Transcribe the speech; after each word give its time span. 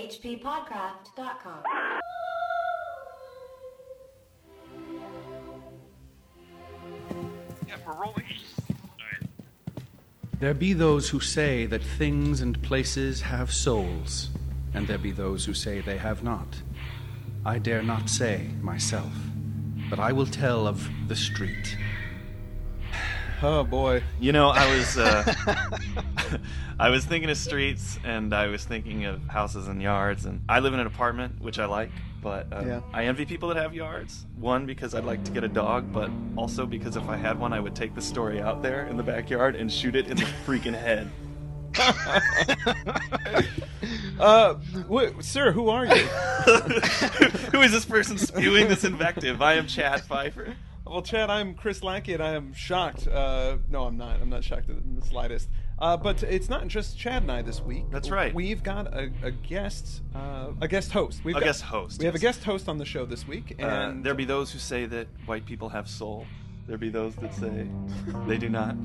hppodcraft.com. 0.00 1.62
Yeah, 7.68 7.76
we're 7.86 7.92
rolling. 7.94 8.24
There 10.38 10.54
be 10.54 10.72
those 10.72 11.10
who 11.10 11.20
say 11.20 11.66
that 11.66 11.84
things 11.84 12.40
and 12.40 12.62
places 12.62 13.20
have 13.20 13.52
souls, 13.52 14.30
and 14.72 14.88
there 14.88 14.96
be 14.96 15.10
those 15.10 15.44
who 15.44 15.52
say 15.52 15.80
they 15.80 15.98
have 15.98 16.22
not. 16.22 16.62
I 17.44 17.58
dare 17.58 17.82
not 17.82 18.08
say 18.08 18.48
myself, 18.62 19.12
but 19.90 19.98
I 19.98 20.12
will 20.12 20.26
tell 20.26 20.66
of 20.66 20.88
the 21.08 21.16
street. 21.16 21.76
Oh 23.42 23.64
boy. 23.64 24.02
You 24.20 24.32
know, 24.32 24.48
I 24.50 24.70
was 24.76 24.98
uh, 24.98 25.34
I 26.78 26.90
was 26.90 27.04
thinking 27.04 27.30
of 27.30 27.36
streets, 27.38 27.98
and 28.04 28.34
I 28.34 28.48
was 28.48 28.64
thinking 28.64 29.04
of 29.06 29.26
houses 29.28 29.66
and 29.68 29.80
yards, 29.80 30.26
and 30.26 30.42
I 30.48 30.60
live 30.60 30.74
in 30.74 30.80
an 30.80 30.86
apartment, 30.86 31.40
which 31.40 31.58
I 31.58 31.64
like, 31.64 31.90
but 32.22 32.46
um, 32.52 32.68
Yeah. 32.68 32.80
I 32.92 33.04
envy 33.06 33.24
people 33.24 33.48
that 33.48 33.56
have 33.56 33.74
yards. 33.74 34.26
One 34.36 34.66
because 34.66 34.94
I'd 34.94 35.04
like 35.04 35.24
to 35.24 35.30
get 35.30 35.42
a 35.44 35.48
dog, 35.48 35.90
but 35.92 36.10
also 36.36 36.66
because 36.66 36.96
if 36.96 37.08
I 37.08 37.16
had 37.16 37.38
one, 37.38 37.52
I 37.54 37.60
would 37.60 37.74
take 37.74 37.94
the 37.94 38.02
story 38.02 38.40
out 38.42 38.62
there 38.62 38.86
in 38.88 38.96
the 38.98 39.02
backyard 39.02 39.56
and 39.56 39.72
shoot 39.72 39.96
it 39.96 40.08
in 40.08 40.16
the 40.18 40.24
freaking 40.46 40.74
head. 40.78 41.10
Uh, 44.18 44.56
wait, 44.86 45.24
sir, 45.24 45.50
who 45.50 45.70
are 45.70 45.86
you? 45.86 45.94
Who 47.52 47.62
is 47.62 47.72
this 47.72 47.86
person 47.86 48.18
spewing 48.18 48.68
this 48.68 48.84
invective? 48.84 49.40
I 49.40 49.54
am 49.54 49.66
Chad 49.66 50.02
Pfeiffer. 50.02 50.54
Well, 50.90 51.02
Chad, 51.02 51.30
I'm 51.30 51.54
Chris 51.54 51.84
Lackey, 51.84 52.14
and 52.14 52.22
I 52.22 52.32
am 52.34 52.52
shocked. 52.52 53.06
Uh, 53.06 53.58
no, 53.70 53.84
I'm 53.84 53.96
not. 53.96 54.20
I'm 54.20 54.28
not 54.28 54.42
shocked 54.42 54.68
in 54.68 54.96
the 54.98 55.06
slightest. 55.06 55.48
Uh, 55.78 55.96
but 55.96 56.22
it's 56.24 56.48
not 56.48 56.66
just 56.68 56.98
Chad 56.98 57.22
and 57.22 57.30
I 57.32 57.42
this 57.42 57.60
week. 57.62 57.84
That's 57.90 58.10
right. 58.10 58.34
We've 58.34 58.62
got 58.62 58.92
a, 58.92 59.10
a 59.22 59.30
guest, 59.30 60.02
uh, 60.14 60.48
a 60.60 60.68
guest 60.68 60.90
host. 60.92 61.20
We've 61.24 61.36
A 61.36 61.40
got- 61.40 61.46
guest 61.46 61.62
host, 61.62 62.00
We 62.00 62.06
have 62.06 62.14
a 62.14 62.18
guest 62.18 62.42
host 62.44 62.68
on 62.68 62.76
the 62.76 62.84
show 62.84 63.06
this 63.06 63.26
week, 63.26 63.54
Uh, 63.58 63.64
and 63.66 64.04
there 64.04 64.14
be 64.14 64.24
those 64.24 64.50
who 64.52 64.58
say 64.58 64.84
that 64.86 65.06
white 65.26 65.46
people 65.46 65.68
have 65.68 65.88
soul. 65.88 66.26
There 66.66 66.76
be 66.76 66.90
those 66.90 67.14
that 67.16 67.32
say 67.34 67.66
they 68.26 68.36
do 68.36 68.48
not. 68.48 68.76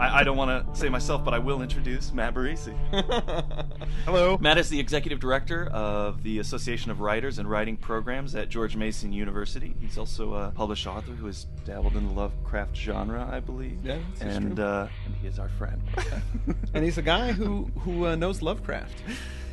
I, 0.00 0.20
I 0.20 0.24
don't 0.24 0.38
want 0.38 0.72
to 0.72 0.80
say 0.80 0.88
myself, 0.88 1.22
but 1.24 1.34
I 1.34 1.38
will 1.38 1.60
introduce 1.60 2.10
Matt 2.12 2.32
Burriesci. 2.32 2.74
Hello. 4.06 4.38
Matt 4.40 4.56
is 4.56 4.70
the 4.70 4.80
executive 4.80 5.20
director 5.20 5.66
of 5.66 6.22
the 6.22 6.38
Association 6.38 6.90
of 6.90 7.00
Writers 7.00 7.38
and 7.38 7.48
Writing 7.48 7.76
Programs 7.76 8.34
at 8.34 8.48
George 8.48 8.76
Mason 8.76 9.12
University. 9.12 9.74
He's 9.78 9.98
also 9.98 10.32
a 10.34 10.50
published 10.52 10.86
author 10.86 11.12
who 11.12 11.26
has 11.26 11.44
dabbled 11.66 11.96
in 11.96 12.08
the 12.08 12.14
Lovecraft 12.14 12.74
genre, 12.74 13.28
I 13.30 13.40
believe. 13.40 13.78
Yeah, 13.84 13.98
that's 14.18 14.22
and 14.36 14.56
true. 14.56 14.64
uh, 14.64 14.88
and 15.04 15.14
he 15.16 15.28
is 15.28 15.38
our 15.38 15.50
friend. 15.50 15.82
and 16.74 16.82
he's 16.82 16.96
a 16.96 17.02
guy 17.02 17.32
who 17.32 17.64
who 17.80 18.06
uh, 18.06 18.16
knows 18.16 18.40
Lovecraft. 18.40 18.94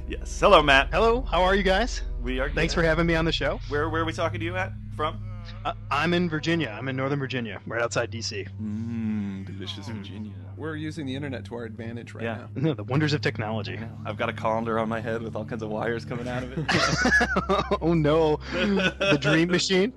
yes. 0.07 0.39
Hello, 0.39 0.63
Matt. 0.63 0.87
Hello. 0.93 1.23
How 1.23 1.43
are 1.43 1.55
you 1.55 1.63
guys? 1.63 2.03
We 2.21 2.39
are. 2.39 2.49
Thanks 2.49 2.73
for 2.73 2.83
having 2.83 3.05
me 3.05 3.15
on 3.15 3.25
the 3.25 3.33
show. 3.33 3.59
Where 3.67 3.89
Where 3.89 4.01
are 4.01 4.05
we 4.05 4.13
talking 4.13 4.39
to 4.39 4.45
you 4.45 4.55
at? 4.55 4.71
From? 4.95 5.19
Uh, 5.65 5.73
I'm 5.91 6.13
in 6.13 6.29
Virginia. 6.29 6.75
I'm 6.77 6.87
in 6.87 6.95
Northern 6.95 7.19
Virginia, 7.19 7.59
right 7.65 7.81
outside 7.81 8.11
DC. 8.11 8.47
Mmm, 8.61 9.45
delicious 9.45 9.87
Virginia. 9.87 10.31
We're 10.55 10.75
using 10.75 11.05
the 11.05 11.13
internet 11.13 11.45
to 11.45 11.55
our 11.55 11.65
advantage 11.65 12.13
right 12.13 12.23
now. 12.23 12.49
Yeah. 12.55 12.61
now. 12.63 12.73
the 12.75 12.83
wonders 12.83 13.13
of 13.13 13.21
technology. 13.21 13.79
I've 14.05 14.17
got 14.17 14.29
a 14.29 14.33
colander 14.33 14.79
on 14.79 14.87
my 14.89 14.99
head 14.99 15.21
with 15.21 15.35
all 15.35 15.45
kinds 15.45 15.61
of 15.63 15.69
wires 15.69 16.05
coming 16.05 16.27
out 16.27 16.43
of 16.43 16.53
it. 16.57 16.65
oh 17.81 17.93
no, 17.93 18.37
the 18.53 19.17
dream 19.19 19.49
machine. 19.49 19.93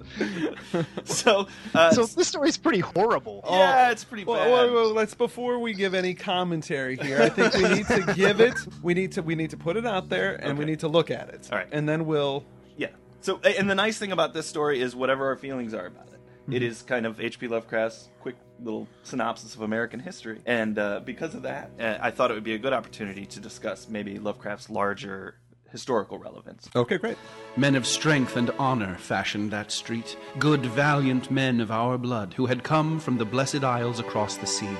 so, 1.04 1.46
uh, 1.74 1.90
So 1.92 2.04
this 2.06 2.28
story's 2.28 2.56
pretty 2.58 2.80
horrible. 2.80 3.42
yeah, 3.48 3.90
it's 3.90 4.04
pretty 4.04 4.24
Well, 4.24 4.36
bad. 4.38 4.50
well, 4.50 4.72
well, 4.74 4.92
let's 4.92 5.14
before 5.14 5.58
we 5.60 5.72
give 5.72 5.94
any 5.94 6.14
commentary 6.14 6.96
here. 6.96 7.22
I 7.22 7.28
think 7.28 7.54
we 7.54 7.62
need 7.76 7.86
to 7.86 8.12
give 8.14 8.40
it. 8.40 8.54
We 8.82 8.94
need 8.94 9.12
to 9.12 9.22
we 9.22 9.34
need 9.34 9.50
to 9.50 9.56
put 9.56 9.76
it 9.76 9.86
out 9.86 10.08
there, 10.08 10.34
and 10.34 10.58
we 10.58 10.64
need 10.64 10.80
to 10.80 10.88
look 10.88 11.10
at 11.10 11.28
it. 11.30 11.48
All 11.52 11.58
right. 11.58 11.68
and 11.72 11.88
then 11.88 12.06
we'll. 12.06 12.44
Yeah. 12.76 12.88
So, 13.20 13.38
and 13.40 13.68
the 13.68 13.74
nice 13.74 13.98
thing 13.98 14.12
about 14.12 14.32
this 14.34 14.46
story 14.46 14.80
is 14.80 14.96
whatever 14.96 15.26
our 15.26 15.36
feelings 15.36 15.74
are 15.74 15.86
about 15.86 16.06
it, 16.08 16.10
Mm-hmm. 16.44 16.54
it 16.54 16.62
is 16.62 16.80
kind 16.80 17.04
of 17.04 17.20
H.P. 17.20 17.48
Lovecraft's 17.48 18.08
quick 18.20 18.34
little 18.62 18.88
synopsis 19.02 19.54
of 19.54 19.60
American 19.60 20.00
history, 20.00 20.40
and 20.46 20.78
uh, 20.78 21.00
because 21.04 21.34
of 21.34 21.42
that, 21.42 21.70
uh, 21.78 21.98
I 22.00 22.10
thought 22.10 22.30
it 22.30 22.34
would 22.34 22.44
be 22.44 22.54
a 22.54 22.58
good 22.58 22.72
opportunity 22.72 23.26
to 23.26 23.40
discuss 23.40 23.90
maybe 23.90 24.18
Lovecraft's 24.18 24.70
larger 24.70 25.34
historical 25.70 26.18
relevance. 26.18 26.68
Okay, 26.74 26.96
great. 26.96 27.18
Men 27.58 27.76
of 27.76 27.86
strength 27.86 28.36
and 28.38 28.50
honor 28.58 28.96
fashioned 28.96 29.50
that 29.50 29.70
street, 29.70 30.16
good, 30.38 30.64
valiant 30.64 31.30
men 31.30 31.60
of 31.60 31.70
our 31.70 31.98
blood, 31.98 32.32
who 32.34 32.46
had 32.46 32.64
come 32.64 32.98
from 32.98 33.18
the 33.18 33.26
blessed 33.26 33.62
isles 33.62 34.00
across 34.00 34.36
the 34.38 34.46
sea. 34.46 34.76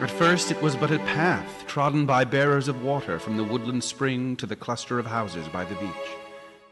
At 0.00 0.10
first 0.10 0.50
it 0.50 0.60
was 0.60 0.76
but 0.76 0.90
a 0.92 0.98
path 0.98 1.64
trodden 1.66 2.04
by 2.04 2.24
bearers 2.24 2.68
of 2.68 2.82
water 2.84 3.18
from 3.18 3.38
the 3.38 3.44
woodland 3.44 3.82
spring 3.82 4.36
to 4.36 4.46
the 4.46 4.56
cluster 4.56 4.98
of 4.98 5.06
houses 5.06 5.48
by 5.48 5.64
the 5.64 5.74
beach. 5.76 6.10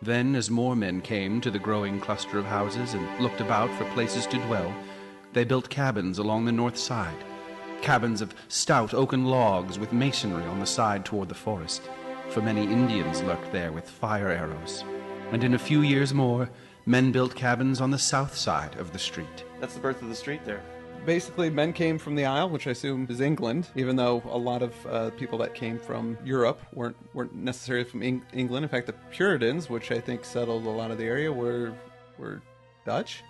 Then, 0.02 0.34
as 0.34 0.50
more 0.50 0.74
men 0.74 1.02
came 1.02 1.42
to 1.42 1.50
the 1.50 1.58
growing 1.58 2.00
cluster 2.00 2.38
of 2.38 2.46
houses 2.46 2.94
and 2.94 3.20
looked 3.20 3.40
about 3.40 3.70
for 3.74 3.84
places 3.92 4.26
to 4.28 4.38
dwell, 4.46 4.74
they 5.34 5.44
built 5.44 5.68
cabins 5.68 6.18
along 6.18 6.46
the 6.46 6.52
north 6.52 6.78
side. 6.78 7.16
Cabins 7.82 8.22
of 8.22 8.34
stout 8.48 8.94
oaken 8.94 9.26
logs 9.26 9.78
with 9.78 9.92
masonry 9.92 10.44
on 10.44 10.58
the 10.58 10.66
side 10.66 11.04
toward 11.04 11.28
the 11.28 11.34
forest, 11.34 11.82
for 12.30 12.40
many 12.40 12.62
Indians 12.62 13.22
lurked 13.22 13.52
there 13.52 13.72
with 13.72 13.88
fire 13.88 14.28
arrows. 14.28 14.84
And 15.32 15.44
in 15.44 15.54
a 15.54 15.58
few 15.58 15.82
years 15.82 16.14
more, 16.14 16.48
men 16.86 17.12
built 17.12 17.34
cabins 17.34 17.80
on 17.80 17.90
the 17.90 17.98
south 17.98 18.34
side 18.34 18.76
of 18.76 18.92
the 18.92 18.98
street. 18.98 19.44
That's 19.60 19.74
the 19.74 19.80
birth 19.80 20.00
of 20.00 20.08
the 20.08 20.14
street 20.14 20.44
there. 20.46 20.62
Basically, 21.06 21.50
men 21.50 21.72
came 21.72 21.98
from 21.98 22.14
the 22.14 22.24
Isle, 22.26 22.50
which 22.50 22.66
I 22.66 22.70
assume 22.72 23.06
is 23.08 23.20
England, 23.20 23.68
even 23.74 23.96
though 23.96 24.22
a 24.30 24.36
lot 24.38 24.62
of 24.62 24.74
uh, 24.86 25.10
people 25.10 25.38
that 25.38 25.54
came 25.54 25.78
from 25.78 26.16
Europe 26.24 26.60
weren't 26.74 26.96
weren't 27.14 27.34
necessarily 27.34 27.84
from 27.84 28.02
Eng- 28.02 28.22
England. 28.32 28.64
In 28.64 28.68
fact, 28.68 28.86
the 28.86 28.92
Puritans, 29.10 29.70
which 29.70 29.90
I 29.90 29.98
think 30.00 30.24
settled 30.24 30.66
a 30.66 30.70
lot 30.70 30.90
of 30.90 30.98
the 30.98 31.04
area, 31.04 31.32
were 31.32 31.72
were 32.18 32.42
Dutch. 32.84 33.22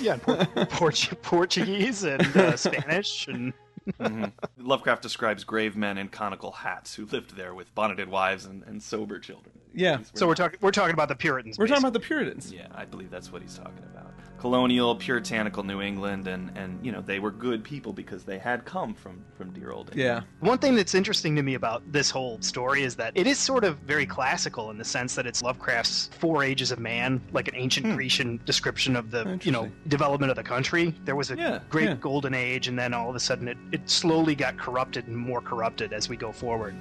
Yeah, 0.00 0.12
and 0.14 0.22
Por- 0.22 0.66
Port- 0.66 1.12
Portuguese 1.22 2.02
and 2.04 2.22
uh, 2.36 2.56
Spanish 2.56 3.28
and 3.28 3.52
Mhm. 4.00 4.32
Lovecraft 4.58 5.00
describes 5.00 5.44
grave 5.44 5.76
men 5.76 5.96
in 5.96 6.08
conical 6.08 6.50
hats 6.50 6.92
who 6.96 7.06
lived 7.06 7.36
there 7.36 7.54
with 7.54 7.72
bonneted 7.76 8.08
wives 8.08 8.44
and, 8.44 8.64
and 8.64 8.82
sober 8.82 9.20
children. 9.20 9.56
Yeah. 9.72 9.98
These 9.98 10.12
were 10.12 10.18
so 10.18 10.26
we're 10.26 10.34
talking 10.34 10.58
we're 10.60 10.72
talking 10.72 10.94
about 10.94 11.08
the 11.08 11.14
Puritans. 11.14 11.56
We're 11.56 11.68
talking 11.68 11.84
about 11.84 11.92
the 11.92 12.00
Puritans. 12.00 12.52
Yeah, 12.52 12.66
I 12.74 12.84
believe 12.84 13.10
that's 13.12 13.30
what 13.30 13.42
he's 13.42 13.56
talking 13.56 13.84
about. 13.94 14.05
Colonial, 14.38 14.94
puritanical 14.96 15.62
New 15.62 15.80
England, 15.80 16.26
and 16.28 16.50
and 16.56 16.78
you 16.84 16.92
know 16.92 17.00
they 17.00 17.18
were 17.18 17.30
good 17.30 17.64
people 17.64 17.92
because 17.92 18.24
they 18.24 18.38
had 18.38 18.64
come 18.64 18.94
from 18.94 19.24
from 19.36 19.50
dear 19.52 19.72
old 19.72 19.90
England. 19.92 20.00
Yeah. 20.00 20.20
One 20.46 20.58
thing 20.58 20.74
that's 20.74 20.94
interesting 20.94 21.34
to 21.36 21.42
me 21.42 21.54
about 21.54 21.82
this 21.90 22.10
whole 22.10 22.40
story 22.40 22.82
is 22.82 22.94
that 22.96 23.12
it 23.14 23.26
is 23.26 23.38
sort 23.38 23.64
of 23.64 23.78
very 23.78 24.06
classical 24.06 24.70
in 24.70 24.78
the 24.78 24.84
sense 24.84 25.14
that 25.14 25.26
it's 25.26 25.42
Lovecraft's 25.42 26.10
Four 26.18 26.44
Ages 26.44 26.70
of 26.70 26.78
Man, 26.78 27.20
like 27.32 27.48
an 27.48 27.56
ancient 27.56 27.94
Grecian 27.94 28.38
description 28.44 28.94
of 28.96 29.10
the 29.10 29.38
you 29.42 29.52
know 29.52 29.70
development 29.88 30.30
of 30.30 30.36
the 30.36 30.42
country. 30.44 30.94
There 31.04 31.16
was 31.16 31.30
a 31.30 31.36
Yeah, 31.36 31.60
great 31.70 31.88
yeah. 31.88 31.94
golden 31.94 32.34
age, 32.34 32.68
and 32.68 32.78
then 32.78 32.92
all 32.94 33.08
of 33.10 33.16
a 33.16 33.20
sudden 33.20 33.48
it, 33.48 33.58
it 33.72 33.88
slowly 33.88 34.34
got 34.34 34.56
corrupted 34.58 35.06
and 35.06 35.16
more 35.16 35.40
corrupted 35.40 35.92
as 35.92 36.08
we 36.08 36.16
go 36.16 36.30
forward. 36.32 36.74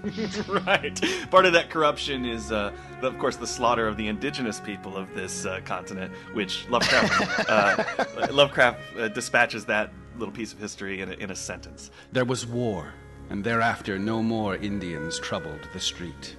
right. 0.67 1.01
Part 1.31 1.45
of 1.45 1.53
that 1.53 1.69
corruption 1.69 2.25
is, 2.25 2.51
uh, 2.51 2.71
the- 3.01 3.07
of 3.07 3.17
course, 3.19 3.35
the 3.37 3.47
slaughter 3.47 3.87
of 3.87 3.97
the 3.97 4.07
indigenous 4.07 4.59
people 4.59 4.97
of 4.97 5.13
this 5.13 5.45
uh, 5.45 5.59
continent, 5.65 6.11
which 6.33 6.67
Lovecraft 6.69 7.44
uh, 7.47 7.83
Lovecraft 8.31 8.79
uh, 8.97 9.07
dispatches 9.09 9.65
that 9.65 9.91
little 10.17 10.33
piece 10.33 10.53
of 10.53 10.59
history 10.59 11.01
in 11.01 11.11
a, 11.11 11.13
in 11.13 11.31
a 11.31 11.35
sentence. 11.35 11.91
There 12.11 12.25
was 12.25 12.45
war, 12.45 12.93
and 13.29 13.43
thereafter 13.43 13.99
no 13.99 14.23
more 14.23 14.55
Indians 14.55 15.19
troubled 15.19 15.67
the 15.73 15.79
street. 15.79 16.35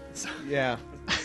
Yeah. 0.47 0.77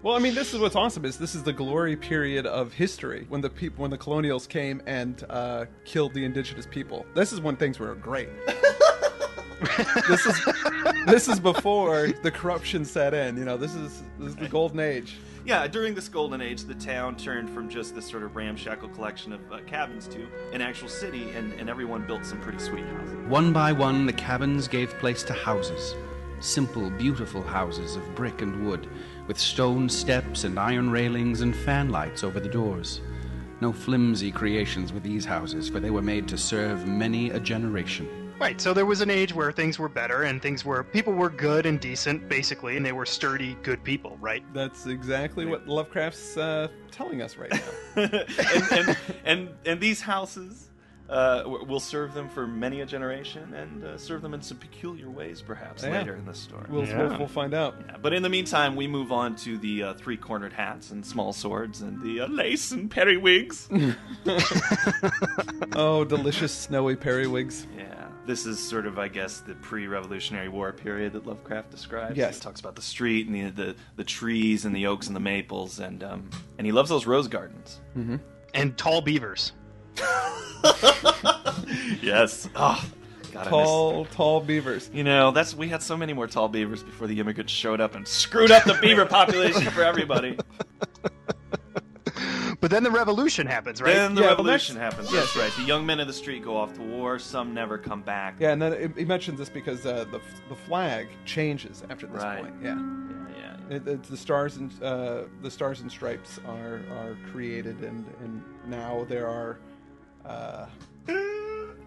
Well, 0.00 0.14
I 0.14 0.20
mean, 0.20 0.36
this 0.36 0.54
is 0.54 0.60
what's 0.60 0.76
awesome 0.76 1.04
is 1.04 1.18
this 1.18 1.34
is 1.34 1.42
the 1.42 1.52
glory 1.52 1.96
period 1.96 2.46
of 2.46 2.72
history 2.72 3.26
when 3.28 3.40
the 3.40 3.50
people 3.50 3.82
when 3.82 3.90
the 3.90 3.98
colonials 3.98 4.46
came 4.46 4.80
and 4.86 5.24
uh, 5.28 5.64
killed 5.84 6.14
the 6.14 6.24
indigenous 6.24 6.66
people. 6.66 7.04
This 7.14 7.32
is 7.32 7.40
when 7.40 7.56
things 7.56 7.80
were 7.80 7.96
great. 7.96 8.28
this 10.08 10.26
is 10.26 10.48
this 11.06 11.28
is 11.28 11.40
before 11.40 12.08
the 12.22 12.30
corruption 12.30 12.84
set 12.84 13.14
in. 13.14 13.36
You 13.36 13.44
know, 13.44 13.56
this 13.56 13.74
is 13.74 14.02
this 14.18 14.30
is 14.30 14.36
the 14.36 14.48
golden 14.48 14.80
age. 14.80 15.16
Yeah, 15.44 15.66
during 15.66 15.94
this 15.94 16.08
golden 16.08 16.42
age, 16.42 16.64
the 16.64 16.74
town 16.74 17.16
turned 17.16 17.48
from 17.48 17.70
just 17.70 17.94
this 17.94 18.06
sort 18.06 18.22
of 18.22 18.36
ramshackle 18.36 18.90
collection 18.90 19.32
of 19.32 19.40
uh, 19.50 19.60
cabins 19.66 20.06
to 20.08 20.26
an 20.52 20.60
actual 20.60 20.88
city, 20.88 21.30
and, 21.30 21.54
and 21.54 21.70
everyone 21.70 22.06
built 22.06 22.26
some 22.26 22.40
pretty 22.40 22.58
sweet 22.58 22.84
houses. 22.84 23.16
One 23.28 23.52
by 23.52 23.72
one, 23.72 24.04
the 24.04 24.12
cabins 24.12 24.68
gave 24.68 24.90
place 24.98 25.22
to 25.22 25.32
houses. 25.32 25.94
Simple, 26.40 26.90
beautiful 26.90 27.42
houses 27.42 27.96
of 27.96 28.14
brick 28.14 28.42
and 28.42 28.66
wood, 28.66 28.88
with 29.26 29.38
stone 29.38 29.88
steps 29.88 30.44
and 30.44 30.58
iron 30.58 30.90
railings 30.90 31.40
and 31.40 31.54
fanlights 31.54 32.22
over 32.22 32.40
the 32.40 32.48
doors. 32.48 33.00
No 33.60 33.72
flimsy 33.72 34.30
creations 34.30 34.92
were 34.92 35.00
these 35.00 35.24
houses, 35.24 35.68
for 35.68 35.80
they 35.80 35.90
were 35.90 36.02
made 36.02 36.28
to 36.28 36.36
serve 36.36 36.86
many 36.86 37.30
a 37.30 37.40
generation. 37.40 38.08
Right, 38.38 38.60
so 38.60 38.72
there 38.72 38.86
was 38.86 39.00
an 39.00 39.10
age 39.10 39.34
where 39.34 39.50
things 39.50 39.78
were 39.80 39.88
better 39.88 40.22
and 40.22 40.40
things 40.40 40.64
were 40.64 40.84
people 40.84 41.12
were 41.12 41.28
good 41.30 41.66
and 41.66 41.80
decent 41.80 42.28
basically, 42.28 42.76
and 42.76 42.86
they 42.86 42.92
were 42.92 43.04
sturdy, 43.06 43.56
good 43.64 43.82
people, 43.82 44.16
right? 44.20 44.44
That's 44.54 44.86
exactly 44.86 45.44
what 45.44 45.66
Lovecraft's 45.66 46.36
uh, 46.36 46.68
telling 46.92 47.20
us 47.20 47.36
right 47.36 47.50
now. 47.50 47.60
and, 47.96 48.72
and, 48.72 48.96
and 49.24 49.48
and 49.66 49.80
these 49.80 50.00
houses 50.00 50.70
uh, 51.10 51.42
we'll 51.46 51.80
serve 51.80 52.12
them 52.12 52.28
for 52.28 52.46
many 52.46 52.82
a 52.82 52.86
generation 52.86 53.54
and 53.54 53.82
uh, 53.82 53.96
serve 53.96 54.20
them 54.20 54.34
in 54.34 54.42
some 54.42 54.58
peculiar 54.58 55.08
ways, 55.08 55.40
perhaps 55.40 55.82
Yeah. 55.82 55.92
later 55.98 56.14
in 56.14 56.26
the 56.26 56.34
story. 56.34 56.66
We'll, 56.68 56.84
Yeah. 56.86 57.08
we'll, 57.08 57.18
we'll 57.20 57.28
find 57.28 57.54
out. 57.54 57.76
Yeah, 57.88 57.96
but 58.00 58.12
in 58.12 58.22
the 58.22 58.28
meantime, 58.28 58.76
we 58.76 58.86
move 58.86 59.10
on 59.10 59.34
to 59.36 59.56
the 59.56 59.82
uh, 59.84 59.94
three-cornered 59.94 60.52
hats 60.52 60.90
and 60.90 61.04
small 61.04 61.32
swords 61.32 61.80
and 61.80 62.02
the 62.02 62.20
uh, 62.20 62.26
lace 62.28 62.72
and 62.72 62.90
periwigs. 62.90 63.68
Oh, 65.74 66.04
delicious 66.04 66.52
snowy 66.52 66.96
periwigs. 66.96 67.66
yeah, 67.76 67.97
this 68.28 68.44
is 68.44 68.60
sort 68.60 68.86
of, 68.86 68.98
I 68.98 69.08
guess, 69.08 69.40
the 69.40 69.54
pre-Revolutionary 69.54 70.50
War 70.50 70.70
period 70.70 71.14
that 71.14 71.26
Lovecraft 71.26 71.70
describes. 71.70 72.16
Yes. 72.16 72.36
he 72.36 72.42
talks 72.42 72.60
about 72.60 72.76
the 72.76 72.82
street 72.82 73.26
and 73.26 73.34
the 73.34 73.64
the, 73.64 73.74
the 73.96 74.04
trees 74.04 74.66
and 74.66 74.76
the 74.76 74.86
oaks 74.86 75.06
and 75.06 75.16
the 75.16 75.20
maples, 75.20 75.80
and 75.80 76.04
um, 76.04 76.28
and 76.58 76.66
he 76.66 76.72
loves 76.72 76.90
those 76.90 77.06
rose 77.06 77.26
gardens. 77.26 77.80
And 78.54 78.76
tall 78.76 79.00
beavers. 79.00 79.52
yes. 82.02 82.48
Oh, 82.54 82.84
God, 83.32 83.46
I 83.46 83.50
Tall, 83.50 84.04
tall 84.06 84.40
beavers. 84.40 84.90
You 84.92 85.04
know, 85.04 85.30
that's 85.30 85.54
we 85.54 85.68
had 85.68 85.82
so 85.82 85.96
many 85.96 86.12
more 86.12 86.26
tall 86.26 86.48
beavers 86.48 86.82
before 86.82 87.06
the 87.06 87.18
immigrants 87.18 87.52
showed 87.52 87.80
up 87.80 87.94
and 87.94 88.06
screwed 88.06 88.50
up 88.50 88.64
the 88.64 88.74
beaver 88.74 89.06
population 89.06 89.70
for 89.70 89.82
everybody. 89.82 90.38
But 92.60 92.72
then 92.72 92.82
the 92.82 92.90
revolution 92.90 93.46
happens, 93.46 93.80
right? 93.80 93.94
Then 93.94 94.14
the 94.16 94.22
Yeah, 94.22 94.28
revolution 94.28 94.74
that's- 94.74 94.92
happens. 94.94 95.12
yes. 95.12 95.32
That's 95.32 95.36
right. 95.36 95.52
The 95.56 95.68
young 95.68 95.86
men 95.86 96.00
of 96.00 96.08
the 96.08 96.12
street 96.12 96.42
go 96.42 96.56
off 96.56 96.72
to 96.74 96.80
war. 96.82 97.18
Some 97.18 97.54
never 97.54 97.78
come 97.78 98.02
back. 98.02 98.34
Yeah, 98.40 98.50
and 98.50 98.60
then 98.60 98.92
he 98.96 99.04
mentions 99.04 99.38
this 99.38 99.48
because 99.48 99.86
uh, 99.86 100.06
the 100.10 100.20
the 100.48 100.56
flag 100.56 101.06
changes 101.24 101.84
after 101.88 102.06
this 102.08 102.22
Right. 102.22 102.42
point. 102.42 102.54
Yeah, 102.60 102.78
Yeah. 103.38 103.76
it, 103.76 103.86
it's 103.86 104.08
the 104.08 104.16
stars 104.16 104.56
and 104.56 104.72
uh, 104.82 105.22
the 105.40 105.50
stars 105.50 105.80
and 105.82 105.90
stripes 105.90 106.40
are 106.48 106.80
are 106.90 107.16
created, 107.30 107.80
and 107.84 108.04
and 108.24 108.42
now 108.66 109.04
there 109.08 109.28
are. 109.28 109.58
Uh, 110.26 110.66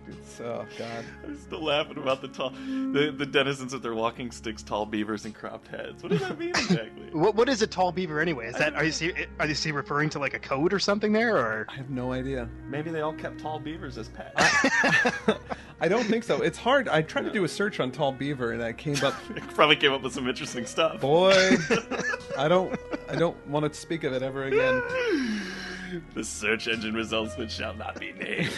it's 0.07 0.39
oh 0.42 0.65
god. 0.77 1.06
I'm 1.24 1.38
still 1.38 1.63
laughing 1.63 1.98
about 1.98 2.21
the 2.21 2.27
tall, 2.27 2.50
the, 2.51 3.13
the 3.15 3.25
denizens 3.25 3.74
with 3.74 3.83
their 3.83 3.94
walking 3.94 4.31
sticks, 4.31 4.63
tall 4.63 4.86
beavers, 4.86 5.25
and 5.25 5.33
cropped 5.36 5.68
heads. 5.68 6.03
What 6.03 6.12
does 6.12 6.21
that 6.21 6.38
mean 6.38 6.50
exactly? 6.50 7.09
What, 7.12 7.36
what 7.36 7.50
is 7.50 7.62
a 7.62 7.68
tall 7.68 7.92
beaver 7.92 8.21
anyway? 8.21 8.48
Is 8.48 8.56
that 8.56 8.74
are 8.74 8.86
you 8.86 8.92
see, 8.92 9.13
are 9.39 9.45
you 9.45 9.53
see 9.53 9.71
referring 9.71 10.09
to 10.12 10.19
like 10.19 10.33
a 10.33 10.39
code 10.39 10.71
or 10.71 10.80
something 10.80 11.12
there, 11.12 11.36
or 11.36 11.65
I 11.69 11.75
have 11.75 11.89
no 11.89 12.13
idea. 12.13 12.48
Maybe 12.69 12.89
they 12.89 13.01
all 13.01 13.13
kept 13.13 13.39
tall 13.39 13.59
beavers 13.59 13.98
as 13.98 14.07
pets. 14.07 14.33
I 14.38 15.88
don't 15.89 16.06
think 16.06 16.24
so. 16.24 16.42
It's 16.42 16.57
hard. 16.57 16.88
I 16.88 17.01
tried 17.01 17.24
to 17.24 17.31
do 17.31 17.44
a 17.44 17.47
search 17.47 17.80
on 17.80 17.92
tall 17.92 18.13
beaver, 18.13 18.54
and 18.54 18.63
I 18.63 18.74
came 18.74 19.04
up. 19.04 19.13
Probably 19.54 19.75
came 19.75 19.92
up 19.92 20.01
with 20.04 20.13
some 20.13 20.27
interesting 20.27 20.65
stuff. 20.65 21.01
Boy, 21.01 21.57
I 22.38 22.47
don't. 22.47 22.80
I 23.09 23.15
don't 23.15 23.47
want 23.47 23.71
to 23.71 23.77
speak 23.77 24.04
of 24.06 24.13
it 24.13 24.24
ever 24.24 24.45
again. 24.45 24.81
The 26.13 26.24
search 26.24 26.69
engine 26.69 26.94
results 26.94 27.36
which 27.38 27.51
shall 27.51 27.74
not 27.74 28.00
be 28.00 28.13
named. 28.13 28.54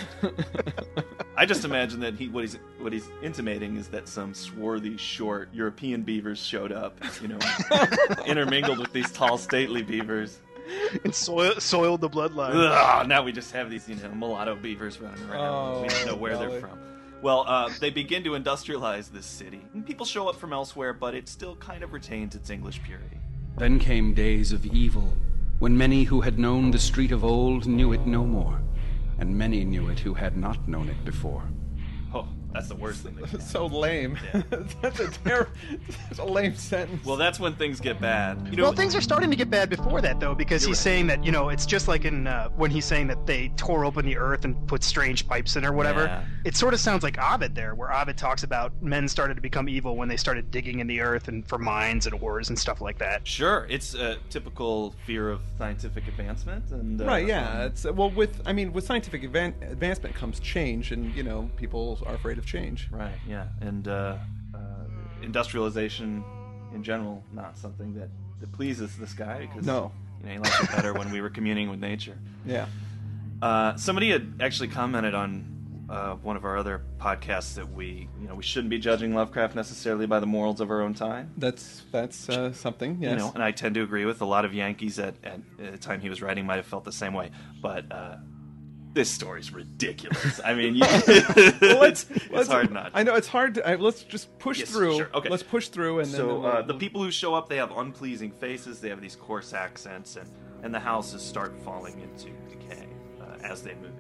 I 1.35 1.45
just 1.45 1.65
imagine 1.65 1.99
that 2.01 2.13
he 2.15 2.29
what 2.29 2.41
he's 2.43 2.59
what 2.79 2.93
he's 2.93 3.09
intimating 3.23 3.75
is 3.77 3.87
that 3.89 4.07
some 4.07 4.33
swarthy, 4.33 4.97
short 4.97 5.49
European 5.53 6.03
beavers 6.03 6.39
showed 6.43 6.71
up, 6.71 6.97
you 7.21 7.27
know, 7.27 7.39
intermingled 8.25 8.79
with 8.79 8.93
these 8.93 9.11
tall, 9.11 9.37
stately 9.37 9.81
beavers. 9.81 10.39
and 11.03 11.13
soil, 11.13 11.53
soiled 11.59 12.01
the 12.01 12.09
bloodline? 12.09 12.51
Ugh, 12.53 13.07
now 13.07 13.23
we 13.23 13.31
just 13.31 13.51
have 13.51 13.69
these, 13.69 13.87
you 13.89 13.95
know, 13.95 14.09
mulatto 14.13 14.55
beavers 14.55 14.99
running 15.01 15.21
around. 15.29 15.81
we 15.81 15.87
don't 15.89 16.05
know 16.05 16.13
Oh, 16.13 16.15
where 16.15 16.33
golly. 16.33 16.47
they're 16.47 16.59
from. 16.61 16.79
Well, 17.21 17.45
uh, 17.47 17.69
they 17.79 17.89
begin 17.89 18.23
to 18.25 18.31
industrialize 18.31 19.11
this 19.11 19.25
city. 19.25 19.61
And 19.73 19.85
people 19.85 20.05
show 20.05 20.27
up 20.29 20.35
from 20.35 20.53
elsewhere, 20.53 20.93
but 20.93 21.15
it 21.15 21.27
still 21.29 21.55
kind 21.55 21.83
of 21.83 21.93
retains 21.93 22.35
its 22.35 22.49
English 22.49 22.81
purity. 22.83 23.17
Then 23.57 23.79
came 23.79 24.13
days 24.13 24.51
of 24.51 24.65
evil, 24.65 25.13
when 25.59 25.77
many 25.77 26.03
who 26.03 26.21
had 26.21 26.37
known 26.39 26.71
the 26.71 26.79
street 26.79 27.11
of 27.11 27.23
old 27.23 27.65
knew 27.65 27.91
it 27.93 28.05
no 28.05 28.23
more, 28.25 28.61
and 29.23 29.37
many 29.37 29.63
knew 29.63 29.87
it 29.87 29.99
who 29.99 30.13
had 30.13 30.35
not 30.35 30.67
known 30.67 30.89
it 30.89 31.05
before. 31.05 31.43
That's 32.53 32.67
the 32.67 32.75
worst 32.75 33.03
thing. 33.03 33.15
They 33.15 33.23
can. 33.23 33.41
so 33.53 33.65
lame. 33.65 34.17
that's 34.81 34.99
a 34.99 35.09
terrible. 35.09 35.51
That's 36.07 36.19
a 36.19 36.25
lame 36.25 36.55
sentence. 36.55 37.03
Well, 37.05 37.17
that's 37.17 37.39
when 37.39 37.55
things 37.55 37.79
get 37.79 37.99
bad. 37.99 38.47
You 38.49 38.57
know, 38.57 38.63
Well, 38.63 38.73
things 38.73 38.95
are 38.95 39.01
starting 39.01 39.29
to 39.31 39.35
get 39.35 39.49
bad 39.49 39.69
before 39.69 40.01
that, 40.01 40.19
though, 40.19 40.35
because 40.35 40.63
he's 40.63 40.77
right. 40.77 40.83
saying 40.83 41.07
that 41.07 41.23
you 41.23 41.31
know 41.31 41.49
it's 41.49 41.65
just 41.65 41.87
like 41.87 42.05
in 42.05 42.27
uh, 42.27 42.49
when 42.49 42.69
he's 42.71 42.85
saying 42.85 43.07
that 43.07 43.25
they 43.25 43.49
tore 43.57 43.85
open 43.85 44.05
the 44.05 44.17
earth 44.17 44.45
and 44.45 44.67
put 44.67 44.83
strange 44.83 45.27
pipes 45.27 45.55
in 45.55 45.65
or 45.65 45.73
whatever. 45.73 46.03
Yeah. 46.05 46.25
It 46.45 46.55
sort 46.55 46.73
of 46.73 46.79
sounds 46.79 47.03
like 47.03 47.17
Ovid 47.17 47.55
there, 47.55 47.73
where 47.75 47.93
Ovid 47.93 48.17
talks 48.17 48.43
about 48.43 48.71
men 48.81 49.07
started 49.07 49.35
to 49.35 49.41
become 49.41 49.67
evil 49.67 49.95
when 49.95 50.07
they 50.07 50.17
started 50.17 50.51
digging 50.51 50.79
in 50.79 50.87
the 50.87 51.01
earth 51.01 51.27
and 51.27 51.47
for 51.47 51.57
mines 51.57 52.05
and 52.05 52.21
ores 52.21 52.49
and 52.49 52.59
stuff 52.59 52.81
like 52.81 52.99
that. 52.99 53.27
Sure, 53.27 53.65
it's 53.69 53.93
a 53.95 54.17
typical 54.29 54.93
fear 55.05 55.29
of 55.29 55.41
scientific 55.57 56.07
advancement, 56.07 56.69
and 56.71 57.01
uh, 57.01 57.05
Right, 57.05 57.27
yeah. 57.27 57.65
It's 57.65 57.85
well 57.85 58.11
with 58.11 58.41
I 58.45 58.53
mean 58.53 58.73
with 58.73 58.85
scientific 58.85 59.23
advan- 59.23 59.71
advancement 59.71 60.15
comes 60.15 60.39
change, 60.39 60.91
and 60.91 61.15
you 61.15 61.23
know 61.23 61.49
people 61.57 61.99
are 62.05 62.15
afraid 62.15 62.37
of 62.37 62.42
change. 62.45 62.87
right, 62.91 63.15
yeah, 63.27 63.47
and 63.61 63.87
uh, 63.87 64.17
uh, 64.53 64.59
industrialization 65.21 66.23
in 66.73 66.83
general 66.83 67.23
not 67.33 67.57
something 67.57 67.93
that, 67.95 68.09
that 68.39 68.51
pleases 68.51 68.95
this 68.97 69.13
guy 69.13 69.41
because 69.45 69.65
No. 69.65 69.91
you 70.21 70.25
know 70.27 70.31
he 70.33 70.37
likes 70.39 70.63
it 70.63 70.71
better 70.71 70.93
when 70.93 71.11
we 71.11 71.21
were 71.21 71.29
communing 71.29 71.69
with 71.69 71.79
nature. 71.79 72.17
Yeah. 72.45 72.65
Uh, 73.41 73.75
somebody 73.75 74.09
had 74.09 74.35
actually 74.39 74.69
commented 74.69 75.13
on 75.13 75.49
uh, 75.89 76.13
one 76.15 76.37
of 76.37 76.45
our 76.45 76.57
other 76.57 76.81
podcasts 76.97 77.55
that 77.55 77.69
we 77.73 78.07
you 78.21 78.27
know 78.27 78.35
we 78.35 78.41
shouldn't 78.43 78.69
be 78.69 78.79
judging 78.79 79.13
Lovecraft 79.13 79.53
necessarily 79.53 80.05
by 80.07 80.19
the 80.19 80.25
morals 80.25 80.61
of 80.61 80.71
our 80.71 80.81
own 80.81 80.93
time. 80.93 81.31
That's 81.37 81.83
that's 81.91 82.29
uh, 82.29 82.53
something. 82.53 82.97
Yes. 83.01 83.11
You 83.11 83.17
know, 83.17 83.31
and 83.35 83.43
I 83.43 83.51
tend 83.51 83.75
to 83.75 83.83
agree 83.83 84.05
with 84.05 84.21
a 84.21 84.25
lot 84.25 84.45
of 84.45 84.53
Yankees 84.53 84.97
at, 84.97 85.15
at, 85.23 85.41
at 85.61 85.71
the 85.73 85.77
time 85.77 85.99
he 85.99 86.09
was 86.09 86.21
writing 86.21 86.45
might 86.45 86.55
have 86.55 86.65
felt 86.65 86.85
the 86.85 86.91
same 86.93 87.13
way. 87.13 87.31
But 87.61 87.91
uh, 87.91 88.15
this 88.93 89.09
story's 89.09 89.51
ridiculous. 89.51 90.39
I 90.43 90.53
mean, 90.53 90.75
you, 90.75 90.81
Well, 91.61 91.83
it's, 91.83 92.05
it's 92.09 92.29
let's- 92.29 92.47
hard 92.49 92.71
not. 92.71 92.91
I 92.93 93.03
know 93.03 93.15
it's 93.15 93.27
hard. 93.27 93.55
To, 93.55 93.67
I, 93.67 93.75
let's 93.75 94.03
just 94.03 94.37
push 94.39 94.59
Yes, 94.59 94.69
through. 94.71 94.97
sure, 94.97 95.09
okay. 95.13 95.29
Let's 95.29 95.43
push 95.43 95.69
through, 95.69 95.99
and 95.99 96.07
then 96.09 96.17
So 96.17 96.27
we'll- 96.27 96.45
uh, 96.45 96.61
the 96.61 96.73
we'll- 96.73 96.79
people 96.79 97.03
who 97.03 97.11
show 97.11 97.33
up, 97.33 97.49
they 97.49 97.57
have 97.57 97.71
unpleasing 97.71 98.31
faces. 98.31 98.79
They 98.79 98.89
have 98.89 99.01
these 99.01 99.15
coarse 99.15 99.53
accents, 99.53 100.15
and 100.15 100.29
and 100.63 100.73
the 100.73 100.79
houses 100.79 101.21
start 101.21 101.53
falling 101.65 101.99
into 101.99 102.29
decay 102.49 102.87
uh, 103.21 103.35
as 103.43 103.61
they 103.63 103.73
move. 103.75 103.91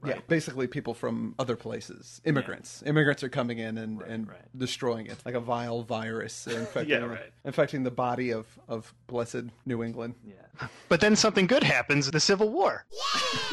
Right? 0.00 0.14
Yeah, 0.16 0.20
basically 0.28 0.66
people 0.68 0.94
from 0.94 1.34
other 1.38 1.56
places, 1.56 2.20
immigrants. 2.24 2.82
Immigrants 2.86 3.22
are 3.24 3.28
coming 3.28 3.58
in 3.58 3.78
and, 3.78 4.00
Right, 4.00 4.10
and 4.10 4.28
right. 4.28 4.38
destroying 4.56 5.06
it 5.06 5.18
like 5.24 5.34
a 5.34 5.40
vile 5.40 5.82
virus 5.82 6.46
infecting, 6.46 6.88
Yeah, 7.00 7.06
right. 7.06 7.32
infecting 7.44 7.82
the 7.82 7.90
body 7.90 8.30
of, 8.30 8.46
of 8.68 8.94
blessed 9.08 9.46
New 9.66 9.82
England. 9.82 10.14
Yeah. 10.24 10.68
But 10.88 11.00
then 11.00 11.16
something 11.16 11.46
good 11.46 11.62
happens: 11.64 12.10
the 12.10 12.20
Civil 12.20 12.50
War. 12.50 12.84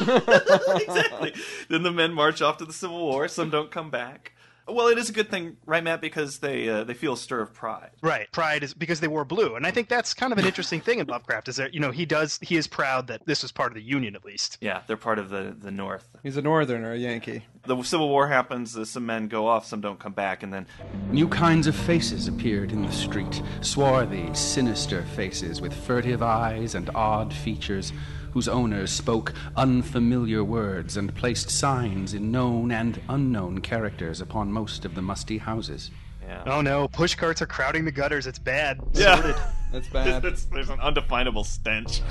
exactly. 0.00 1.34
Then 1.68 1.82
the 1.82 1.90
men 1.92 2.12
march 2.12 2.40
off 2.42 2.56
to 2.58 2.64
the 2.64 2.72
Civil 2.72 2.98
War. 2.98 3.28
Some 3.28 3.50
don't 3.50 3.70
come 3.70 3.90
back. 3.90 4.32
Well, 4.68 4.88
it 4.88 4.98
is 4.98 5.08
a 5.08 5.12
good 5.12 5.30
thing, 5.30 5.56
right, 5.64 5.82
Matt? 5.82 6.00
Because 6.00 6.38
they 6.38 6.68
uh, 6.68 6.84
they 6.84 6.94
feel 6.94 7.12
a 7.12 7.16
stir 7.16 7.40
of 7.40 7.54
pride. 7.54 7.90
Right. 8.02 8.30
Pride 8.32 8.62
is 8.62 8.74
because 8.74 9.00
they 9.00 9.08
wore 9.08 9.24
blue, 9.24 9.54
and 9.54 9.66
I 9.66 9.70
think 9.70 9.88
that's 9.88 10.12
kind 10.12 10.32
of 10.32 10.38
an 10.38 10.44
interesting 10.44 10.80
thing 10.80 10.98
in 10.98 11.06
Lovecraft. 11.06 11.48
Is 11.48 11.56
that 11.56 11.72
you 11.72 11.80
know 11.80 11.90
he 11.90 12.04
does 12.04 12.38
he 12.42 12.56
is 12.56 12.66
proud 12.66 13.06
that 13.06 13.24
this 13.26 13.42
was 13.42 13.52
part 13.52 13.70
of 13.70 13.74
the 13.76 13.82
Union 13.82 14.16
at 14.16 14.24
least. 14.24 14.58
Yeah, 14.60 14.82
they're 14.86 14.96
part 14.96 15.18
of 15.18 15.30
the 15.30 15.56
the 15.58 15.70
North. 15.70 16.08
He's 16.22 16.36
a 16.36 16.42
northerner, 16.42 16.92
a 16.92 16.96
Yankee. 16.96 17.44
The 17.64 17.80
Civil 17.82 18.08
War 18.08 18.28
happens. 18.28 18.76
Uh, 18.76 18.84
some 18.84 19.06
men 19.06 19.28
go 19.28 19.46
off, 19.46 19.66
some 19.66 19.80
don't 19.80 19.98
come 19.98 20.12
back, 20.12 20.42
and 20.42 20.52
then 20.52 20.66
New 21.10 21.28
kinds 21.28 21.66
of 21.66 21.74
faces 21.76 22.28
appeared 22.28 22.72
in 22.72 22.82
the 22.82 22.92
street 22.92 23.42
swarthy, 23.60 24.32
sinister 24.34 25.02
faces 25.14 25.60
with 25.60 25.72
furtive 25.72 26.22
eyes 26.22 26.74
and 26.74 26.90
odd 26.94 27.32
features, 27.32 27.92
whose 28.36 28.48
owners 28.48 28.90
spoke 28.92 29.32
unfamiliar 29.56 30.44
words 30.44 30.98
and 30.98 31.14
placed 31.14 31.48
signs 31.48 32.12
in 32.12 32.30
known 32.30 32.70
and 32.70 33.00
unknown 33.08 33.62
characters 33.62 34.20
upon 34.20 34.52
most 34.52 34.84
of 34.84 34.94
the 34.94 35.00
musty 35.00 35.38
houses. 35.38 35.90
yeah, 36.22 36.42
Oh 36.44 36.60
no, 36.60 36.86
push 36.88 37.14
carts 37.14 37.40
are 37.40 37.46
crowding 37.46 37.86
the 37.86 37.92
gutters. 37.92 38.26
It's 38.26 38.38
bad. 38.38 38.78
Yeah. 38.92 39.14
Sordid. 39.14 39.36
That's 39.72 39.88
There's, 39.88 40.06
bad. 40.06 40.22
there's- 40.22 40.46
there's 40.52 40.68
an 40.68 40.80
undefinable 40.80 41.44
stench 41.44 42.02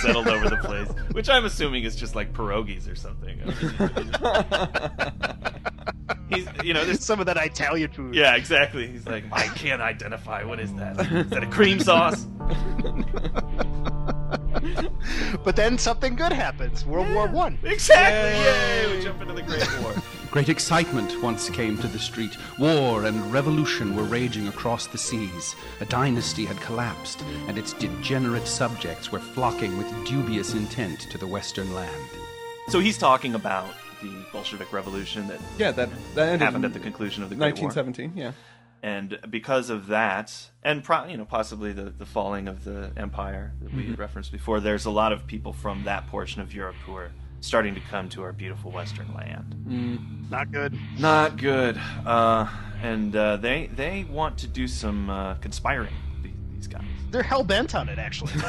settled 0.00 0.28
over 0.28 0.48
the 0.48 0.56
place, 0.56 0.88
which 1.12 1.28
I'm 1.28 1.44
assuming 1.44 1.84
is 1.84 1.94
just 1.94 2.14
like 2.14 2.32
pierogies 2.32 2.90
or 2.90 2.94
something. 2.96 3.38
I 3.42 3.46
mean, 6.30 6.30
he's, 6.30 6.48
you 6.64 6.72
know, 6.72 6.86
there's 6.86 7.04
Some 7.04 7.20
of 7.20 7.26
that 7.26 7.36
Italian 7.36 7.90
food. 7.92 8.14
yeah, 8.14 8.34
exactly. 8.34 8.86
He's 8.88 9.06
like, 9.06 9.24
I 9.30 9.48
can't 9.48 9.82
identify. 9.82 10.42
What 10.42 10.58
is 10.58 10.72
that? 10.76 10.98
Is 11.12 11.28
that 11.28 11.42
a 11.42 11.46
cream 11.46 11.80
sauce? 11.80 12.26
But 15.46 15.54
then 15.54 15.78
something 15.78 16.16
good 16.16 16.32
happens. 16.32 16.84
World 16.84 17.08
War 17.14 17.28
One. 17.28 17.56
Exactly. 17.62 18.30
Yay! 18.42 18.96
We 18.96 19.00
jump 19.04 19.22
into 19.22 19.32
the 19.32 19.42
Great 19.42 19.64
War. 19.80 19.94
Great 20.32 20.48
excitement 20.48 21.22
once 21.22 21.48
came 21.48 21.78
to 21.78 21.86
the 21.86 22.00
street. 22.00 22.36
War 22.58 23.04
and 23.04 23.32
revolution 23.32 23.94
were 23.94 24.02
raging 24.02 24.48
across 24.48 24.88
the 24.88 24.98
seas. 24.98 25.54
A 25.80 25.84
dynasty 25.84 26.46
had 26.46 26.60
collapsed, 26.60 27.22
and 27.46 27.56
its 27.56 27.74
degenerate 27.74 28.48
subjects 28.48 29.12
were 29.12 29.20
flocking 29.20 29.78
with 29.78 29.86
dubious 30.04 30.52
intent 30.54 31.02
to 31.12 31.16
the 31.16 31.28
western 31.28 31.72
land. 31.76 32.10
So 32.66 32.80
he's 32.80 32.98
talking 32.98 33.36
about 33.36 33.72
the 34.02 34.10
Bolshevik 34.32 34.72
Revolution 34.72 35.28
that 35.28 35.40
yeah, 35.58 35.70
that 35.70 35.90
that 36.16 36.28
ended 36.28 36.40
happened 36.40 36.64
in 36.64 36.72
at 36.72 36.74
the 36.74 36.80
conclusion 36.80 37.22
of 37.22 37.28
the 37.28 37.36
Great 37.36 37.54
War. 37.60 37.68
1917. 37.68 38.20
Yeah. 38.20 38.32
And 38.82 39.18
because 39.30 39.70
of 39.70 39.88
that, 39.88 40.32
and 40.62 40.82
pro- 40.84 41.06
you 41.06 41.16
know 41.16 41.24
possibly 41.24 41.72
the, 41.72 41.84
the 41.90 42.06
falling 42.06 42.48
of 42.48 42.64
the 42.64 42.92
empire 42.96 43.52
that 43.62 43.72
we 43.74 43.84
Mm-hmm. 43.84 43.94
referenced 43.94 44.32
before, 44.32 44.60
there's 44.60 44.84
a 44.86 44.90
lot 44.90 45.12
of 45.12 45.26
people 45.26 45.52
from 45.52 45.84
that 45.84 46.06
portion 46.08 46.40
of 46.42 46.52
Europe 46.54 46.76
who 46.84 46.94
are 46.96 47.10
starting 47.40 47.74
to 47.74 47.80
come 47.90 48.08
to 48.08 48.22
our 48.22 48.32
beautiful 48.32 48.70
western 48.70 49.12
land. 49.14 49.54
Not 50.30 50.50
good. 50.50 50.76
Not 50.98 51.36
good. 51.36 51.80
Uh, 52.04 52.48
and 52.82 53.14
uh, 53.14 53.36
they 53.36 53.68
they 53.74 54.04
want 54.10 54.38
to 54.38 54.46
do 54.46 54.66
some 54.68 55.08
uh, 55.10 55.34
conspiring. 55.36 55.92
the- 56.22 56.30
These 56.54 56.66
guys. 56.68 56.82
They're 57.10 57.22
hell 57.22 57.44
bent 57.44 57.74
on 57.74 57.88
it, 57.88 57.98
actually. 57.98 58.32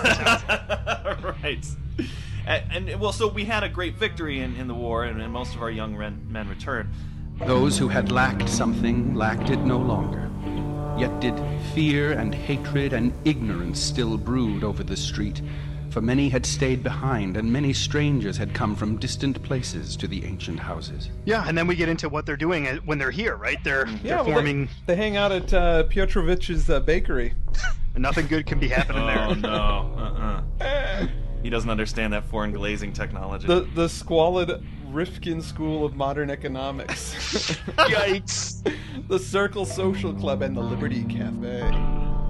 right. 1.44 1.66
And, 2.46 2.90
and 2.90 3.00
well, 3.00 3.12
so 3.12 3.28
we 3.28 3.44
had 3.46 3.64
a 3.64 3.70
great 3.70 3.96
victory 3.96 4.40
in, 4.40 4.56
in 4.56 4.68
the 4.68 4.74
war, 4.74 5.04
and, 5.04 5.22
and 5.22 5.32
most 5.34 5.54
of 5.56 5.62
our 5.62 5.70
young 5.72 5.98
men 5.98 6.48
returned. 6.50 6.90
Those 7.46 7.78
who 7.78 7.88
had 7.88 8.12
lacked 8.12 8.50
something 8.50 9.14
lacked 9.16 9.50
it 9.50 9.60
no 9.60 9.78
longer. 9.78 10.30
Yet 10.98 11.20
did 11.22 11.36
fear 11.74 12.14
and 12.14 12.34
hatred 12.34 12.94
and 12.94 13.14
ignorance 13.24 13.80
still 13.80 14.18
brood 14.18 14.64
over 14.64 14.84
the 14.84 14.98
street, 14.98 15.42
for 15.92 16.02
many 16.02 16.28
had 16.30 16.46
stayed 16.46 16.84
behind, 16.84 17.38
and 17.38 17.52
many 17.54 17.72
strangers 17.74 18.36
had 18.38 18.54
come 18.54 18.76
from 18.76 18.98
distant 18.98 19.42
places 19.44 19.96
to 19.98 20.08
the 20.08 20.26
ancient 20.26 20.60
houses. 20.60 21.10
yeah, 21.26 21.46
and 21.48 21.56
then 21.58 21.68
we 21.68 21.76
get 21.76 21.88
into 21.90 22.10
what 22.10 22.26
they're 22.26 22.36
doing 22.36 22.68
uh, 22.68 22.78
when 22.86 22.98
they're 22.98 23.12
here, 23.12 23.36
right? 23.36 23.64
They're, 23.64 23.88
Yeah, 23.88 23.96
they're 24.02 24.16
well, 24.18 24.24
they- 24.26 24.32
forming. 24.34 24.70
They, 24.88 24.96
hang 24.96 25.16
out 25.18 25.32
at 25.32 25.54
uh, 25.54 25.84
Piotrovich's 25.84 26.70
uh, 26.70 26.80
bakery. 26.82 27.36
and 27.94 28.02
Nothing 28.04 28.28
good 28.28 28.46
can 28.48 28.60
be 28.60 28.68
happening 28.68 29.04
Oh 29.04 29.34
there. 29.34 29.36
no! 29.36 29.94
Uh-uh. 29.98 30.42
He 31.48 31.52
doesn't 31.52 31.70
understand 31.70 32.12
that 32.12 32.26
foreign 32.26 32.52
glazing 32.52 32.92
technology. 32.92 33.48
The 33.48 33.62
the 33.74 33.88
squalid 33.88 34.62
Rifkin 34.90 35.42
School 35.42 35.86
of 35.86 35.96
Modern 35.96 36.30
Economics. 36.30 37.14
Yikes! 37.78 38.70
the 39.08 39.18
Circle 39.18 39.66
Social 39.66 40.14
Club 40.14 40.42
and 40.42 40.58
the 40.58 40.60
Liberty 40.60 41.06
Cafe. 41.06 41.62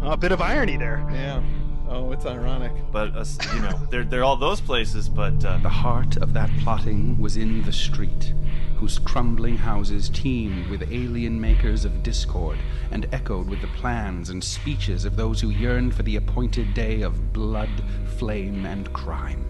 Oh, 0.04 0.12
a 0.12 0.18
bit 0.18 0.32
of 0.32 0.40
irony 0.40 0.78
there. 0.78 1.04
Yeah. 1.12 1.42
Oh, 1.90 2.12
it's 2.12 2.26
ironic. 2.26 2.72
but 2.92 3.16
uh, 3.16 3.24
you 3.56 3.62
know, 3.62 3.80
they're 3.90 4.04
they're 4.04 4.24
all 4.24 4.36
those 4.38 4.60
places. 4.62 5.08
But 5.10 5.44
uh, 5.46 5.58
The 5.60 5.70
heart 5.70 6.18
of 6.18 6.34
that 6.34 6.50
plotting 6.60 7.18
was 7.18 7.38
in 7.38 7.62
the 7.64 7.72
street, 7.72 8.34
whose 8.76 9.00
crumbling 9.00 9.58
houses 9.58 10.10
teemed 10.10 10.68
with 10.68 10.84
alien 10.92 11.40
makers 11.40 11.86
of 11.86 12.04
discord, 12.04 12.58
and 12.92 13.08
echoed 13.14 13.48
with 13.50 13.62
the 13.62 13.68
plans 13.80 14.30
and 14.30 14.44
speeches 14.44 15.06
of 15.06 15.16
those 15.16 15.40
who 15.40 15.50
yearned 15.50 15.96
for 15.96 16.04
the 16.04 16.18
appointed 16.18 16.74
day 16.74 17.02
of 17.04 17.32
blood, 17.34 17.70
flame, 18.18 18.66
and 18.66 18.92
crime. 18.92 19.46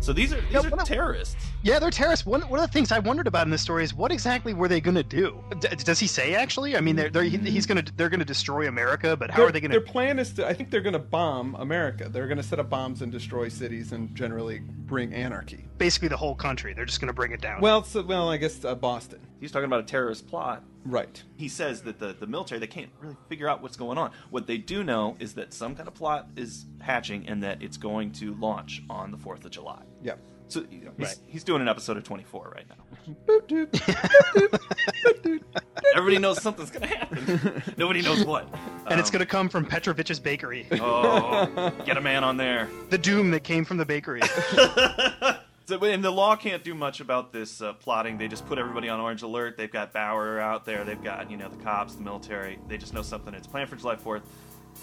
so 0.00 0.12
these 0.12 0.32
are 0.32 0.40
these 0.40 0.52
Yeah, 0.64 0.68
are 0.72 0.84
terrorists. 0.84 1.46
Yeah, 1.64 1.78
they're 1.78 1.90
terrorists. 1.90 2.26
One, 2.26 2.40
one 2.42 2.58
of 2.58 2.66
the 2.66 2.72
things 2.72 2.90
I 2.90 2.98
wondered 2.98 3.28
about 3.28 3.46
in 3.46 3.50
this 3.50 3.62
story 3.62 3.84
is 3.84 3.94
what 3.94 4.10
exactly 4.10 4.52
were 4.52 4.66
they 4.66 4.80
going 4.80 4.96
to 4.96 5.04
do? 5.04 5.42
D- 5.60 5.68
does 5.84 6.00
he 6.00 6.08
say 6.08 6.34
actually? 6.34 6.76
I 6.76 6.80
mean, 6.80 6.96
they're, 6.96 7.08
they're, 7.08 7.22
he- 7.22 7.36
he's 7.38 7.66
going 7.66 7.84
to 7.84 7.92
they're 7.96 8.08
going 8.08 8.18
to 8.20 8.26
destroy 8.26 8.66
America, 8.66 9.16
but 9.16 9.30
how 9.30 9.38
Their- 9.38 9.46
are 9.48 9.52
they 9.52 9.60
going 9.60 9.70
to? 9.70 9.78
Their 9.78 9.86
plan 9.86 10.18
is 10.18 10.32
to. 10.34 10.46
I 10.46 10.54
think 10.54 10.70
they're 10.70 10.80
going 10.80 10.92
to 10.94 10.98
bomb 10.98 11.54
America. 11.54 12.08
They're 12.08 12.26
going 12.26 12.38
to 12.38 12.42
set 12.42 12.58
up 12.58 12.68
bombs 12.68 13.02
and 13.02 13.12
destroy 13.12 13.48
cities 13.48 13.92
and 13.92 14.12
generally 14.14 14.58
bring 14.60 15.14
anarchy. 15.14 15.64
Basically, 15.78 16.08
the 16.08 16.16
whole 16.16 16.34
country. 16.34 16.74
They're 16.74 16.84
just 16.84 17.00
going 17.00 17.08
to 17.08 17.14
bring 17.14 17.30
it 17.30 17.40
down. 17.40 17.60
Well, 17.60 17.84
so, 17.84 18.02
well, 18.02 18.28
I 18.28 18.38
guess 18.38 18.64
uh, 18.64 18.74
Boston. 18.74 19.20
He's 19.40 19.52
talking 19.52 19.66
about 19.66 19.80
a 19.80 19.84
terrorist 19.84 20.26
plot. 20.26 20.64
Right. 20.84 21.22
He 21.36 21.48
says 21.48 21.82
that 21.82 22.00
the, 22.00 22.12
the 22.18 22.26
military 22.26 22.58
they 22.58 22.66
can't 22.66 22.90
really 23.00 23.16
figure 23.28 23.48
out 23.48 23.62
what's 23.62 23.76
going 23.76 23.98
on. 23.98 24.10
What 24.30 24.48
they 24.48 24.58
do 24.58 24.82
know 24.82 25.16
is 25.20 25.34
that 25.34 25.54
some 25.54 25.76
kind 25.76 25.86
of 25.86 25.94
plot 25.94 26.28
is 26.36 26.66
hatching 26.80 27.28
and 27.28 27.40
that 27.44 27.62
it's 27.62 27.76
going 27.76 28.10
to 28.14 28.34
launch 28.34 28.82
on 28.90 29.12
the 29.12 29.16
Fourth 29.16 29.44
of 29.44 29.52
July. 29.52 29.82
Yeah. 30.02 30.14
So 30.52 30.64
he's, 30.68 30.82
Right. 30.98 31.16
he's 31.26 31.44
doing 31.44 31.62
an 31.62 31.68
episode 31.68 31.96
of 31.96 32.04
24 32.04 32.52
right 32.54 32.66
now. 32.68 33.14
Boop, 33.26 33.48
doop, 33.48 33.66
boop, 33.70 35.22
doop. 35.22 35.40
Everybody 35.94 36.18
knows 36.18 36.42
something's 36.42 36.70
going 36.70 36.88
to 36.88 36.94
happen. 36.94 37.62
Nobody 37.78 38.02
knows 38.02 38.24
what. 38.24 38.46
and 38.88 39.00
it's 39.00 39.08
Um, 39.08 39.12
going 39.14 39.20
to 39.20 39.26
come 39.26 39.48
from 39.48 39.64
Petrovich's 39.64 40.20
bakery. 40.20 40.66
Oh, 40.72 41.70
get 41.86 41.96
a 41.96 42.00
man 42.00 42.22
on 42.24 42.36
there. 42.36 42.68
the 42.90 42.98
doom 42.98 43.30
that 43.30 43.44
came 43.44 43.64
from 43.64 43.78
the 43.78 43.86
bakery. 43.86 44.20
So, 45.66 45.78
and 45.84 46.02
the 46.02 46.10
law 46.10 46.34
can't 46.34 46.64
do 46.64 46.74
much 46.74 46.98
about 46.98 47.32
this 47.32 47.62
uh, 47.62 47.72
plotting. 47.74 48.18
They 48.18 48.26
just 48.26 48.44
put 48.46 48.58
everybody 48.58 48.88
on 48.88 48.98
orange 48.98 49.22
alert. 49.22 49.56
They've 49.56 49.70
got 49.70 49.92
Bauer 49.92 50.40
out 50.40 50.64
there. 50.64 50.82
They've 50.84 51.00
got 51.02 51.30
you 51.30 51.36
know 51.36 51.48
the 51.48 51.56
cops, 51.62 51.94
the 51.94 52.02
military. 52.02 52.58
They 52.66 52.76
just 52.76 52.92
know 52.92 53.00
something. 53.02 53.32
It's 53.32 53.46
planned 53.46 53.70
for 53.70 53.76
July 53.76 53.94
Fourth, 53.94 54.22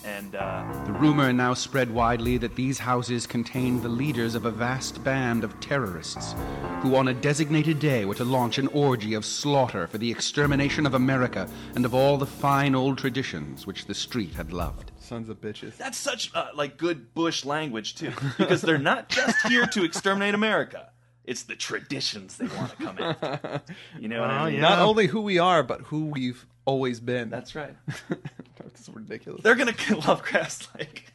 and 0.05 0.35
uh, 0.35 0.63
The 0.85 0.93
rumor 0.93 1.31
now 1.33 1.53
spread 1.53 1.91
widely 1.91 2.37
that 2.37 2.55
these 2.55 2.79
houses 2.79 3.27
contained 3.27 3.81
the 3.83 3.89
leaders 3.89 4.35
of 4.35 4.45
a 4.45 4.51
vast 4.51 5.03
band 5.03 5.43
of 5.43 5.59
terrorists 5.59 6.35
who, 6.81 6.95
on 6.95 7.07
a 7.09 7.13
designated 7.13 7.79
day, 7.79 8.05
were 8.05 8.15
to 8.15 8.23
launch 8.23 8.57
an 8.57 8.67
orgy 8.67 9.13
of 9.13 9.25
slaughter 9.25 9.87
for 9.87 9.97
the 9.97 10.09
extermination 10.11 10.85
of 10.85 10.93
America 10.93 11.47
and 11.75 11.85
of 11.85 11.93
all 11.93 12.17
the 12.17 12.25
fine 12.25 12.75
old 12.75 12.97
traditions 12.97 13.67
which 13.67 13.85
the 13.85 13.93
street 13.93 14.33
had 14.33 14.53
loved. 14.53 14.91
Sons 14.99 15.27
of 15.29 15.41
bitches. 15.41 15.75
that's 15.77 15.97
such 15.97 16.33
uh, 16.35 16.47
like 16.53 16.77
good 16.77 17.13
Bush 17.15 17.43
language 17.43 17.95
too, 17.95 18.11
because 18.37 18.61
they're 18.61 18.77
not 18.77 19.09
just 19.09 19.35
here 19.47 19.65
to 19.67 19.83
exterminate 19.83 20.33
America. 20.35 20.89
It's 21.25 21.43
the 21.43 21.55
traditions 21.55 22.37
they 22.37 22.47
want 22.47 22.71
to 22.71 22.75
come 22.77 22.97
after. 22.99 23.61
You 23.99 24.07
know 24.07 24.21
what 24.21 24.29
Oh, 24.31 24.33
I 24.33 24.45
mean? 24.45 24.55
yeah. 24.55 24.61
Not 24.61 24.79
only 24.79 25.07
who 25.07 25.21
we 25.21 25.37
are, 25.39 25.61
but 25.63 25.81
who 25.81 26.05
we've 26.05 26.45
always 26.65 26.99
been. 26.99 27.29
That's 27.29 27.53
right. 27.55 27.75
That's 28.79 28.95
ridiculous. 28.95 29.43
They're 29.43 29.55
gonna 29.55 29.75
Lovecraft's 30.07 30.67
like 30.77 31.11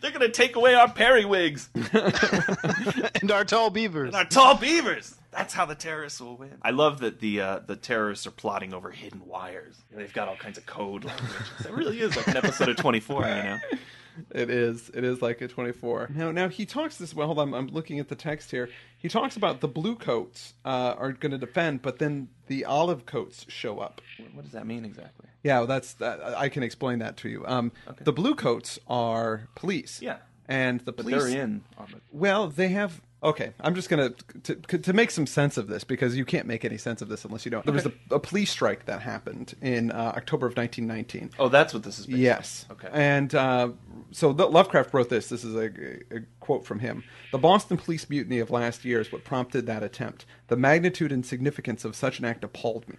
they're 0.00 0.10
gonna 0.10 0.28
take 0.28 0.56
away 0.56 0.74
our 0.74 0.90
periwigs 0.90 1.68
and 1.92 3.30
our 3.30 3.44
tall 3.44 3.70
beavers. 3.70 4.08
and 4.08 4.16
our 4.16 4.24
tall 4.24 4.56
beavers. 4.56 5.14
That's 5.30 5.54
how 5.54 5.64
the 5.64 5.74
terrorists 5.74 6.20
will 6.20 6.36
win. 6.36 6.58
I 6.62 6.70
love 6.70 7.00
that 7.00 7.20
the 7.20 7.40
uh, 7.40 7.58
the 7.66 7.76
terrorists 7.76 8.26
are 8.26 8.30
plotting 8.32 8.74
over 8.74 8.90
hidden 8.90 9.26
wires. 9.26 9.76
They've 9.90 10.12
got 10.12 10.28
all 10.28 10.36
kinds 10.36 10.58
of 10.58 10.66
code 10.66 11.04
language. 11.04 11.30
It 11.64 11.72
really 11.72 12.00
is 12.00 12.16
like 12.16 12.28
an 12.28 12.36
episode 12.36 12.68
of 12.68 12.76
Twenty 12.76 13.00
Four, 13.00 13.22
you 13.22 13.28
know. 13.28 13.58
It 14.34 14.50
is. 14.50 14.90
It 14.94 15.04
is 15.04 15.22
like 15.22 15.40
a 15.40 15.48
24. 15.48 16.10
Now, 16.14 16.30
now 16.32 16.48
he 16.48 16.66
talks 16.66 16.96
this. 16.98 17.14
Well, 17.14 17.26
hold 17.26 17.38
on. 17.38 17.54
I'm 17.54 17.68
looking 17.68 17.98
at 17.98 18.08
the 18.08 18.14
text 18.14 18.50
here. 18.50 18.68
He 18.98 19.08
talks 19.08 19.36
about 19.36 19.60
the 19.60 19.68
blue 19.68 19.96
coats 19.96 20.54
uh, 20.64 20.94
are 20.98 21.12
going 21.12 21.32
to 21.32 21.38
defend, 21.38 21.82
but 21.82 21.98
then 21.98 22.28
the 22.46 22.64
olive 22.64 23.06
coats 23.06 23.44
show 23.48 23.78
up. 23.80 24.00
What 24.34 24.44
does 24.44 24.52
that 24.52 24.66
mean 24.66 24.84
exactly? 24.84 25.26
Yeah, 25.42 25.58
well, 25.58 25.66
that's 25.66 25.94
that. 25.94 26.22
I 26.22 26.48
can 26.48 26.62
explain 26.62 27.00
that 27.00 27.16
to 27.18 27.28
you. 27.28 27.44
Um, 27.46 27.72
Okay. 27.88 28.04
The 28.04 28.12
blue 28.12 28.34
coats 28.34 28.78
are 28.88 29.48
police. 29.54 30.00
Yeah. 30.02 30.18
and 30.48 30.80
the 30.80 30.92
But 30.92 31.04
police. 31.06 31.24
they're 31.24 31.42
in. 31.42 31.62
Well, 32.12 32.48
they 32.48 32.68
have. 32.68 33.00
Okay, 33.24 33.52
I'm 33.60 33.76
just 33.76 33.88
gonna 33.88 34.10
to, 34.42 34.54
to 34.56 34.92
make 34.92 35.12
some 35.12 35.28
sense 35.28 35.56
of 35.56 35.68
this 35.68 35.84
because 35.84 36.16
you 36.16 36.24
can't 36.24 36.44
make 36.48 36.64
any 36.64 36.76
sense 36.76 37.02
of 37.02 37.08
this 37.08 37.24
unless 37.24 37.44
you 37.44 37.52
don't. 37.52 37.64
There 37.64 37.72
was 37.72 37.86
a, 37.86 37.92
a 38.10 38.18
police 38.18 38.50
strike 38.50 38.86
that 38.86 39.00
happened 39.00 39.54
in 39.62 39.92
uh, 39.92 40.14
October 40.16 40.48
of 40.48 40.56
1919. 40.56 41.30
Oh, 41.38 41.48
that's 41.48 41.72
what 41.72 41.84
this 41.84 42.00
is. 42.00 42.06
Based 42.06 42.18
Yes. 42.18 42.66
On. 42.68 42.76
Okay. 42.76 42.88
And 42.92 43.32
uh, 43.32 43.68
so 44.12 44.32
the, 44.32 44.46
Lovecraft 44.46 44.92
wrote 44.94 45.08
this. 45.08 45.28
This 45.28 45.44
is 45.44 45.54
a, 45.54 45.66
a 46.14 46.20
quote 46.40 46.64
from 46.64 46.78
him. 46.80 47.04
The 47.32 47.38
Boston 47.38 47.76
police 47.76 48.08
mutiny 48.08 48.38
of 48.38 48.50
last 48.50 48.84
year 48.84 49.00
is 49.00 49.10
what 49.10 49.24
prompted 49.24 49.66
that 49.66 49.82
attempt. 49.82 50.24
The 50.48 50.56
magnitude 50.56 51.12
and 51.12 51.24
significance 51.24 51.84
of 51.84 51.96
such 51.96 52.18
an 52.18 52.24
act 52.24 52.44
appalled 52.44 52.88
me. 52.88 52.96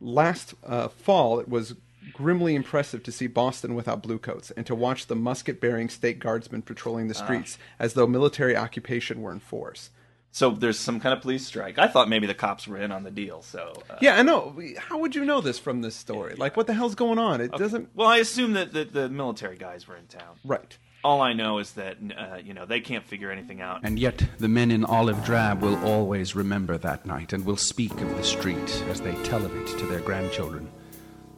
Last 0.00 0.54
uh, 0.64 0.88
fall, 0.88 1.38
it 1.38 1.48
was 1.48 1.74
grimly 2.12 2.54
impressive 2.54 3.02
to 3.02 3.12
see 3.12 3.26
Boston 3.26 3.74
without 3.74 4.02
bluecoats 4.02 4.50
and 4.52 4.64
to 4.66 4.74
watch 4.74 5.06
the 5.06 5.16
musket-bearing 5.16 5.88
state 5.88 6.18
guardsmen 6.18 6.62
patrolling 6.62 7.08
the 7.08 7.16
Ah. 7.18 7.24
streets 7.24 7.58
as 7.78 7.94
though 7.94 8.06
military 8.06 8.56
occupation 8.56 9.20
were 9.22 9.32
in 9.32 9.40
force. 9.40 9.90
So 10.36 10.50
there's 10.50 10.78
some 10.78 11.00
kind 11.00 11.14
of 11.14 11.22
police 11.22 11.46
strike. 11.46 11.78
I 11.78 11.88
thought 11.88 12.10
maybe 12.10 12.26
the 12.26 12.34
cops 12.34 12.68
were 12.68 12.76
in 12.76 12.92
on 12.92 13.04
the 13.04 13.10
deal. 13.10 13.40
So 13.40 13.72
uh, 13.88 13.96
Yeah, 14.02 14.18
I 14.18 14.22
know. 14.22 14.54
How 14.76 14.98
would 14.98 15.14
you 15.14 15.24
know 15.24 15.40
this 15.40 15.58
from 15.58 15.80
this 15.80 15.96
story? 15.96 16.34
Like, 16.34 16.58
what 16.58 16.66
the 16.66 16.74
hell's 16.74 16.94
going 16.94 17.18
on? 17.18 17.40
It 17.40 17.52
doesn't. 17.52 17.88
Well, 17.94 18.06
I 18.06 18.18
assume 18.18 18.52
that 18.52 18.74
the, 18.74 18.84
the 18.84 19.08
military 19.08 19.56
guys 19.56 19.88
were 19.88 19.96
in 19.96 20.06
town. 20.08 20.36
Right. 20.44 20.76
All 21.02 21.22
I 21.22 21.32
know 21.32 21.56
is 21.56 21.72
that 21.72 21.96
uh, 22.14 22.36
you 22.44 22.52
know 22.52 22.66
they 22.66 22.80
can't 22.80 23.02
figure 23.06 23.30
anything 23.30 23.62
out. 23.62 23.80
And 23.82 23.98
yet, 23.98 24.22
the 24.36 24.48
men 24.48 24.70
in 24.70 24.84
olive 24.84 25.24
drab 25.24 25.62
will 25.62 25.82
always 25.82 26.36
remember 26.36 26.76
that 26.76 27.06
night 27.06 27.32
and 27.32 27.42
will 27.46 27.56
speak 27.56 27.92
of 27.92 28.16
the 28.18 28.22
street 28.22 28.84
as 28.90 29.00
they 29.00 29.14
tell 29.22 29.42
of 29.42 29.56
it 29.56 29.78
to 29.78 29.86
their 29.86 30.00
grandchildren. 30.00 30.70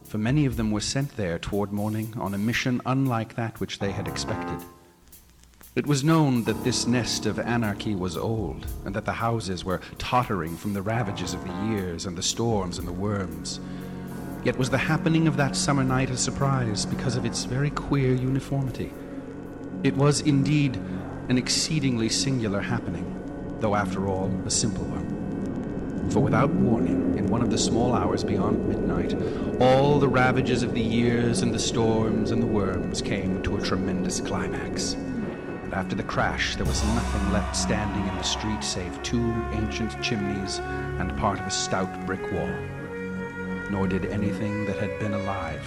For 0.02 0.18
many 0.18 0.44
of 0.44 0.56
them 0.56 0.72
were 0.72 0.80
sent 0.80 1.16
there 1.16 1.38
toward 1.38 1.70
morning 1.70 2.14
on 2.18 2.34
a 2.34 2.38
mission 2.38 2.82
unlike 2.84 3.36
that 3.36 3.60
which 3.60 3.78
they 3.78 3.92
had 3.92 4.08
expected. 4.08 4.66
It 5.78 5.86
was 5.86 6.02
known 6.02 6.42
that 6.42 6.64
this 6.64 6.88
nest 6.88 7.24
of 7.24 7.38
anarchy 7.38 7.94
was 7.94 8.16
old, 8.16 8.66
and 8.84 8.92
that 8.96 9.04
the 9.04 9.12
houses 9.12 9.64
were 9.64 9.80
tottering 9.96 10.56
from 10.56 10.72
the 10.72 10.82
ravages 10.82 11.34
of 11.34 11.44
the 11.44 11.54
years 11.68 12.04
and 12.04 12.18
the 12.18 12.22
storms 12.22 12.78
and 12.78 12.88
the 12.88 12.92
worms. 12.92 13.60
Yet 14.42 14.58
was 14.58 14.70
the 14.70 14.76
happening 14.76 15.28
of 15.28 15.36
that 15.36 15.54
summer 15.54 15.84
night 15.84 16.10
a 16.10 16.16
surprise 16.16 16.84
because 16.84 17.14
of 17.14 17.24
its 17.24 17.44
very 17.44 17.70
queer 17.70 18.12
uniformity. 18.12 18.92
It 19.84 19.96
was 19.96 20.20
indeed 20.22 20.76
an 21.28 21.38
exceedingly 21.38 22.08
singular 22.08 22.60
happening, 22.60 23.06
though 23.60 23.76
after 23.76 24.08
all 24.08 24.32
a 24.46 24.50
simple 24.50 24.82
one. 24.82 26.10
For 26.10 26.18
without 26.18 26.50
warning, 26.50 27.16
in 27.16 27.28
one 27.28 27.40
of 27.40 27.50
the 27.50 27.58
small 27.58 27.94
hours 27.94 28.24
beyond 28.24 28.68
midnight, 28.68 29.14
all 29.60 30.00
the 30.00 30.08
ravages 30.08 30.64
of 30.64 30.74
the 30.74 30.80
years 30.80 31.42
and 31.42 31.54
the 31.54 31.60
storms 31.60 32.32
and 32.32 32.42
the 32.42 32.46
worms 32.46 33.00
came 33.00 33.40
to 33.44 33.56
a 33.56 33.62
tremendous 33.62 34.20
climax. 34.20 34.96
And 35.68 35.74
after 35.74 35.94
the 35.94 36.02
crash, 36.02 36.56
there 36.56 36.64
was 36.64 36.82
nothing 36.94 37.30
left 37.30 37.54
standing 37.54 38.06
in 38.08 38.16
the 38.16 38.22
street 38.22 38.64
save 38.64 39.02
two 39.02 39.20
ancient 39.52 40.02
chimneys 40.02 40.60
and 40.98 41.14
part 41.18 41.38
of 41.38 41.44
a 41.46 41.50
stout 41.50 42.06
brick 42.06 42.22
wall. 42.32 42.48
Nor 43.70 43.86
did 43.86 44.06
anything 44.06 44.64
that 44.64 44.76
had 44.78 44.98
been 44.98 45.12
alive 45.12 45.60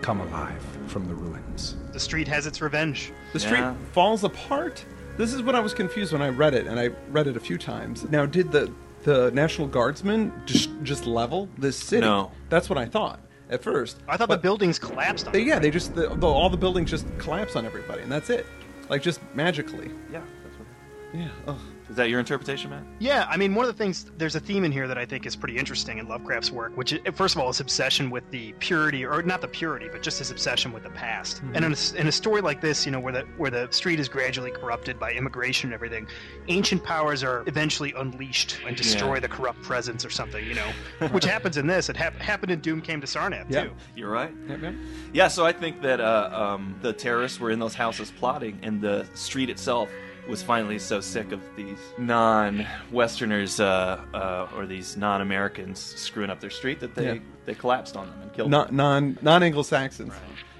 come 0.00 0.22
alive 0.22 0.64
from 0.86 1.06
the 1.08 1.14
ruins. 1.14 1.76
The 1.92 2.00
street 2.00 2.26
has 2.26 2.46
its 2.46 2.62
revenge. 2.62 3.12
The 3.34 3.38
street 3.40 3.58
Yeah. 3.58 3.74
falls 3.92 4.24
apart, 4.24 4.82
This 5.18 5.34
is 5.34 5.42
what 5.42 5.54
I 5.54 5.60
was 5.60 5.74
confused 5.74 6.14
when 6.14 6.22
I 6.22 6.30
read 6.30 6.54
it, 6.54 6.66
and 6.66 6.80
I 6.80 6.88
read 7.10 7.26
it 7.26 7.36
a 7.36 7.40
few 7.40 7.58
times. 7.58 8.08
Now, 8.08 8.24
did 8.24 8.50
the 8.50 8.72
the 9.02 9.30
National 9.32 9.68
Guardsmen 9.68 10.32
just 10.46 10.70
just 10.82 11.04
level 11.06 11.50
this 11.58 11.76
city? 11.76 12.00
No. 12.06 12.30
That's 12.48 12.70
what 12.70 12.78
I 12.78 12.86
thought 12.86 13.20
at 13.50 13.62
first. 13.62 13.98
I 14.08 14.16
thought 14.16 14.28
But 14.28 14.36
the 14.36 14.42
buildings 14.48 14.78
collapsed 14.78 15.26
on 15.26 15.34
They, 15.34 15.40
them. 15.40 15.48
yeah, 15.48 15.58
they 15.58 15.70
just 15.70 15.94
the, 15.94 16.08
the, 16.16 16.26
all 16.26 16.48
the 16.48 16.56
buildings 16.56 16.90
just 16.90 17.04
collapse 17.18 17.56
on 17.56 17.66
everybody, 17.66 18.00
and 18.02 18.10
that's 18.10 18.30
it. 18.30 18.46
Like 18.88 19.02
just 19.02 19.20
magically. 19.34 19.90
Yeah. 20.10 20.22
That's 20.44 20.58
what... 20.58 20.68
Yeah. 21.14 21.28
Ugh. 21.46 21.60
Is 21.90 21.96
that 21.96 22.08
your 22.08 22.20
interpretation, 22.20 22.70
Matt? 22.70 22.84
Yeah, 23.00 23.26
I 23.28 23.36
mean, 23.36 23.54
one 23.54 23.66
of 23.66 23.76
the 23.76 23.76
things, 23.76 24.06
there's 24.16 24.34
a 24.34 24.40
theme 24.40 24.64
in 24.64 24.72
here 24.72 24.88
that 24.88 24.96
I 24.96 25.04
think 25.04 25.26
is 25.26 25.36
pretty 25.36 25.58
interesting 25.58 25.98
in 25.98 26.06
Lovecraft's 26.08 26.50
work, 26.50 26.74
which, 26.76 26.92
is, 26.92 27.00
first 27.14 27.34
of 27.34 27.40
all, 27.42 27.48
his 27.48 27.60
obsession 27.60 28.08
with 28.08 28.28
the 28.30 28.52
purity, 28.60 29.04
or 29.04 29.22
not 29.22 29.40
the 29.40 29.48
purity, 29.48 29.88
but 29.90 30.02
just 30.02 30.18
his 30.18 30.30
obsession 30.30 30.72
with 30.72 30.84
the 30.84 30.90
past. 30.90 31.42
And 31.54 31.64
in 31.64 31.72
a, 31.74 32.00
in 32.00 32.06
a 32.06 32.12
story 32.12 32.40
like 32.40 32.60
this, 32.60 32.86
you 32.86 32.92
know, 32.92 33.00
where 33.00 33.12
the 33.12 33.22
where 33.36 33.50
the 33.50 33.68
street 33.72 34.00
is 34.00 34.08
gradually 34.08 34.50
corrupted 34.52 34.98
by 34.98 35.12
immigration 35.12 35.68
and 35.68 35.74
everything, 35.74 36.06
ancient 36.48 36.82
powers 36.84 37.22
are 37.22 37.42
eventually 37.46 37.92
unleashed 37.96 38.58
and 38.66 38.76
destroy 38.76 39.14
Yeah. 39.14 39.20
the 39.20 39.28
corrupt 39.28 39.60
presence 39.62 40.04
or 40.04 40.10
something, 40.10 40.44
you 40.46 40.54
know, 40.54 41.08
which 41.08 41.24
happens 41.24 41.56
in 41.58 41.66
this. 41.66 41.88
It 41.88 41.96
hap- 41.96 42.14
happened 42.16 42.52
in 42.52 42.60
Doom 42.60 42.80
Came 42.80 43.00
to 43.00 43.06
Sarnath 43.06 43.46
Yeah. 43.50 43.64
too. 43.64 43.72
You're 43.96 44.10
right. 44.10 44.32
Yep, 44.48 44.62
yep. 44.62 44.74
Yeah, 45.12 45.28
so 45.28 45.44
I 45.44 45.52
think 45.52 45.82
that 45.82 46.00
uh, 46.00 46.30
um, 46.32 46.76
the 46.80 46.92
terrorists 46.92 47.38
were 47.40 47.50
in 47.50 47.58
those 47.58 47.74
houses 47.74 48.10
plotting, 48.18 48.58
and 48.62 48.80
the 48.80 49.06
street 49.14 49.50
itself 49.50 49.90
was 50.28 50.42
finally 50.42 50.78
so 50.78 51.00
sick 51.00 51.32
of 51.32 51.40
these 51.56 51.78
non-Westerners 51.98 53.60
uh, 53.60 54.00
uh, 54.14 54.48
or 54.56 54.66
these 54.66 54.96
non-Americans 54.96 55.78
screwing 55.80 56.30
up 56.30 56.40
their 56.40 56.50
street 56.50 56.80
that 56.80 56.94
they, 56.94 57.14
Yeah. 57.14 57.20
they 57.44 57.54
collapsed 57.54 57.96
on 57.96 58.06
them 58.06 58.22
and 58.22 58.32
killed 58.32 58.50
Non 58.50 58.66
them. 58.68 58.76
non 58.76 59.18
non 59.22 59.42
Anglo 59.42 59.62
Saxons. 59.62 60.12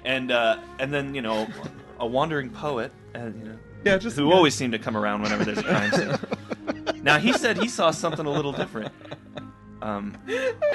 And 0.05 0.31
uh, 0.31 0.57
and 0.79 0.93
then 0.93 1.15
you 1.15 1.21
know, 1.21 1.47
a 1.99 2.05
wandering 2.05 2.49
poet, 2.49 2.91
and 3.13 3.39
you 3.39 3.45
know, 3.49 3.57
Yeah, 3.85 3.97
just 3.97 4.17
who 4.17 4.27
yeah. 4.29 4.35
always 4.35 4.53
seemed 4.53 4.73
to 4.73 4.79
come 4.79 4.97
around 4.97 5.21
whenever 5.21 5.45
there's 5.45 5.59
a 5.59 5.63
crime 5.63 5.91
scene. 5.91 7.03
now 7.03 7.17
he 7.19 7.31
said 7.33 7.57
he 7.57 7.69
saw 7.69 7.91
something 7.91 8.25
a 8.25 8.31
little 8.31 8.51
different. 8.51 8.91
Um, 9.83 10.17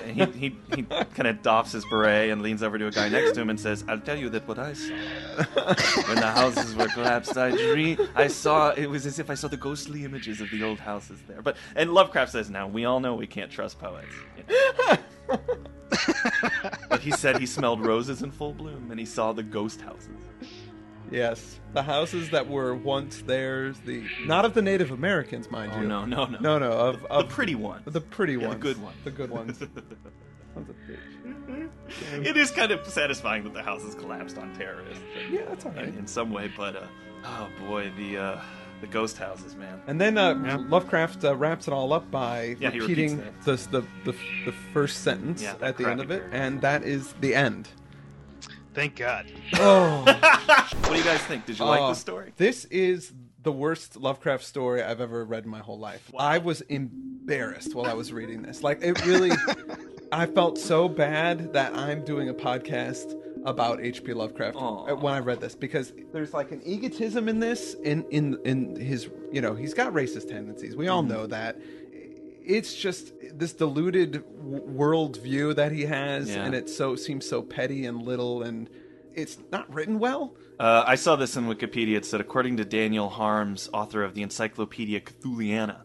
he 0.05 0.25
he, 0.27 0.57
he 0.77 0.83
kind 0.83 1.27
of 1.27 1.41
doffs 1.41 1.73
his 1.73 1.83
beret 1.87 2.29
and 2.29 2.43
leans 2.43 2.63
over 2.63 2.77
to 2.79 2.89
a 2.89 2.91
guy 2.91 3.09
next 3.09 3.33
to 3.33 3.41
him 3.41 3.49
and 3.49 3.59
says, 3.59 3.83
"I'll 3.89 3.99
tell 3.99 4.19
you 4.19 4.29
that 4.29 4.47
what 4.47 4.59
I 4.59 4.75
saw 4.75 4.95
when 6.09 6.17
the 6.17 6.31
houses 6.31 6.77
were 6.77 6.89
collapsed. 6.89 7.35
I 7.39 7.51
dream, 7.51 8.07
I 8.15 8.27
saw 8.27 8.71
it 8.71 8.87
was 8.87 9.07
as 9.07 9.19
if 9.19 9.31
I 9.31 9.35
saw 9.35 9.49
the 9.49 9.57
ghostly 9.57 10.05
images 10.05 10.43
of 10.43 10.51
the 10.51 10.63
old 10.63 10.79
houses 10.79 11.21
there." 11.27 11.41
But 11.41 11.57
and 11.75 11.95
Lovecraft 11.95 12.33
says, 12.33 12.51
"Now 12.51 12.69
we 12.69 12.85
all 12.85 13.01
know 13.01 13.15
we 13.15 13.27
can't 13.27 13.51
trust 13.51 13.79
poets." 13.79 14.15
you 14.37 14.45
know. 14.47 14.97
but 16.91 17.01
he 17.01 17.11
said 17.11 17.39
he 17.39 17.47
smelled 17.47 17.85
roses 17.85 18.23
in 18.23 18.31
full 18.31 18.53
bloom 18.53 18.91
and 18.91 19.01
he 19.01 19.07
saw 19.07 19.33
the 19.33 19.43
ghost 19.43 19.81
houses. 19.81 20.21
Yes, 21.11 21.59
the 21.73 21.83
houses 21.83 22.31
that 22.31 22.49
were 22.49 22.75
once 22.75 23.23
theirs, 23.23 23.79
the 23.87 24.05
not 24.27 24.45
of 24.45 24.55
the 24.55 24.63
Native 24.63 24.91
Americans, 24.91 25.51
mind 25.51 25.73
Oh 25.75 25.81
you. 25.81 25.87
no, 25.89 26.05
no, 26.05 26.27
no, 26.27 26.39
no, 26.39 26.59
no, 26.59 26.71
of, 26.73 27.01
the 27.03 27.09
of 27.13 27.29
pretty 27.29 27.55
ones. 27.55 27.83
the 27.87 28.01
pretty 28.01 28.35
Yeah, 28.35 28.49
the 28.51 28.57
good 28.57 28.81
ones. 28.83 28.97
the 29.05 29.11
good 29.11 29.31
ones. 29.31 29.59
Sons 30.55 30.69
of 30.71 30.77
bitch. 30.89 32.27
it 32.27 32.37
is 32.37 32.51
kind 32.51 32.73
of 32.73 32.87
satisfying 32.87 33.45
that 33.45 33.55
the 33.55 33.63
houses 33.63 33.95
collapsed 33.95 34.39
on 34.39 34.55
terrorists. 34.55 35.03
in- 35.27 35.35
Yeah, 35.35 35.45
that's 35.49 35.65
all 35.67 35.73
right. 35.73 35.89
in, 35.89 35.99
in 35.99 36.07
some 36.07 36.31
way, 36.31 36.51
but 36.57 36.77
uh, 36.77 36.87
oh 37.25 37.49
boy, 37.67 37.91
the 37.97 38.17
uh, 38.19 38.41
the 38.81 38.87
ghost 38.87 39.19
houses, 39.19 39.57
man. 39.57 39.81
And 39.87 40.01
then 40.01 40.17
uh, 40.19 40.35
Yeah. 40.45 40.57
Lovecraft 40.69 41.25
uh, 41.25 41.35
wraps 41.37 41.69
it 41.69 41.73
all 41.75 41.93
up 41.93 42.11
by 42.11 42.57
Yeah, 42.61 42.69
repeating 42.71 43.23
the, 43.45 43.57
the, 43.71 43.85
the 44.05 44.15
the 44.47 44.53
first 44.73 45.03
sentence 45.03 45.43
Yeah, 45.43 45.55
at 45.61 45.77
the 45.77 45.89
end 45.89 46.01
of 46.01 46.11
it, 46.11 46.19
character. 46.21 46.37
and 46.37 46.61
that 46.61 46.83
is 46.85 47.13
the 47.21 47.35
end. 47.35 47.69
Thank 48.79 48.95
God. 48.95 49.27
Oh, 49.55 50.05
What 50.83 50.91
do 50.91 50.95
you 50.95 51.03
guys 51.03 51.19
think? 51.23 51.45
Did 51.47 51.59
you 51.59 51.65
like 51.65 51.81
Oh, 51.81 51.89
the 51.89 51.95
story? 51.95 52.33
This 52.37 52.65
is 52.67 53.13
the 53.43 53.51
worst 53.51 53.97
Lovecraft 53.97 54.45
story 54.45 54.85
I've 54.85 55.01
ever 55.01 55.25
read 55.25 55.43
in 55.43 55.51
my 55.51 55.59
whole 55.59 55.81
life. 55.81 56.09
I 56.17 56.39
was 56.39 56.61
embarrassed 56.61 57.75
while 57.75 57.87
I 57.87 57.95
was 57.95 58.13
reading 58.13 58.41
this. 58.41 58.63
Like 58.63 58.81
it 58.81 59.05
really 59.05 59.33
I 60.13 60.27
felt 60.27 60.59
so 60.59 60.89
bad 60.89 61.53
that 61.55 61.75
I'm 61.75 62.05
doing 62.05 62.29
a 62.29 62.35
podcast 62.35 63.21
about 63.45 63.81
H.P. 63.81 64.13
Lovecraft 64.13 64.57
Aw. 64.57 64.95
when 64.95 65.13
I 65.13 65.19
read 65.19 65.41
this 65.41 65.57
because 65.57 65.93
there's 66.13 66.33
like 66.33 66.53
an 66.53 66.63
egotism 66.65 67.29
in 67.29 67.41
this 67.41 67.75
in 67.83 68.05
in 68.11 68.39
in 68.45 68.77
his 68.77 69.09
you 69.33 69.41
know, 69.41 69.55
he's 69.55 69.75
got 69.75 69.93
racist 69.93 70.29
tendencies. 70.29 70.77
We 70.77 70.87
all 70.87 71.03
mm-hmm. 71.03 71.15
know 71.15 71.27
that. 71.27 71.59
It's 72.49 72.75
just 72.75 73.13
this 73.35 73.53
deluded 73.53 74.13
w- 74.13 74.63
world 74.65 75.19
view 75.19 75.55
that 75.55 75.71
he 75.71 75.83
has 75.85 76.31
Yeah. 76.31 76.45
and 76.45 76.55
it 76.55 76.69
so 76.69 76.97
seems 76.97 77.29
so 77.29 77.43
petty 77.43 77.85
and 77.87 78.03
little 78.03 78.43
and 78.43 78.69
it's 79.15 79.39
not 79.53 79.73
written 79.73 79.99
well. 79.99 80.35
Uh, 80.59 80.83
I 80.87 80.95
saw 80.95 81.15
this 81.17 81.37
in 81.37 81.45
Wikipedia. 81.45 81.97
It 81.97 82.05
said, 82.07 82.21
according 82.21 82.57
to 82.57 82.65
Daniel 82.65 83.09
Harms, 83.11 83.69
author 83.73 84.03
of 84.03 84.15
the 84.15 84.23
Encyclopedia 84.23 85.01
Cthulhiana, 85.01 85.83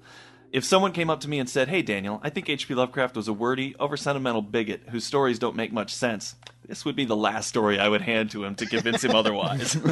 if 0.52 0.64
someone 0.64 0.92
came 0.92 1.10
up 1.10 1.20
to 1.22 1.30
me 1.30 1.40
and 1.40 1.50
said, 1.50 1.68
"Hey, 1.68 1.82
Daniel, 1.82 2.20
I 2.24 2.30
think 2.30 2.48
H.P. 2.48 2.76
Lovecraft 2.76 3.16
was 3.16 3.28
a 3.28 3.34
wordy, 3.34 3.76
over 3.80 3.98
sentimental 3.98 4.42
bigot 4.44 4.84
whose 4.90 5.04
stories 5.04 5.40
don't 5.40 5.56
make 5.56 5.72
much 5.74 5.94
sense," 5.94 6.36
this 6.68 6.86
would 6.86 6.96
be 6.96 7.06
the 7.06 7.16
last 7.16 7.48
story 7.50 7.80
I 7.80 7.88
would 7.90 8.02
hand 8.02 8.32
to 8.32 8.44
him 8.44 8.56
to 8.56 8.66
convince 8.66 9.04
him 9.04 9.16
otherwise. 9.16 9.78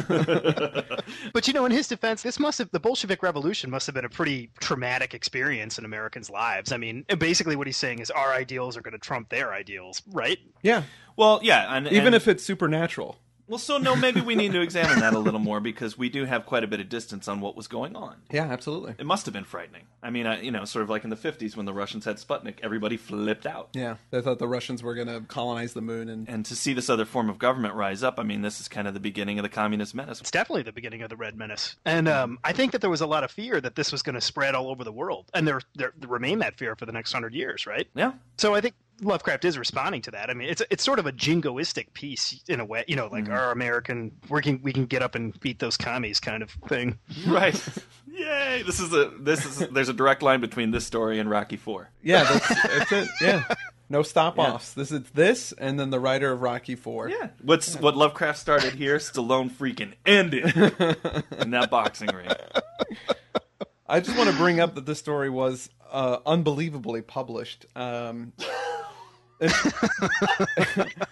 But 1.32 1.46
you 1.46 1.52
know, 1.54 1.64
in 1.66 1.72
his 1.72 1.88
defense, 1.88 2.22
this 2.22 2.38
must 2.38 2.58
have 2.58 2.70
the 2.70 2.80
Bolshevik 2.80 3.22
Revolution 3.22 3.70
must 3.70 3.86
have 3.86 3.94
been 3.94 4.04
a 4.04 4.08
pretty 4.08 4.50
traumatic 4.60 5.14
experience 5.14 5.78
in 5.78 5.84
Americans' 5.84 6.30
lives. 6.30 6.72
I 6.72 6.76
mean, 6.76 7.04
basically, 7.18 7.56
what 7.56 7.66
he's 7.66 7.76
saying 7.76 8.00
is 8.00 8.10
our 8.10 8.32
ideals 8.32 8.76
are 8.76 8.82
going 8.82 8.92
to 8.92 8.98
trump 8.98 9.28
their 9.28 9.52
ideals, 9.52 10.02
right? 10.10 10.38
Yeah. 10.62 10.82
well, 11.16 11.40
yeah, 11.42 11.74
and, 11.74 11.86
Even 11.88 12.06
and- 12.08 12.14
if 12.14 12.28
it's 12.28 12.44
supernatural. 12.44 13.18
Well, 13.52 13.58
so 13.58 13.76
no, 13.76 13.94
maybe 13.94 14.22
we 14.22 14.34
need 14.34 14.52
to 14.52 14.62
examine 14.62 15.00
that 15.00 15.12
a 15.12 15.18
little 15.18 15.38
more 15.38 15.60
because 15.60 15.98
we 15.98 16.08
do 16.08 16.24
have 16.24 16.46
quite 16.46 16.64
a 16.64 16.66
bit 16.66 16.80
of 16.80 16.88
distance 16.88 17.28
on 17.28 17.42
what 17.42 17.54
was 17.54 17.68
going 17.68 17.94
on. 17.94 18.16
Yeah, 18.30 18.44
absolutely. 18.44 18.94
It 18.98 19.04
must 19.04 19.26
have 19.26 19.34
been 19.34 19.44
frightening. 19.44 19.82
I 20.02 20.08
mean, 20.08 20.26
I, 20.26 20.40
you 20.40 20.50
know, 20.50 20.64
sort 20.64 20.84
of 20.84 20.88
like 20.88 21.04
in 21.04 21.10
the 21.10 21.16
'50s 21.16 21.54
when 21.54 21.66
the 21.66 21.74
Russians 21.74 22.06
had 22.06 22.16
Sputnik, 22.16 22.60
everybody 22.62 22.96
flipped 22.96 23.44
out. 23.44 23.68
Yeah, 23.74 23.96
they 24.10 24.22
thought 24.22 24.38
the 24.38 24.48
Russians 24.48 24.82
were 24.82 24.94
going 24.94 25.08
to 25.08 25.20
colonize 25.28 25.74
the 25.74 25.82
moon, 25.82 26.08
and 26.08 26.26
and 26.30 26.46
to 26.46 26.56
see 26.56 26.72
this 26.72 26.88
other 26.88 27.04
form 27.04 27.28
of 27.28 27.38
government 27.38 27.74
rise 27.74 28.02
up, 28.02 28.18
I 28.18 28.22
mean, 28.22 28.40
this 28.40 28.58
is 28.58 28.68
kind 28.68 28.88
of 28.88 28.94
the 28.94 29.00
beginning 29.00 29.38
of 29.38 29.42
the 29.42 29.50
communist 29.50 29.94
menace. 29.94 30.18
It's 30.22 30.30
definitely 30.30 30.62
the 30.62 30.72
beginning 30.72 31.02
of 31.02 31.10
the 31.10 31.16
Red 31.16 31.36
Menace, 31.36 31.76
and 31.84 32.08
um, 32.08 32.38
I 32.42 32.54
think 32.54 32.72
that 32.72 32.80
there 32.80 32.88
was 32.88 33.02
a 33.02 33.06
lot 33.06 33.22
of 33.22 33.30
fear 33.30 33.60
that 33.60 33.74
this 33.74 33.92
was 33.92 34.00
going 34.00 34.14
to 34.14 34.22
spread 34.22 34.54
all 34.54 34.70
over 34.70 34.82
the 34.82 34.92
world, 34.92 35.26
and 35.34 35.46
there, 35.46 35.60
there 35.74 35.92
remain 36.08 36.38
that 36.38 36.56
fear 36.56 36.74
for 36.74 36.86
the 36.86 36.92
next 36.92 37.12
hundred 37.12 37.34
years, 37.34 37.66
right? 37.66 37.86
Yeah, 37.94 38.12
So 38.38 38.54
I 38.54 38.62
think 38.62 38.76
Lovecraft 39.02 39.44
is 39.44 39.58
responding 39.58 40.00
to 40.02 40.10
that. 40.12 40.30
I 40.30 40.34
mean, 40.34 40.48
it's 40.48 40.62
it's 40.70 40.84
sort 40.84 40.98
of 40.98 41.06
a 41.06 41.12
jingoistic 41.12 41.92
piece 41.92 42.40
in 42.48 42.60
a 42.60 42.64
way, 42.64 42.84
you 42.86 42.96
know, 42.96 43.08
like 43.08 43.28
our 43.28 43.50
American 43.50 44.12
we 44.30 44.40
can 44.40 44.60
we 44.62 44.72
can 44.72 44.86
get 44.86 45.02
up 45.02 45.14
and 45.14 45.38
beat 45.40 45.58
those 45.58 45.76
commies 45.76 46.20
kind 46.20 46.42
of 46.42 46.50
thing. 46.68 46.98
right. 47.26 47.60
Yay! 48.06 48.62
This 48.64 48.78
is 48.80 48.92
a 48.92 49.10
this 49.18 49.44
is 49.44 49.68
there's 49.70 49.88
a 49.88 49.92
direct 49.94 50.22
line 50.22 50.40
between 50.40 50.70
this 50.70 50.86
story 50.86 51.18
and 51.18 51.28
Rocky 51.30 51.56
Four. 51.56 51.90
yeah, 52.02 52.24
that's, 52.24 52.48
that's 52.48 52.92
it. 52.92 53.08
Yeah, 53.20 53.44
no 53.88 54.02
stop 54.02 54.38
offs. 54.38 54.74
This 54.74 54.92
is 54.92 55.02
this, 55.14 55.52
and 55.52 55.78
then 55.80 55.90
the 55.90 56.00
writer 56.00 56.32
of 56.32 56.42
Rocky 56.42 56.76
Four. 56.76 57.08
Yeah, 57.08 57.28
what's 57.40 57.76
what 57.78 57.96
Lovecraft 57.96 58.38
started 58.38 58.74
here, 58.74 58.98
Stallone 58.98 59.50
freaking 59.50 59.94
ended 60.06 60.44
in 61.40 61.50
that 61.50 61.68
boxing 61.70 62.08
ring. 62.08 62.28
I 63.88 64.00
just 64.00 64.16
want 64.16 64.30
to 64.30 64.36
bring 64.36 64.60
up 64.60 64.74
that 64.76 64.86
this 64.86 64.98
story 64.98 65.28
was 65.28 65.68
uh, 65.90 66.18
unbelievably 66.24 67.02
published. 67.02 67.66
Um, 67.76 68.32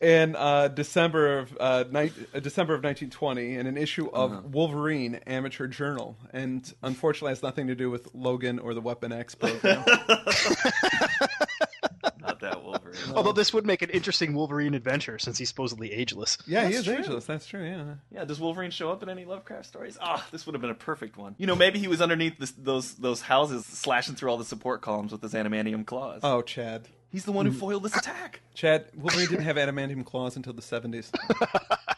in 0.00 0.36
uh, 0.36 0.68
December 0.68 1.38
of 1.38 1.56
uh, 1.60 1.84
ni- 1.90 2.12
uh, 2.34 2.40
December 2.40 2.74
of 2.74 2.82
1920, 2.82 3.56
in 3.56 3.66
an 3.66 3.76
issue 3.76 4.08
of 4.12 4.54
Wolverine 4.54 5.16
Amateur 5.26 5.66
Journal, 5.66 6.16
and 6.32 6.72
unfortunately 6.82 7.30
has 7.30 7.42
nothing 7.42 7.66
to 7.68 7.74
do 7.74 7.90
with 7.90 8.08
Logan 8.14 8.58
or 8.58 8.74
the 8.74 8.80
Weapon 8.80 9.12
X 9.12 9.34
program. 9.34 9.84
Not 12.20 12.40
that 12.40 12.62
Wolverine. 12.64 12.94
Although 13.14 13.32
this 13.32 13.52
would 13.52 13.66
make 13.66 13.82
an 13.82 13.90
interesting 13.90 14.34
Wolverine 14.34 14.74
adventure 14.74 15.18
since 15.18 15.38
he's 15.38 15.48
supposedly 15.48 15.92
ageless. 15.92 16.38
yeah, 16.46 16.66
he 16.68 16.74
is 16.74 16.84
true. 16.84 16.96
ageless. 16.98 17.26
That's 17.26 17.46
true. 17.46 17.64
Yeah. 17.64 17.94
Yeah, 18.10 18.24
does 18.24 18.40
Wolverine 18.40 18.70
show 18.70 18.90
up 18.90 19.02
in 19.02 19.08
any 19.08 19.24
Lovecraft 19.24 19.66
stories? 19.66 19.98
Ah, 20.00 20.26
this 20.32 20.46
would 20.46 20.54
have 20.54 20.62
been 20.62 20.70
a 20.70 20.74
perfect 20.74 21.16
one. 21.16 21.34
You 21.38 21.46
know, 21.46 21.54
maybe 21.56 21.78
he 21.78 21.88
was 21.88 22.00
underneath 22.00 22.38
this, 22.38 22.52
those 22.52 22.94
those 22.94 23.20
houses, 23.20 23.64
slashing 23.66 24.14
through 24.16 24.30
all 24.30 24.38
the 24.38 24.44
support 24.44 24.80
columns 24.82 25.12
with 25.12 25.22
his 25.22 25.34
adamantium 25.34 25.86
claws. 25.86 26.20
Oh, 26.22 26.42
Chad. 26.42 26.88
He's 27.14 27.24
the 27.24 27.30
one 27.30 27.46
who 27.46 27.52
foiled 27.52 27.84
this 27.84 27.96
attack. 27.96 28.40
Chad, 28.54 28.86
Wolverine 28.92 29.28
didn't 29.28 29.44
have 29.44 29.54
adamantium 29.54 30.04
claws 30.04 30.34
until 30.34 30.52
the 30.52 30.60
70s. 30.60 31.12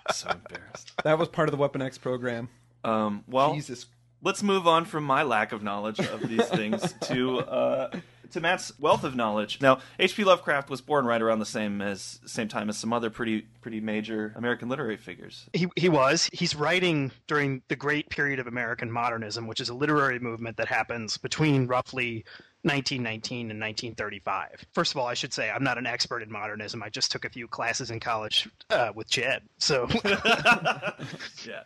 so 0.12 0.28
embarrassed. 0.28 0.92
That 1.04 1.18
was 1.18 1.30
part 1.30 1.48
of 1.48 1.52
the 1.52 1.56
Weapon 1.56 1.80
X 1.80 1.96
program. 1.96 2.50
Um, 2.84 3.24
well, 3.26 3.54
Jesus. 3.54 3.86
let's 4.22 4.42
move 4.42 4.66
on 4.66 4.84
from 4.84 5.04
my 5.04 5.22
lack 5.22 5.52
of 5.52 5.62
knowledge 5.62 6.00
of 6.00 6.28
these 6.28 6.44
things 6.48 6.92
to 7.04 7.38
uh, 7.38 7.98
to 8.32 8.40
Matt's 8.42 8.78
wealth 8.78 9.04
of 9.04 9.16
knowledge. 9.16 9.62
Now, 9.62 9.78
H.P. 9.98 10.24
Lovecraft 10.24 10.68
was 10.68 10.82
born 10.82 11.06
right 11.06 11.22
around 11.22 11.38
the 11.38 11.46
same 11.46 11.80
as 11.80 12.20
same 12.26 12.48
time 12.48 12.68
as 12.68 12.76
some 12.76 12.92
other 12.92 13.08
pretty 13.08 13.46
pretty 13.62 13.80
major 13.80 14.34
American 14.36 14.68
literary 14.68 14.98
figures. 14.98 15.48
He, 15.54 15.68
he 15.76 15.88
was. 15.88 16.28
He's 16.30 16.54
writing 16.54 17.10
during 17.26 17.62
the 17.68 17.76
great 17.76 18.10
period 18.10 18.38
of 18.38 18.46
American 18.46 18.90
modernism, 18.92 19.46
which 19.46 19.62
is 19.62 19.70
a 19.70 19.74
literary 19.74 20.18
movement 20.18 20.58
that 20.58 20.68
happens 20.68 21.16
between 21.16 21.66
roughly 21.66 22.26
1919 22.66 23.50
and 23.50 23.60
1935. 23.60 24.66
First 24.74 24.92
of 24.92 24.98
all, 24.98 25.06
I 25.06 25.14
should 25.14 25.32
say 25.32 25.50
I'm 25.50 25.64
not 25.64 25.78
an 25.78 25.86
expert 25.86 26.22
in 26.22 26.30
modernism. 26.30 26.82
I 26.82 26.88
just 26.88 27.12
took 27.12 27.24
a 27.24 27.30
few 27.30 27.48
classes 27.48 27.90
in 27.90 28.00
college 28.00 28.48
uh, 28.70 28.92
with 28.94 29.08
Chad. 29.08 29.42
So, 29.58 29.88
Yeah. 30.04 31.62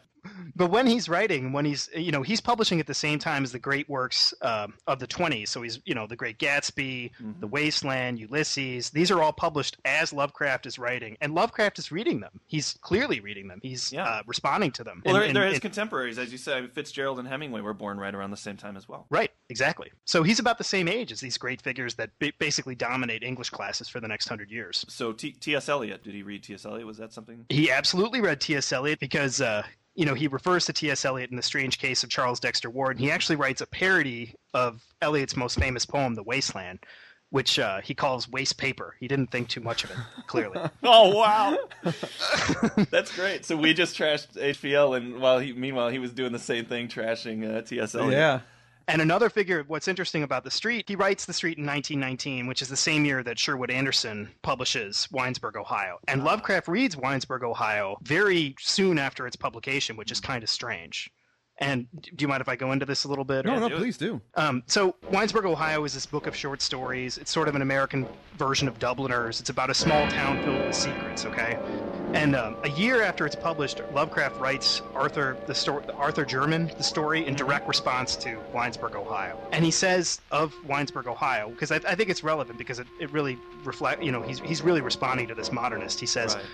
But 0.57 0.71
when 0.71 0.87
he's 0.87 1.09
writing, 1.09 1.53
when 1.53 1.65
he's 1.65 1.89
you 1.97 2.13
know 2.13 2.23
he's 2.23 2.41
publishing 2.41 2.81
at 2.81 2.87
the 2.87 2.95
same 2.95 3.19
time 3.19 3.45
as 3.45 3.53
the 3.53 3.59
great 3.59 3.89
works 3.89 4.33
uh, 4.43 4.67
of 4.87 4.99
the 4.99 5.07
20s. 5.07 5.49
So 5.49 5.63
he's 5.63 5.81
you 5.85 5.95
know 5.95 6.07
the 6.07 6.17
Great 6.17 6.39
Gatsby, 6.39 7.11
Mm-hmm. 7.21 7.41
The 7.41 7.47
Wasteland, 7.47 8.19
Ulysses. 8.19 8.91
These 8.91 9.11
are 9.11 9.23
all 9.23 9.33
published 9.33 9.77
as 9.85 10.13
Lovecraft 10.13 10.67
is 10.67 10.79
writing, 10.79 11.17
and 11.21 11.35
Lovecraft 11.35 11.79
is 11.79 11.91
reading 11.93 12.21
them. 12.21 12.41
He's 12.47 12.79
clearly 12.81 13.21
reading 13.21 13.49
them. 13.49 13.61
He's 13.63 13.93
Yeah. 13.93 14.05
uh, 14.05 14.23
responding 14.27 14.71
to 14.73 14.85
them. 14.85 15.03
Well, 15.05 15.15
And- 15.17 15.21
they're, 15.23 15.29
and- 15.29 15.37
they're 15.37 15.45
his 15.47 15.55
and- 15.55 15.63
contemporaries, 15.63 16.19
as 16.19 16.33
you 16.33 16.39
said. 16.39 16.73
Fitzgerald 16.73 17.19
and 17.19 17.27
Hemingway 17.29 17.61
were 17.61 17.75
born 17.75 17.99
right 17.99 18.15
around 18.15 18.31
the 18.31 18.37
same 18.37 18.57
time 18.57 18.77
as 18.77 18.89
well. 18.89 19.07
Right, 19.11 19.31
exactly. 19.49 19.91
So 20.05 20.23
he's 20.23 20.39
about 20.39 20.59
the 20.59 20.65
same 20.65 20.89
age 20.89 21.13
as 21.13 21.21
these 21.21 21.37
great 21.39 21.61
figures 21.63 21.95
that 21.95 22.11
ba- 22.19 22.33
basically 22.39 22.75
dominate 22.75 23.23
English 23.23 23.51
classes 23.51 23.89
for 23.89 24.01
the 24.01 24.09
next 24.09 24.29
hundred 24.29 24.51
years. 24.51 24.85
So 24.89 25.13
T.S. 25.13 25.69
Eliot, 25.69 26.03
did 26.03 26.15
he 26.15 26.23
read 26.23 26.43
T.S. 26.43 26.65
Eliot? 26.65 26.87
Was 26.87 26.99
that 26.99 27.13
something? 27.13 27.47
He 27.49 27.71
absolutely 27.71 28.21
read 28.21 28.41
T.S. 28.41 28.73
Eliot 28.73 29.01
because, 29.01 29.41
uh, 29.41 29.63
you 30.01 30.07
know, 30.07 30.15
he 30.15 30.29
refers 30.29 30.65
to 30.65 30.73
T.S. 30.73 31.05
Eliot 31.05 31.29
in 31.29 31.37
The 31.37 31.43
Strange 31.43 31.79
Case 31.79 32.03
of 32.03 32.09
Charles 32.09 32.41
Dexter 32.41 32.71
Ward, 32.71 32.97
and 32.97 33.05
he 33.05 33.11
actually 33.11 33.37
writes 33.37 33.61
a 33.61 33.67
parody 33.67 34.35
of 34.55 34.83
Eliot's 35.03 35.37
most 35.37 35.59
famous 35.59 35.85
poem, 35.85 36.15
The 36.15 36.23
Wasteland, 36.23 36.79
which 37.29 37.59
uh, 37.59 37.83
he 37.83 37.93
calls 37.93 38.27
waste 38.27 38.57
paper. 38.57 38.97
He 38.99 39.07
didn't 39.07 39.31
think 39.31 39.51
too 39.51 39.61
much 39.61 39.85
of 39.85 39.91
it, 39.91 39.99
clearly. 40.27 40.59
Oh 40.83 41.15
wow, 41.15 41.59
that's 42.91 43.15
great. 43.15 43.45
So 43.45 43.59
we 43.59 43.75
just 43.75 43.95
trashed 43.95 44.39
HPL, 44.39 44.97
and 44.97 45.21
while 45.21 45.39
he, 45.39 45.53
meanwhile, 45.53 45.91
he 45.91 45.99
was 45.99 46.13
doing 46.13 46.33
the 46.33 46.39
same 46.39 46.65
thing, 46.65 46.89
trashing 46.89 47.59
uh, 47.59 47.61
T.S. 47.61 47.95
Eliot. 47.95 48.13
Yeah. 48.15 48.41
And 48.91 49.01
another 49.01 49.31
figure, 49.31 49.65
what's 49.69 49.87
interesting 49.87 50.25
about 50.25 50.43
The 50.43 50.51
Street, 50.51 50.87
he 50.89 50.97
writes 50.97 51.25
The 51.25 51.33
Street 51.33 51.59
in 51.59 51.65
1919, 51.65 52.49
which 52.49 52.61
is 52.61 52.69
the 52.69 52.77
same 52.77 53.05
year 53.05 53.23
that 53.23 53.39
Sherwood 53.39 53.71
Anderson 53.71 54.29
publishes 54.43 55.07
Winesburg, 55.13 55.55
Ohio. 55.55 56.01
And 56.09 56.25
Lovecraft 56.25 56.67
reads 56.67 56.97
Winesburg, 56.97 57.45
Ohio 57.45 57.99
very 58.03 58.57
soon 58.59 58.99
after 58.99 59.29
its 59.29 59.37
publication, 59.37 59.97
which 59.97 60.11
is 60.11 60.19
kind 60.19 60.43
of 60.43 60.51
strange. 60.51 61.09
And 61.59 61.87
do 62.03 62.23
you 62.23 62.27
mind 62.27 62.41
if 62.41 62.49
I 62.49 62.57
go 62.57 62.73
into 62.73 62.85
this 62.85 63.05
a 63.05 63.09
little 63.09 63.25
bit? 63.25 63.45
No, 63.45 63.55
or- 63.55 63.61
no, 63.61 63.69
do 63.69 63.77
it. 63.77 63.79
please 63.79 63.97
do. 63.97 64.21
Um, 64.35 64.65
so, 64.67 64.97
Winesburg, 65.13 65.45
Ohio 65.45 65.85
is 65.85 65.95
this 65.95 66.07
book 66.07 66.27
of 66.27 66.35
short 66.35 66.61
stories. 66.61 67.17
It's 67.17 67.31
sort 67.31 67.47
of 67.47 67.55
an 67.55 67.63
American 67.63 68.09
version 68.39 68.67
of 68.67 68.81
Dubliners. 68.81 69.39
It's 69.39 69.51
about 69.51 69.71
a 69.71 69.75
small 69.75 70.09
town 70.09 70.43
filled 70.43 70.67
with 70.67 70.75
secrets, 70.75 71.25
okay? 71.27 71.59
And 72.13 72.35
um, 72.35 72.57
a 72.65 72.69
year 72.71 73.03
after 73.03 73.25
it's 73.25 73.37
published, 73.37 73.81
Lovecraft 73.93 74.41
writes 74.41 74.83
Arthur 74.95 75.37
the 75.47 75.55
story, 75.55 75.85
Arthur 75.97 76.25
Jermyn, 76.25 76.77
the 76.77 76.83
story 76.83 77.25
in 77.25 77.35
direct 77.35 77.69
response 77.69 78.17
to 78.17 78.39
Winesburg, 78.53 78.97
Ohio. 78.97 79.39
And 79.53 79.65
he 79.65 79.71
says 79.71 80.21
of 80.33 80.53
Winesburg, 80.67 81.07
Ohio, 81.07 81.51
because 81.51 81.71
I, 81.71 81.77
I 81.77 81.95
think 81.95 82.11
it's 82.11 82.25
relevant 82.25 82.59
because 82.59 82.81
it, 82.81 82.89
it 82.99 83.13
really 83.13 83.39
reflect, 83.65 84.03
you 84.03 84.11
know, 84.11 84.23
he's 84.23 84.41
he's 84.41 84.61
really 84.61 84.81
responding 84.81 85.29
to 85.29 85.35
this 85.35 85.53
modernist. 85.53 86.01
He 86.01 86.07
says, 86.07 86.35
Right. 86.35 86.45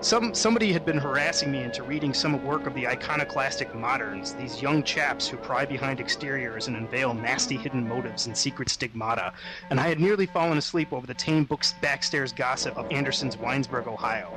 some 0.00 0.34
somebody 0.34 0.70
had 0.70 0.84
been 0.84 0.98
harassing 0.98 1.50
me 1.50 1.62
into 1.62 1.82
reading 1.82 2.12
some 2.12 2.44
work 2.44 2.66
of 2.66 2.74
the 2.74 2.86
iconoclastic 2.86 3.74
moderns, 3.74 4.34
these 4.34 4.60
young 4.60 4.82
chaps 4.82 5.26
who 5.26 5.38
pry 5.38 5.64
behind 5.64 5.98
exteriors 5.98 6.68
and 6.68 6.76
unveil 6.76 7.14
nasty 7.14 7.56
hidden 7.56 7.88
motives 7.88 8.26
and 8.26 8.36
secret 8.36 8.68
stigmata, 8.68 9.32
and 9.70 9.80
I 9.80 9.88
had 9.88 9.98
nearly 9.98 10.26
fallen 10.26 10.58
asleep 10.58 10.92
over 10.92 11.06
the 11.06 11.14
tame 11.14 11.44
books 11.44 11.74
backstairs 11.80 12.32
gossip 12.32 12.76
of 12.76 12.90
Anderson's 12.92 13.36
Winesburg, 13.36 13.86
Ohio. 13.86 14.30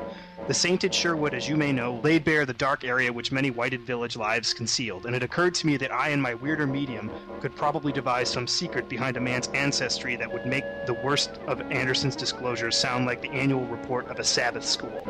The 0.49 0.55
sainted 0.55 0.95
Sherwood, 0.95 1.35
as 1.35 1.47
you 1.47 1.55
may 1.55 1.71
know, 1.71 2.01
laid 2.03 2.23
bare 2.23 2.43
the 2.43 2.55
dark 2.55 2.83
area 2.83 3.13
which 3.13 3.31
many 3.31 3.51
whited 3.51 3.83
village 3.83 4.15
lives 4.15 4.51
concealed, 4.51 5.05
and 5.05 5.15
it 5.15 5.21
occurred 5.21 5.53
to 5.53 5.67
me 5.67 5.77
that 5.77 5.93
I 5.93 6.09
and 6.09 6.19
my 6.19 6.33
weirder 6.33 6.65
medium 6.65 7.11
could 7.39 7.55
probably 7.55 7.91
devise 7.91 8.31
some 8.31 8.47
secret 8.47 8.89
behind 8.89 9.15
a 9.15 9.19
man's 9.19 9.47
ancestry 9.49 10.15
that 10.15 10.33
would 10.33 10.47
make 10.47 10.63
the 10.87 10.95
worst 11.03 11.37
of 11.45 11.61
Anderson's 11.71 12.15
disclosures 12.15 12.75
sound 12.75 13.05
like 13.05 13.21
the 13.21 13.29
annual 13.29 13.63
report 13.67 14.07
of 14.07 14.17
a 14.17 14.23
Sabbath 14.23 14.65
school. 14.65 15.03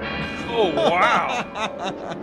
Oh 0.50 0.74
wow! 0.76 2.18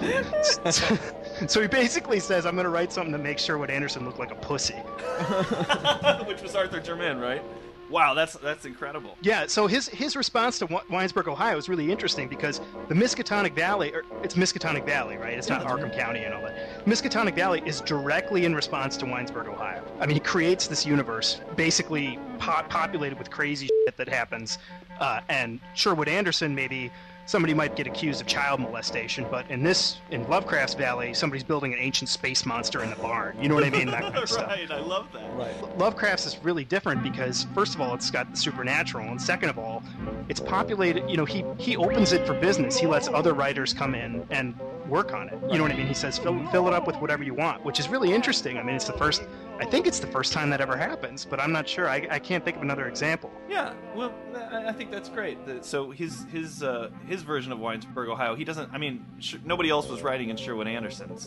so 1.46 1.62
he 1.62 1.68
basically 1.68 2.20
says, 2.20 2.44
I'm 2.44 2.54
going 2.54 2.64
to 2.64 2.70
write 2.70 2.92
something 2.92 3.12
to 3.12 3.18
make 3.18 3.38
Sherwood 3.38 3.70
Anderson 3.70 4.04
look 4.04 4.18
like 4.18 4.30
a 4.30 4.34
pussy. 4.34 4.74
Which 6.26 6.42
was 6.42 6.54
Arthur 6.54 6.82
Jermyn, 6.82 7.18
right? 7.18 7.42
Wow, 7.88 8.14
that's 8.14 8.34
that's 8.34 8.64
incredible. 8.64 9.16
Yeah, 9.22 9.46
so 9.46 9.66
his 9.66 9.88
his 9.88 10.16
response 10.16 10.58
to 10.58 10.66
Wi- 10.66 10.84
Winesburg, 10.90 11.28
Ohio 11.28 11.56
is 11.56 11.68
really 11.68 11.90
interesting 11.90 12.28
because 12.28 12.60
the 12.88 12.94
Miskatonic 12.94 13.54
Valley, 13.54 13.92
or 13.94 14.04
it's 14.22 14.34
Miskatonic 14.34 14.84
Valley, 14.84 15.16
right? 15.16 15.38
It's 15.38 15.48
not 15.48 15.62
Arkham 15.64 15.94
County 15.96 16.24
and 16.24 16.34
all 16.34 16.42
that. 16.42 16.84
Miskatonic 16.84 17.34
Valley 17.34 17.62
is 17.64 17.80
directly 17.82 18.44
in 18.44 18.54
response 18.54 18.96
to 18.98 19.06
Winesburg, 19.06 19.46
Ohio. 19.46 19.84
I 20.00 20.06
mean, 20.06 20.14
he 20.16 20.20
creates 20.20 20.66
this 20.66 20.84
universe 20.84 21.40
basically 21.54 22.18
po- 22.38 22.62
populated 22.68 23.18
with 23.18 23.30
crazy 23.30 23.66
shit 23.84 23.96
that 23.96 24.08
happens, 24.08 24.58
uh, 24.98 25.20
and 25.28 25.60
Sherwood 25.74 26.08
Anderson 26.08 26.54
maybe. 26.54 26.90
Somebody 27.26 27.54
might 27.54 27.74
get 27.74 27.86
accused 27.86 28.20
of 28.20 28.26
child 28.28 28.60
molestation, 28.60 29.26
but 29.30 29.50
in 29.50 29.62
this, 29.62 29.98
in 30.10 30.28
Lovecraft's 30.28 30.74
Valley, 30.74 31.12
somebody's 31.12 31.42
building 31.42 31.72
an 31.72 31.80
ancient 31.80 32.08
space 32.08 32.46
monster 32.46 32.82
in 32.84 32.90
the 32.90 32.96
barn. 32.96 33.36
You 33.42 33.48
know 33.48 33.56
what 33.56 33.64
I 33.64 33.70
mean? 33.70 33.90
That 33.90 34.02
kind 34.02 34.16
of 34.16 34.28
stuff. 34.28 34.46
right, 34.46 34.70
I 34.70 34.78
love 34.78 35.12
that. 35.12 35.32
Right. 35.34 35.78
Lovecraft's 35.78 36.26
is 36.26 36.38
really 36.44 36.64
different 36.64 37.02
because 37.02 37.46
first 37.54 37.74
of 37.74 37.80
all 37.80 37.94
it's 37.94 38.10
got 38.10 38.30
the 38.30 38.36
supernatural 38.36 39.08
and 39.08 39.20
second 39.20 39.48
of 39.50 39.58
all 39.58 39.82
it's 40.28 40.40
populated 40.40 41.08
you 41.08 41.16
know 41.16 41.24
he 41.24 41.44
he 41.58 41.76
opens 41.76 42.12
it 42.12 42.26
for 42.26 42.34
business 42.34 42.76
he 42.76 42.86
lets 42.86 43.08
other 43.08 43.34
writers 43.34 43.72
come 43.72 43.94
in 43.94 44.24
and 44.30 44.58
work 44.88 45.12
on 45.12 45.28
it 45.28 45.38
you 45.50 45.56
know 45.56 45.62
what 45.62 45.72
i 45.72 45.76
mean 45.76 45.86
he 45.86 45.94
says 45.94 46.18
fill, 46.18 46.44
fill 46.48 46.66
it 46.68 46.74
up 46.74 46.86
with 46.86 46.96
whatever 46.96 47.22
you 47.22 47.34
want 47.34 47.64
which 47.64 47.78
is 47.80 47.88
really 47.88 48.12
interesting 48.12 48.58
i 48.58 48.62
mean 48.62 48.74
it's 48.74 48.84
the 48.86 48.92
first 48.92 49.22
i 49.60 49.64
think 49.64 49.86
it's 49.86 49.98
the 50.00 50.06
first 50.06 50.32
time 50.32 50.48
that 50.50 50.60
ever 50.60 50.76
happens 50.76 51.24
but 51.24 51.40
i'm 51.40 51.52
not 51.52 51.68
sure 51.68 51.88
i, 51.88 52.06
I 52.10 52.18
can't 52.18 52.44
think 52.44 52.56
of 52.56 52.62
another 52.62 52.86
example 52.88 53.30
Yeah, 53.48 53.72
well, 53.94 54.12
I 54.34 54.68
I 54.68 54.72
think 54.72 54.90
that's 54.90 55.08
great. 55.08 55.38
So 55.62 55.90
his 55.90 56.24
his 56.32 56.62
uh, 56.62 56.90
his 57.06 57.22
version 57.22 57.52
of 57.52 57.58
Winesburg, 57.58 58.08
Ohio, 58.08 58.34
he 58.34 58.44
doesn't. 58.44 58.68
I 58.72 58.78
mean, 58.78 59.04
sh- 59.18 59.36
nobody 59.44 59.70
else 59.70 59.88
was 59.88 60.02
writing 60.02 60.28
in 60.30 60.36
Sherwood 60.36 60.66
Anderson's 60.66 61.26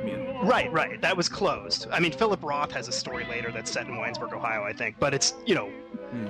community. 0.00 0.32
right 0.42 0.70
right 0.72 1.00
that 1.00 1.16
was 1.16 1.28
closed 1.28 1.86
i 1.92 2.00
mean 2.00 2.10
philip 2.12 2.42
roth 2.42 2.72
has 2.72 2.88
a 2.88 2.92
story 2.92 3.24
later 3.26 3.50
that's 3.52 3.70
set 3.70 3.86
in 3.86 3.94
winesburg 3.96 4.32
ohio 4.32 4.62
i 4.64 4.72
think 4.72 4.96
but 4.98 5.14
it's 5.14 5.34
you 5.46 5.54
know 5.54 5.70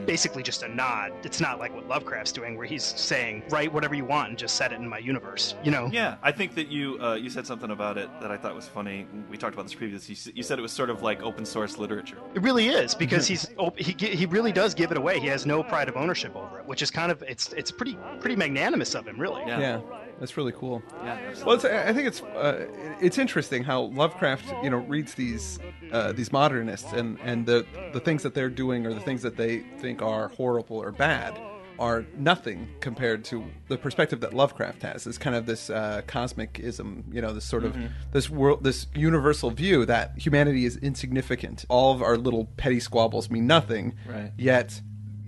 basically 0.07 0.43
just 0.43 0.63
a 0.63 0.69
nod 0.69 1.13
it's 1.25 1.41
not 1.41 1.59
like 1.59 1.75
what 1.75 1.87
lovecraft's 1.89 2.33
doing 2.33 2.57
where 2.57 2.67
he's 2.67 2.85
saying 2.85 3.43
write 3.51 3.73
whatever 3.73 3.95
you 3.95 4.05
want 4.05 4.29
and 4.29 4.39
just 4.39 4.55
set 4.57 4.73
it 4.73 4.77
in 4.77 4.89
my 4.89 4.99
universe 4.99 5.55
you 5.65 5.71
know 5.71 5.89
Yeah, 5.93 6.17
I 6.23 6.33
think 6.33 6.55
that 6.55 6.69
you 6.69 6.99
uh, 7.03 7.15
you 7.15 7.31
said 7.31 7.47
something 7.47 7.71
about 7.71 7.99
it 7.99 8.09
that 8.21 8.31
I 8.31 8.37
thought 8.37 8.55
was 8.55 8.69
funny. 8.69 9.07
We 9.31 9.37
talked 9.37 9.55
about 9.55 9.65
this 9.65 9.75
previously. 9.75 10.15
You 10.15 10.33
You 10.37 10.43
said 10.43 10.59
it 10.59 10.63
was 10.63 10.73
sort 10.73 10.91
of 10.91 11.03
like 11.03 11.23
open 11.23 11.45
source 11.45 11.77
literature. 11.79 12.17
It 12.35 12.43
really 12.43 12.69
is 12.69 12.95
because 13.05 13.27
he's 13.27 13.51
op- 13.59 13.79
he 13.79 13.93
he 14.07 14.27
really 14.27 14.53
does 14.53 14.75
give 14.75 14.91
it 14.93 14.97
away. 14.97 15.19
He 15.21 15.27
has 15.29 15.45
no 15.47 15.63
pride 15.63 15.89
of 15.89 15.97
ownership 15.97 16.35
over 16.37 16.61
it, 16.61 16.67
which 16.67 16.83
is 16.83 16.91
kind 16.91 17.11
of 17.13 17.23
it's 17.23 17.53
it's 17.53 17.71
pretty 17.71 17.97
pretty 18.21 18.37
magnanimous 18.37 18.95
of 18.95 19.07
him, 19.07 19.19
really. 19.21 19.43
Yeah. 19.47 19.61
Yeah. 19.61 19.81
That's 20.23 20.37
really 20.37 20.53
cool. 20.53 20.85
Yeah. 21.03 21.19
Well, 21.45 21.57
it's, 21.57 21.65
I 21.65 21.93
think 21.93 22.07
it's 22.07 22.23
uh, 22.23 22.69
it's 23.01 23.19
interesting 23.19 23.65
how 23.65 23.81
Lovecraft, 23.87 24.45
you 24.63 24.71
know, 24.71 24.77
reads 24.77 25.15
these 25.15 25.59
uh, 25.91 26.13
these 26.13 26.31
modernists 26.31 26.93
and 26.93 27.19
and 27.25 27.45
the 27.45 27.67
the 27.93 27.99
things 27.99 28.23
that 28.23 28.33
they're 28.33 28.49
doing 28.49 28.87
or 28.87 28.95
the 28.95 29.01
things 29.01 29.23
that 29.23 29.37
they 29.37 29.65
think 29.81 30.01
are 30.01 30.29
horrible 30.29 30.77
or 30.77 30.93
bad 30.93 31.37
are 31.77 32.07
nothing 32.17 32.69
compared 32.79 33.25
to 33.25 33.45
the 33.67 33.77
perspective 33.77 34.21
that 34.21 34.33
Lovecraft 34.33 34.83
has. 34.83 35.09
It's 35.09 35.19
kind 35.19 35.35
of 35.35 35.47
this 35.47 35.71
uh, 35.71 36.03
cosmicism, 36.07 37.13
you 37.13 37.21
know, 37.21 37.33
this 37.33 37.45
sort 37.45 37.65
of 37.65 37.77
this 38.13 38.31
world, 38.31 38.63
this 38.63 38.87
universal 38.95 39.51
view 39.51 39.85
that 39.87 40.17
humanity 40.17 40.67
is 40.67 40.77
insignificant. 40.77 41.65
All 41.69 41.93
of 41.93 42.01
our 42.01 42.17
little 42.17 42.45
petty 42.57 42.79
squabbles 42.79 43.29
mean 43.29 43.49
nothing. 43.49 43.97
Right. 44.07 44.31
Yet, 44.39 44.81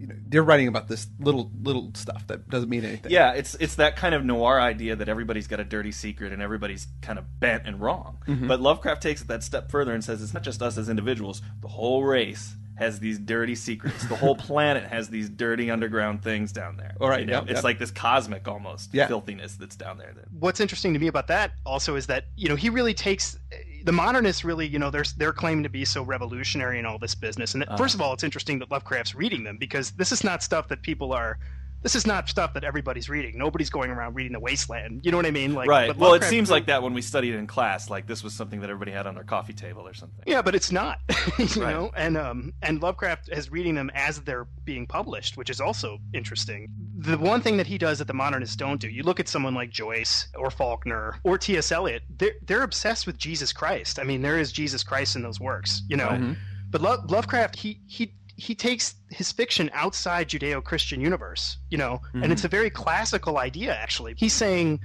you 0.05 0.09
know, 0.09 0.21
they're 0.29 0.43
writing 0.43 0.69
about 0.69 0.89
this 0.89 1.07
little 1.19 1.51
little 1.63 1.91
stuff 1.95 2.27
that 2.27 2.49
doesn't 2.51 2.69
mean 2.69 2.85
anything. 2.85 3.11
Yeah, 3.11 3.33
it's 3.33 3.55
it's 3.55 3.77
that 3.77 3.97
kind 3.97 4.15
of 4.15 4.23
noir 4.25 4.61
idea 4.61 4.97
that 4.97 5.09
everybody's 5.09 5.47
got 5.47 5.61
a 5.61 5.65
dirty 5.65 5.93
secret 5.93 6.33
and 6.33 6.43
everybody's 6.43 6.87
kind 7.01 7.19
of 7.19 7.41
bent 7.41 7.67
and 7.67 7.81
wrong. 7.81 8.19
Mm-hmm. 8.29 8.49
But 8.49 8.61
Lovecraft 8.61 9.03
takes 9.03 9.23
it 9.23 9.29
that 9.29 9.43
step 9.43 9.71
further 9.71 9.95
and 9.95 10.05
says 10.05 10.23
it's 10.23 10.35
not 10.35 10.43
just 10.43 10.61
us 10.61 10.77
as 10.77 10.91
individuals; 10.91 11.41
the 11.63 11.69
whole 11.69 12.05
race 12.05 12.55
has 12.77 12.99
these 13.01 13.19
dirty 13.19 13.55
secrets. 13.55 14.05
The 14.07 14.17
whole 14.17 14.35
planet 14.49 14.85
has 14.85 15.09
these 15.09 15.31
dirty 15.31 15.71
underground 15.71 16.23
things 16.23 16.53
down 16.53 16.77
there. 16.77 16.97
All 17.01 17.09
right, 17.09 17.21
you 17.21 17.27
know? 17.27 17.35
yep, 17.35 17.43
it's 17.45 17.53
yep. 17.53 17.65
like 17.65 17.79
this 17.79 17.91
cosmic 17.91 18.49
almost 18.49 18.93
Yeah. 18.93 19.07
filthiness 19.07 19.55
that's 19.55 19.77
down 19.77 19.97
there. 19.97 20.13
What's 20.39 20.61
interesting 20.61 20.93
to 20.93 20.99
me 20.99 21.07
about 21.07 21.29
that 21.29 21.53
also 21.65 21.95
is 21.97 22.07
that 22.09 22.25
you 22.37 22.49
know 22.49 22.57
he 22.57 22.69
really 22.69 22.95
takes 22.95 23.39
the 23.85 23.93
modernists 23.93 24.45
really 24.45 24.67
you 24.67 24.79
know 24.79 24.91
they're 24.91 25.05
they're 25.17 25.33
claiming 25.33 25.63
to 25.63 25.69
be 25.69 25.85
so 25.85 26.03
revolutionary 26.03 26.79
in 26.79 26.87
all 26.87 26.99
this 26.99 27.15
business. 27.15 27.55
And 27.55 27.65
Uh-huh. 27.65 27.77
first 27.77 27.95
of 27.95 28.01
all, 28.01 28.13
it's 28.13 28.25
interesting 28.25 28.59
that 28.61 28.71
Lovecraft's 28.71 29.15
reading 29.15 29.45
them 29.45 29.59
because 29.59 29.93
this 29.93 30.13
is 30.13 30.25
not 30.25 30.43
stuff 30.43 30.69
that 30.69 30.83
people 30.83 31.13
are. 31.13 31.39
This 31.85 31.95
is 31.95 32.07
not 32.07 32.29
stuff 32.29 32.55
that 32.55 32.65
everybody's 32.65 33.09
reading. 33.09 33.39
Nobody's 33.39 33.69
going 33.71 33.91
around 33.91 34.15
reading 34.15 34.33
The 34.33 34.41
Wasteland. 34.41 35.03
You 35.05 35.11
know 35.13 35.19
what 35.19 35.27
I 35.27 35.31
mean? 35.31 35.55
Like, 35.55 35.69
right. 35.69 35.95
Well, 35.97 36.15
it 36.15 36.25
seems 36.25 36.51
like 36.51 36.65
that 36.67 36.83
when 36.83 36.95
we 36.95 37.03
studied 37.03 37.35
in 37.35 37.47
class. 37.47 37.91
Like 37.91 38.07
this 38.07 38.25
was 38.25 38.33
something 38.33 38.61
that 38.63 38.71
everybody 38.71 38.91
had 38.91 39.07
on 39.07 39.15
their 39.15 39.23
coffee 39.23 39.53
table 39.53 39.87
or 39.87 39.93
something. 39.95 40.25
Yeah, 40.27 40.41
but 40.43 40.55
it's 40.55 40.73
not. 40.73 40.99
you 41.39 41.45
Right. 41.63 41.75
know, 41.75 41.93
and 41.95 42.17
um, 42.17 42.55
and 42.63 42.81
Lovecraft 42.83 43.29
is 43.31 43.53
reading 43.53 43.75
them 43.75 43.91
as 43.95 44.21
they're 44.23 44.47
being 44.65 44.87
published, 44.87 45.37
which 45.37 45.51
is 45.51 45.61
also 45.61 45.99
interesting. 46.15 46.69
The 46.97 47.19
one 47.19 47.43
thing 47.43 47.59
that 47.59 47.67
he 47.67 47.77
does 47.77 47.99
that 47.99 48.07
the 48.07 48.15
modernists 48.15 48.57
don't 48.57 48.81
do, 48.81 48.89
you 48.89 49.03
look 49.03 49.21
at 49.21 49.29
someone 49.29 49.55
like 49.55 49.69
Joyce 49.69 50.29
or 50.37 50.51
Faulkner 50.51 51.21
or 51.23 51.37
T.S. 51.37 51.71
Eliot, 51.71 52.03
they're 52.17 52.33
they're 52.47 52.63
obsessed 52.63 53.07
with 53.07 53.19
Jesus 53.19 53.53
Christ. 53.53 53.99
I 53.99 54.05
mean, 54.05 54.23
there 54.23 54.39
is 54.39 54.53
Jesus 54.53 54.83
Christ 54.83 55.17
in 55.17 55.23
those 55.23 55.39
works, 55.39 55.83
you 55.89 55.99
know. 55.99 56.09
Right. 56.09 56.37
But 56.71 56.81
Lo- 56.81 57.05
Lovecraft, 57.09 57.57
he 57.57 57.81
he 57.87 58.15
he 58.37 58.55
takes 58.55 58.95
his 59.11 59.31
fiction 59.31 59.71
outside 59.73 60.29
Judeo-Christian 60.29 61.01
universe, 61.01 61.59
you 61.71 61.79
know, 61.79 62.01
and 62.15 62.33
it's 62.33 62.45
a 62.45 62.49
mhm. 62.49 62.53
very 62.53 62.71
classical 62.71 63.39
idea. 63.39 63.75
Actually, 63.75 64.15
he's 64.17 64.33
saying 64.33 64.81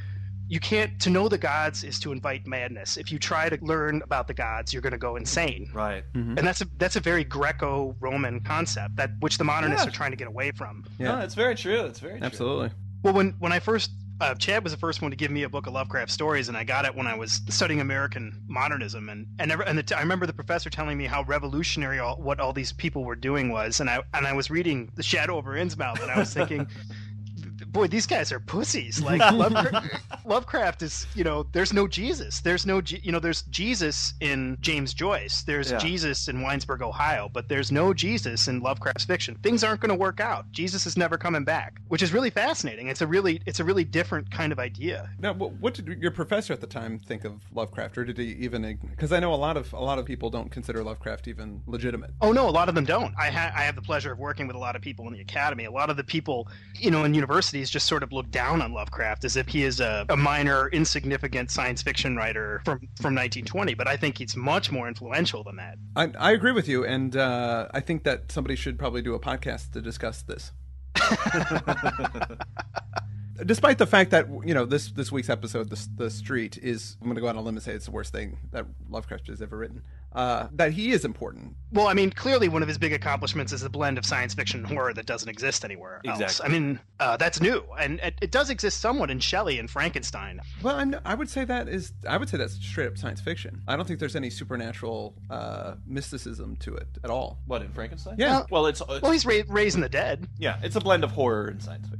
you 0.47 0.59
can't 0.59 0.99
to 1.01 1.09
know 1.09 1.29
the 1.29 1.37
gods 1.37 1.83
is 1.83 1.99
to 1.99 2.11
invite 2.11 2.47
madness. 2.47 2.97
If 2.97 3.11
you 3.11 3.19
try 3.19 3.49
to 3.49 3.57
learn 3.63 4.01
about 4.03 4.27
the 4.27 4.33
gods, 4.33 4.73
you're 4.73 4.81
going 4.81 4.93
to 4.93 4.97
go 4.99 5.15
insane. 5.15 5.69
Right. 5.73 6.03
Mm-hmm. 6.13 6.37
And 6.37 6.47
that's 6.47 6.61
a 6.61 6.67
that's 6.77 6.95
a 6.95 6.99
very 6.99 7.23
Greco-Roman 7.23 8.41
concept 8.41 8.95
that 8.97 9.11
which 9.19 9.37
the 9.37 9.43
modernists 9.43 9.85
Yeah. 9.85 9.89
are 9.89 9.93
trying 9.93 10.11
to 10.11 10.17
get 10.17 10.27
away 10.27 10.51
from. 10.51 10.85
Yeah. 10.97 11.15
No, 11.15 11.19
it's 11.19 11.35
very 11.35 11.55
true. 11.55 11.81
It's 11.85 11.99
very 11.99 12.17
true. 12.17 12.25
Absolutely. 12.25 12.71
Well, 13.03 13.13
when 13.13 13.35
when 13.39 13.51
I 13.51 13.59
first 13.59 13.91
uh, 14.21 14.35
Chad 14.35 14.63
was 14.63 14.73
the 14.73 14.77
first 14.77 15.01
one 15.01 15.11
to 15.11 15.17
give 15.17 15.31
me 15.31 15.43
a 15.43 15.49
book 15.49 15.67
of 15.67 15.73
Lovecraft 15.73 16.11
stories, 16.11 16.49
and 16.49 16.57
I 16.57 16.63
got 16.63 16.85
it 16.85 16.95
when 16.95 17.07
I 17.07 17.15
was 17.15 17.41
studying 17.49 17.81
American 17.81 18.41
modernism, 18.47 19.09
and 19.09 19.27
and, 19.39 19.51
and 19.51 19.79
the, 19.79 19.97
I 19.97 20.01
remember 20.01 20.25
the 20.25 20.33
professor 20.33 20.69
telling 20.69 20.97
me 20.97 21.05
how 21.05 21.23
revolutionary 21.23 21.99
all, 21.99 22.17
what 22.17 22.39
all 22.39 22.53
these 22.53 22.71
people 22.73 23.05
were 23.05 23.15
doing 23.15 23.49
was, 23.49 23.79
and 23.79 23.89
I 23.89 24.01
and 24.13 24.27
I 24.27 24.33
was 24.33 24.49
reading 24.49 24.91
The 24.95 25.03
Shadow 25.03 25.37
over 25.37 25.53
Innsmouth, 25.53 26.01
and 26.01 26.11
I 26.11 26.19
was 26.19 26.33
thinking. 26.33 26.67
Boy, 27.71 27.87
these 27.87 28.07
guys 28.07 28.31
are 28.31 28.39
pussies. 28.39 29.01
Like 29.01 29.19
Lovecraft, 29.31 30.01
Lovecraft 30.25 30.81
is, 30.81 31.05
you 31.15 31.23
know, 31.23 31.45
there's 31.51 31.71
no 31.71 31.87
Jesus. 31.87 32.41
There's 32.41 32.65
no, 32.65 32.81
you 32.85 33.11
know, 33.11 33.19
there's 33.19 33.43
Jesus 33.43 34.13
in 34.21 34.57
James 34.59 34.93
Joyce. 34.93 35.43
There's 35.43 35.71
Yeah. 35.71 35.77
Jesus 35.77 36.27
in 36.27 36.37
Winesburg, 36.41 36.81
Ohio, 36.81 37.29
but 37.31 37.47
there's 37.47 37.71
no 37.71 37.93
Jesus 37.93 38.47
in 38.47 38.59
Lovecraft's 38.61 39.05
fiction. 39.05 39.35
Things 39.43 39.63
aren't 39.63 39.81
going 39.81 39.89
to 39.89 39.95
work 39.95 40.19
out. 40.19 40.51
Jesus 40.51 40.85
is 40.85 40.97
never 40.97 41.17
coming 41.17 41.43
back, 41.43 41.79
which 41.89 42.01
is 42.01 42.11
really 42.11 42.29
fascinating. 42.31 42.87
It's 42.87 43.01
a 43.01 43.07
really, 43.07 43.41
it's 43.45 43.59
a 43.59 43.63
really 43.63 43.83
different 43.83 44.31
kind 44.31 44.51
of 44.51 44.59
idea. 44.59 45.09
Now, 45.19 45.33
what 45.33 45.73
did 45.75 45.87
your 46.01 46.11
professor 46.11 46.53
at 46.53 46.61
the 46.61 46.67
time 46.67 46.99
think 46.99 47.23
of 47.23 47.33
Lovecraft, 47.53 47.97
or 47.97 48.05
did 48.05 48.17
he 48.17 48.31
even? 48.39 48.79
Because 48.89 49.11
I 49.11 49.19
know 49.19 49.33
a 49.33 49.35
lot 49.35 49.57
of 49.57 49.71
a 49.73 49.79
lot 49.79 49.99
of 49.99 50.05
people 50.05 50.29
don't 50.29 50.49
consider 50.51 50.83
Lovecraft 50.83 51.27
even 51.27 51.61
legitimate. 51.67 52.11
Oh 52.21 52.31
no, 52.31 52.49
a 52.49 52.51
lot 52.51 52.67
of 52.69 52.75
them 52.75 52.85
don't. 52.85 53.13
I, 53.17 53.29
ha- 53.29 53.51
I 53.55 53.61
have 53.63 53.75
the 53.75 53.81
pleasure 53.81 54.11
of 54.11 54.19
working 54.19 54.47
with 54.47 54.55
a 54.55 54.59
lot 54.59 54.75
of 54.75 54.81
people 54.81 55.07
in 55.07 55.13
the 55.13 55.21
academy. 55.21 55.65
A 55.65 55.71
lot 55.71 55.89
of 55.89 55.97
the 55.97 56.03
people, 56.03 56.47
you 56.75 56.89
know, 56.91 57.03
in 57.03 57.13
universities 57.59 57.69
just 57.69 57.87
sort 57.87 58.03
of 58.03 58.11
look 58.11 58.29
down 58.31 58.61
on 58.61 58.73
Lovecraft 58.73 59.25
as 59.25 59.35
if 59.35 59.47
he 59.47 59.63
is 59.63 59.79
a, 59.79 60.05
a 60.09 60.17
minor, 60.17 60.69
insignificant 60.69 61.51
science 61.51 61.81
fiction 61.81 62.15
writer 62.15 62.61
from 62.65 62.79
from 63.01 63.15
1920. 63.15 63.73
But 63.75 63.87
I 63.87 63.97
think 63.97 64.17
he's 64.17 64.35
much 64.35 64.71
more 64.71 64.87
influential 64.87 65.43
than 65.43 65.57
that. 65.57 65.77
I, 65.95 66.11
I 66.17 66.31
agree 66.31 66.51
with 66.51 66.67
you, 66.67 66.85
and 66.85 67.15
uh, 67.15 67.67
I 67.73 67.81
think 67.81 68.03
that 68.03 68.31
somebody 68.31 68.55
should 68.55 68.79
probably 68.79 69.01
do 69.01 69.13
a 69.13 69.19
podcast 69.19 69.71
to 69.73 69.81
discuss 69.81 70.23
this. 70.23 70.51
Despite 73.45 73.77
the 73.77 73.87
fact 73.87 74.11
that 74.11 74.27
you 74.45 74.53
know 74.53 74.65
this 74.65 74.91
this 74.91 75.11
week's 75.11 75.29
episode, 75.29 75.69
the 75.69 75.87
the 75.95 76.09
street 76.09 76.57
is 76.57 76.97
I'm 77.01 77.07
going 77.07 77.15
to 77.15 77.21
go 77.21 77.27
out 77.27 77.35
on 77.35 77.41
a 77.41 77.41
limb 77.41 77.55
and 77.55 77.63
say 77.63 77.73
it's 77.73 77.85
the 77.85 77.91
worst 77.91 78.11
thing 78.11 78.37
that 78.51 78.65
Lovecraft 78.89 79.27
has 79.27 79.41
ever 79.41 79.57
written. 79.57 79.81
Uh, 80.11 80.47
that 80.53 80.71
he 80.71 80.91
is 80.91 81.05
important. 81.05 81.55
Well, 81.71 81.85
I 81.87 81.93
mean, 81.93 82.09
clearly 82.09 82.49
one 82.49 82.63
of 82.63 82.67
his 82.67 82.79
big 82.79 82.93
accomplishments 82.93 83.53
is 83.53 83.61
a 83.61 83.69
blend 83.69 83.99
of 83.99 84.05
science 84.07 84.33
fiction 84.33 84.61
and 84.61 84.67
horror 84.67 84.91
that 84.95 85.05
doesn't 85.05 85.29
exist 85.29 85.63
anywhere 85.63 86.01
else. 86.03 86.41
I 86.43 86.47
mean, 86.47 86.79
uh, 86.99 87.15
that's 87.17 87.39
new, 87.39 87.63
and 87.77 87.99
it, 87.99 88.15
it 88.19 88.31
does 88.31 88.49
exist 88.49 88.81
somewhat 88.81 89.11
in 89.11 89.19
Shelley 89.19 89.59
and 89.59 89.69
Frankenstein. 89.69 90.41
Well, 90.63 90.77
I'm, 90.77 90.95
I 91.05 91.13
would 91.13 91.29
say 91.29 91.45
that 91.45 91.67
is 91.69 91.93
I 92.07 92.17
would 92.17 92.27
say 92.27 92.37
that's 92.37 92.55
straight 92.55 92.87
up 92.87 92.97
science 92.97 93.21
fiction. 93.21 93.61
I 93.67 93.75
don't 93.75 93.87
think 93.87 93.99
there's 93.99 94.15
any 94.15 94.31
supernatural 94.31 95.13
uh, 95.29 95.75
mysticism 95.85 96.55
to 96.61 96.73
it 96.75 96.87
at 97.03 97.11
all. 97.11 97.37
What 97.45 97.61
in 97.61 97.71
Frankenstein? 97.71 98.15
Yeah. 98.17 98.45
Well, 98.49 98.65
it's, 98.65 98.81
it's 98.89 99.01
Well, 99.03 99.11
he's 99.11 99.27
ra- 99.27 99.43
raising 99.47 99.81
the 99.81 99.89
dead. 99.89 100.27
yeah, 100.39 100.57
it's 100.63 100.75
a 100.75 100.81
blend 100.81 101.03
of 101.03 101.11
horror 101.11 101.45
and 101.49 101.61
science 101.61 101.87
fiction. 101.87 101.98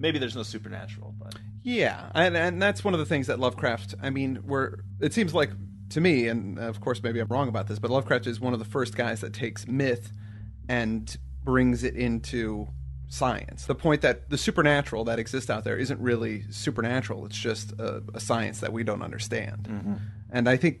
Maybe 0.00 0.18
there's 0.18 0.34
no 0.34 0.42
supernatural, 0.42 1.14
but 1.18 1.36
Yeah, 1.62 2.10
and 2.14 2.36
and 2.36 2.60
that's 2.60 2.82
one 2.82 2.94
of 2.94 3.00
the 3.00 3.06
things 3.06 3.26
that 3.26 3.38
Lovecraft. 3.38 3.94
I 4.02 4.10
mean, 4.10 4.36
where 4.36 4.80
it 4.98 5.12
seems 5.12 5.34
like 5.34 5.50
to 5.90 6.00
me, 6.00 6.26
and 6.26 6.58
of 6.58 6.80
course 6.80 7.02
maybe 7.02 7.20
I'm 7.20 7.28
wrong 7.28 7.48
about 7.48 7.68
this, 7.68 7.78
but 7.78 7.90
Lovecraft 7.90 8.26
is 8.26 8.40
one 8.40 8.54
of 8.54 8.58
the 8.58 8.64
first 8.64 8.96
guys 8.96 9.20
that 9.20 9.34
takes 9.34 9.66
myth 9.66 10.10
and 10.68 11.16
brings 11.44 11.84
it 11.84 11.94
into 11.94 12.68
science. 13.08 13.66
The 13.66 13.74
point 13.74 14.00
that 14.00 14.30
the 14.30 14.38
supernatural 14.38 15.04
that 15.04 15.18
exists 15.18 15.50
out 15.50 15.64
there 15.64 15.76
isn't 15.76 16.00
really 16.00 16.44
supernatural; 16.50 17.26
it's 17.26 17.36
just 17.36 17.72
a, 17.72 18.02
a 18.14 18.20
science 18.20 18.60
that 18.60 18.72
we 18.72 18.82
don't 18.84 19.02
understand. 19.02 19.68
Mm-hmm. 19.70 19.94
And 20.30 20.48
I 20.48 20.56
think, 20.56 20.78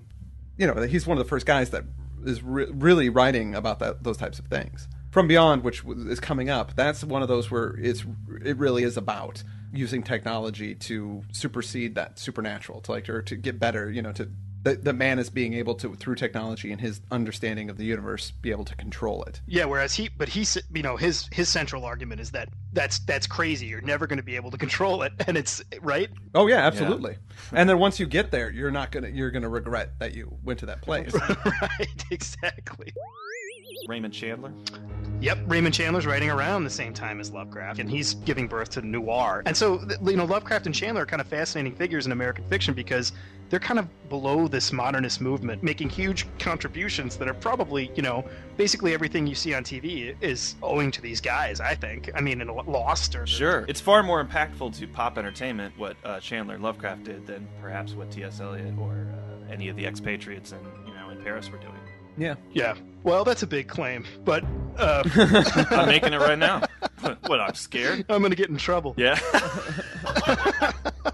you 0.56 0.66
know, 0.66 0.80
he's 0.82 1.06
one 1.06 1.18
of 1.18 1.24
the 1.24 1.28
first 1.28 1.44
guys 1.44 1.70
that 1.70 1.84
is 2.24 2.42
re- 2.42 2.70
really 2.72 3.10
writing 3.10 3.54
about 3.54 3.80
that 3.80 4.02
those 4.02 4.16
types 4.16 4.38
of 4.38 4.46
things. 4.46 4.88
From 5.10 5.26
Beyond, 5.26 5.64
which 5.64 5.82
is 5.84 6.20
coming 6.20 6.50
up, 6.50 6.76
that's 6.76 7.02
one 7.02 7.22
of 7.22 7.28
those 7.28 7.50
where 7.50 7.76
it's 7.78 8.04
it 8.44 8.56
really 8.58 8.84
is 8.84 8.96
about 8.96 9.42
using 9.72 10.02
technology 10.02 10.74
to 10.74 11.22
supersede 11.32 11.94
that 11.96 12.18
supernatural, 12.18 12.80
to 12.82 12.92
like 12.92 13.08
or 13.08 13.22
to 13.22 13.36
get 13.36 13.58
better, 13.58 13.90
you 13.90 14.02
know, 14.02 14.12
to 14.12 14.30
that 14.62 14.84
the 14.84 14.92
man 14.92 15.18
is 15.18 15.30
being 15.30 15.54
able 15.54 15.74
to 15.74 15.94
through 15.94 16.14
technology 16.14 16.70
and 16.70 16.80
his 16.80 17.00
understanding 17.10 17.70
of 17.70 17.78
the 17.78 17.84
universe 17.84 18.30
be 18.30 18.50
able 18.50 18.64
to 18.64 18.76
control 18.76 19.22
it. 19.24 19.40
Yeah, 19.46 19.64
whereas 19.64 19.94
he, 19.94 20.08
but 20.08 20.28
he's, 20.28 20.58
you 20.74 20.82
know, 20.82 20.96
his 20.96 21.28
his 21.32 21.48
central 21.48 21.84
argument 21.84 22.20
is 22.20 22.30
that 22.32 22.50
that's 22.72 22.98
that's 23.00 23.26
crazy. 23.26 23.66
You're 23.66 23.80
never 23.80 24.06
going 24.06 24.18
to 24.18 24.22
be 24.22 24.36
able 24.36 24.50
to 24.50 24.58
control 24.58 25.02
it, 25.02 25.12
and 25.26 25.36
it's 25.36 25.62
right. 25.80 26.10
Oh 26.34 26.46
yeah, 26.46 26.66
absolutely. 26.66 27.16
and 27.52 27.68
then 27.68 27.78
once 27.78 27.98
you 27.98 28.06
get 28.06 28.30
there, 28.30 28.50
you're 28.50 28.70
not 28.70 28.90
gonna 28.90 29.08
you're 29.08 29.30
gonna 29.30 29.48
regret 29.48 29.98
that 29.98 30.14
you 30.14 30.36
went 30.44 30.58
to 30.60 30.66
that 30.66 30.82
place. 30.82 31.12
right, 31.44 32.04
exactly. 32.10 32.92
Raymond 33.88 34.14
Chandler. 34.14 34.52
Yep, 35.20 35.38
Raymond 35.48 35.74
Chandler's 35.74 36.06
writing 36.06 36.30
around 36.30 36.64
the 36.64 36.70
same 36.70 36.94
time 36.94 37.20
as 37.20 37.30
Lovecraft, 37.30 37.78
and 37.78 37.90
he's 37.90 38.14
giving 38.14 38.48
birth 38.48 38.70
to 38.70 38.82
noir. 38.82 39.42
And 39.44 39.54
so, 39.54 39.86
you 40.02 40.16
know, 40.16 40.24
Lovecraft 40.24 40.64
and 40.64 40.74
Chandler 40.74 41.02
are 41.02 41.06
kind 41.06 41.20
of 41.20 41.26
fascinating 41.26 41.74
figures 41.74 42.06
in 42.06 42.12
American 42.12 42.42
fiction 42.48 42.72
because 42.72 43.12
they're 43.50 43.60
kind 43.60 43.78
of 43.78 44.08
below 44.08 44.48
this 44.48 44.72
modernist 44.72 45.20
movement, 45.20 45.62
making 45.62 45.90
huge 45.90 46.26
contributions 46.38 47.18
that 47.18 47.28
are 47.28 47.34
probably, 47.34 47.90
you 47.94 48.02
know, 48.02 48.24
basically 48.56 48.94
everything 48.94 49.26
you 49.26 49.34
see 49.34 49.52
on 49.52 49.62
TV 49.62 50.16
is 50.22 50.54
owing 50.62 50.90
to 50.92 51.02
these 51.02 51.20
guys. 51.20 51.60
I 51.60 51.74
think. 51.74 52.10
I 52.14 52.22
mean, 52.22 52.40
in 52.40 52.48
Lost 52.48 53.14
or 53.14 53.26
Sure, 53.26 53.66
it's 53.68 53.80
far 53.80 54.02
more 54.02 54.24
impactful 54.24 54.78
to 54.78 54.88
pop 54.88 55.18
entertainment 55.18 55.76
what 55.76 55.96
uh, 56.02 56.18
Chandler 56.20 56.54
and 56.54 56.62
Lovecraft 56.62 57.04
did 57.04 57.26
than 57.26 57.46
perhaps 57.60 57.92
what 57.92 58.10
T.S. 58.10 58.40
Eliot 58.40 58.74
or 58.78 59.06
uh, 59.12 59.52
any 59.52 59.68
of 59.68 59.76
the 59.76 59.84
expatriates 59.84 60.52
in 60.52 60.60
you 60.86 60.94
know 60.94 61.10
in 61.10 61.22
Paris 61.22 61.50
were 61.50 61.58
doing. 61.58 61.74
Yeah. 62.16 62.34
Yeah. 62.52 62.74
Well, 63.02 63.24
that's 63.24 63.42
a 63.42 63.46
big 63.46 63.68
claim, 63.68 64.04
but 64.24 64.44
uh, 64.76 65.02
I'm 65.70 65.88
making 65.88 66.12
it 66.12 66.20
right 66.20 66.38
now. 66.38 66.62
what? 67.26 67.40
I'm 67.40 67.54
scared. 67.54 68.04
I'm 68.08 68.20
going 68.20 68.30
to 68.30 68.36
get 68.36 68.50
in 68.50 68.56
trouble. 68.56 68.94
Yeah. 68.96 69.18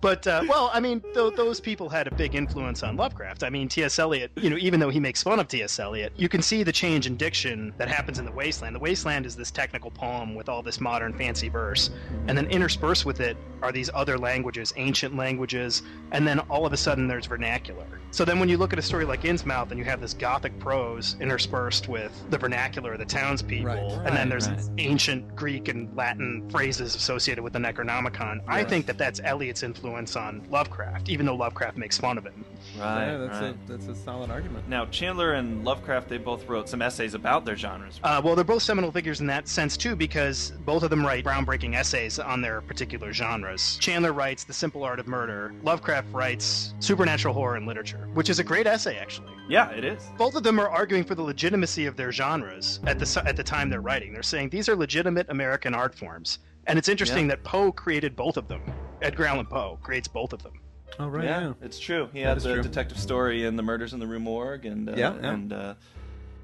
but 0.00 0.26
uh, 0.26 0.42
well, 0.48 0.70
I 0.72 0.80
mean, 0.80 1.00
th- 1.14 1.34
those 1.34 1.60
people 1.60 1.88
had 1.88 2.06
a 2.06 2.14
big 2.14 2.34
influence 2.34 2.82
on 2.82 2.96
Lovecraft. 2.96 3.42
I 3.44 3.50
mean, 3.50 3.68
T.S. 3.68 3.98
Eliot. 3.98 4.30
You 4.36 4.50
know, 4.50 4.56
even 4.58 4.80
though 4.80 4.90
he 4.90 5.00
makes 5.00 5.22
fun 5.22 5.40
of 5.40 5.48
T.S. 5.48 5.78
Eliot, 5.78 6.12
you 6.16 6.28
can 6.28 6.42
see 6.42 6.62
the 6.62 6.72
change 6.72 7.06
in 7.06 7.16
diction 7.16 7.72
that 7.78 7.88
happens 7.88 8.18
in 8.18 8.24
the 8.24 8.32
Wasteland. 8.32 8.74
The 8.76 8.80
Wasteland 8.80 9.26
is 9.26 9.34
this 9.34 9.50
technical 9.50 9.90
poem 9.90 10.34
with 10.34 10.48
all 10.48 10.62
this 10.62 10.80
modern 10.80 11.12
fancy 11.12 11.48
verse, 11.48 11.90
and 12.26 12.36
then 12.36 12.46
interspersed 12.46 13.06
with 13.06 13.20
it 13.20 13.36
are 13.62 13.72
these 13.72 13.90
other 13.94 14.16
languages, 14.18 14.72
ancient 14.76 15.16
languages, 15.16 15.82
and 16.12 16.26
then 16.26 16.38
all 16.40 16.64
of 16.66 16.72
a 16.72 16.76
sudden 16.76 17.08
there's 17.08 17.26
vernacular. 17.26 17.86
So 18.10 18.24
then, 18.24 18.38
when 18.38 18.48
you 18.48 18.56
look 18.56 18.72
at 18.72 18.78
a 18.78 18.82
story 18.82 19.04
like 19.04 19.22
Innsmouth, 19.22 19.70
and 19.70 19.78
you 19.78 19.84
have 19.84 20.00
this 20.00 20.14
Gothic 20.14 20.58
prose 20.58 21.16
interspersed 21.20 21.88
with 21.88 22.12
the 22.30 22.38
vernacular 22.38 22.92
of 22.92 22.98
the 22.98 23.04
townspeople, 23.04 23.66
Right. 23.66 24.06
and 24.06 24.16
then 24.16 24.28
there's 24.28 24.48
right. 24.48 24.60
ancient 24.78 25.34
Greek 25.36 25.68
and 25.68 25.94
Latin 25.96 26.48
phrases 26.50 26.94
associated 26.94 27.42
with 27.42 27.52
the 27.52 27.58
Necronomicon. 27.58 28.40
I 28.46 28.64
think 28.64 28.86
that 28.86 28.96
that's 28.96 29.20
Eliot's 29.24 29.62
influence 29.62 29.77
on 29.84 30.42
Lovecraft, 30.50 31.08
even 31.08 31.26
though 31.26 31.34
Lovecraft 31.34 31.76
makes 31.76 31.98
fun 31.98 32.18
of 32.18 32.24
him. 32.24 32.44
right. 32.78 33.06
yeah, 33.06 33.16
that's 33.18 33.40
right. 33.40 33.54
a 33.54 33.70
that's 33.70 33.86
a 33.86 33.94
solid 33.94 34.30
argument. 34.30 34.68
Now 34.68 34.86
Chandler 34.86 35.32
and 35.34 35.64
Lovecraft, 35.64 36.08
they 36.08 36.18
both 36.18 36.46
wrote 36.48 36.68
some 36.68 36.82
essays 36.82 37.14
about 37.14 37.44
their 37.44 37.56
genres. 37.56 38.00
Uh, 38.02 38.20
well, 38.24 38.34
they're 38.34 38.44
both 38.44 38.62
seminal 38.62 38.90
figures 38.92 39.20
in 39.20 39.26
that 39.28 39.48
sense 39.48 39.76
too, 39.76 39.94
because 39.96 40.52
both 40.64 40.82
of 40.82 40.90
them 40.90 41.04
write 41.04 41.24
groundbreaking 41.24 41.74
essays 41.74 42.18
on 42.18 42.40
their 42.40 42.60
particular 42.60 43.12
genres. 43.12 43.76
Chandler 43.80 44.12
writes 44.12 44.44
*The 44.44 44.52
Simple 44.52 44.82
Art 44.84 44.98
of 44.98 45.06
Murder*. 45.06 45.52
Lovecraft 45.62 46.12
writes 46.12 46.74
*Supernatural 46.80 47.34
Horror 47.34 47.56
in 47.56 47.66
Literature*, 47.66 48.08
which 48.14 48.30
is 48.30 48.38
a 48.38 48.44
great 48.44 48.66
essay, 48.66 48.96
actually. 48.98 49.32
Yeah, 49.48 49.70
it 49.70 49.84
is. 49.84 50.02
Both 50.18 50.34
of 50.34 50.42
them 50.42 50.58
are 50.60 50.68
arguing 50.68 51.04
for 51.04 51.14
the 51.14 51.22
legitimacy 51.22 51.86
of 51.86 51.96
their 51.96 52.12
genres 52.12 52.80
at 52.86 52.98
the 52.98 53.22
at 53.26 53.36
the 53.36 53.44
time 53.44 53.70
they're 53.70 53.80
writing. 53.80 54.12
They're 54.12 54.22
saying 54.22 54.50
these 54.50 54.68
are 54.68 54.76
legitimate 54.76 55.26
American 55.30 55.74
art 55.74 55.94
forms, 55.94 56.38
and 56.66 56.78
it's 56.78 56.88
interesting 56.88 57.24
Yeah. 57.28 57.36
that 57.36 57.44
Poe 57.44 57.72
created 57.72 58.14
both 58.14 58.36
of 58.36 58.46
them. 58.48 58.60
Edgar 59.02 59.26
Allan 59.26 59.46
Poe 59.46 59.78
creates 59.82 60.08
both 60.08 60.32
of 60.32 60.42
them. 60.42 60.52
Oh 60.98 61.06
right. 61.08 61.24
yeah, 61.24 61.40
Yeah. 61.40 61.52
it's 61.62 61.78
true. 61.78 62.08
He 62.12 62.20
That 62.22 62.28
had 62.28 62.40
the 62.40 62.54
true. 62.54 62.62
detective 62.62 62.98
story 62.98 63.44
and 63.46 63.58
the 63.58 63.62
murders 63.62 63.92
in 63.92 64.00
the 64.00 64.06
Rue 64.06 64.18
Morgue, 64.20 64.64
and 64.64 64.88
uh, 64.88 64.92
Yeah, 64.96 65.14
yeah. 65.20 65.30
and 65.30 65.52
uh, 65.52 65.74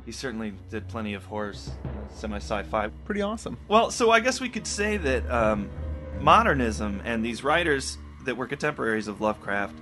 he 0.05 0.13
certainly 0.13 0.53
did 0.71 0.87
plenty 0.89 1.15
of 1.15 1.25
horrors, 1.25 1.71
uh, 1.85 1.89
semi 2.15 2.37
sci-fi. 2.37 2.89
Pretty 3.05 3.23
awesome. 3.23 3.57
Well, 3.69 3.91
so 3.91 4.11
I 4.11 4.21
guess 4.21 4.41
we 4.41 4.49
could 4.49 4.67
say 4.67 4.97
that 4.99 5.29
um, 5.31 5.69
modernism 6.21 7.01
and 7.05 7.25
these 7.25 7.43
writers 7.43 7.99
that 8.25 8.37
were 8.37 8.47
contemporaries 8.47 9.09
of 9.09 9.21
Lovecraft, 9.21 9.75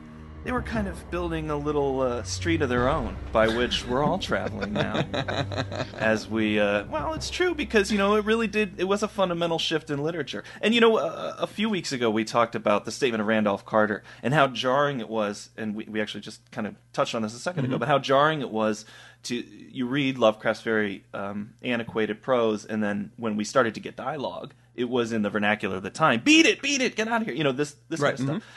they 0.44 0.52
were 0.52 0.62
kind 0.62 0.88
of 0.88 1.10
building 1.10 1.50
a 1.50 1.56
little 1.56 2.00
uh, 2.00 2.22
street 2.24 2.62
of 2.62 2.68
their 2.68 2.88
own 2.88 3.16
by 3.30 3.48
which 3.48 3.86
we're 3.86 4.02
all 4.02 4.18
traveling 4.18 4.72
now. 4.72 5.04
As 5.98 6.28
we, 6.28 6.58
uh, 6.58 6.84
well, 6.86 7.12
it's 7.14 7.30
true 7.30 7.54
because 7.54 7.92
you 7.92 7.98
know 7.98 8.16
it 8.16 8.24
really 8.24 8.46
did. 8.48 8.74
It 8.78 8.84
was 8.84 9.02
a 9.02 9.08
fundamental 9.08 9.58
shift 9.58 9.90
in 9.90 10.02
literature. 10.02 10.42
And 10.60 10.74
you 10.74 10.80
know, 10.80 10.98
a, 10.98 11.36
a 11.40 11.46
few 11.46 11.70
weeks 11.70 11.92
ago 11.92 12.10
we 12.10 12.24
talked 12.24 12.54
about 12.54 12.84
the 12.84 12.90
statement 12.90 13.20
of 13.20 13.26
Randolph 13.26 13.64
Carter 13.64 14.02
and 14.22 14.34
how 14.34 14.48
jarring 14.48 15.00
it 15.00 15.08
was, 15.08 15.50
and 15.56 15.74
we, 15.74 15.84
we 15.84 16.00
actually 16.00 16.22
just 16.22 16.50
kind 16.50 16.66
of 16.66 16.74
touched 16.92 17.14
on 17.14 17.22
this 17.22 17.34
a 17.46 17.52
2nd 17.52 17.64
ago, 17.64 17.78
but 17.78 17.88
how 17.88 17.98
jarring 17.98 18.40
it 18.40 18.50
was 18.50 18.84
to 19.24 19.36
you 19.36 19.86
read 19.86 20.18
Lovecraft's 20.18 20.62
very 20.62 21.04
um, 21.14 21.54
antiquated 21.62 22.20
prose, 22.20 22.64
and 22.64 22.82
then 22.82 23.12
when 23.16 23.36
we 23.36 23.44
started 23.44 23.74
to 23.74 23.80
get 23.80 23.96
dialogue, 23.96 24.52
it 24.74 24.88
was 24.88 25.12
in 25.12 25.22
the 25.22 25.30
vernacular 25.30 25.76
of 25.76 25.82
the 25.82 25.90
time. 25.90 26.20
Beat 26.24 26.46
it, 26.46 26.60
beat 26.60 26.80
it, 26.80 26.96
get 26.96 27.06
out 27.06 27.20
of 27.20 27.28
here. 27.28 27.36
You 27.36 27.44
know 27.44 27.52
this 27.52 27.76
this 27.88 28.00
Right, 28.00 28.16
kind 28.16 28.30
of 28.30 28.36
stuff. 28.42 28.52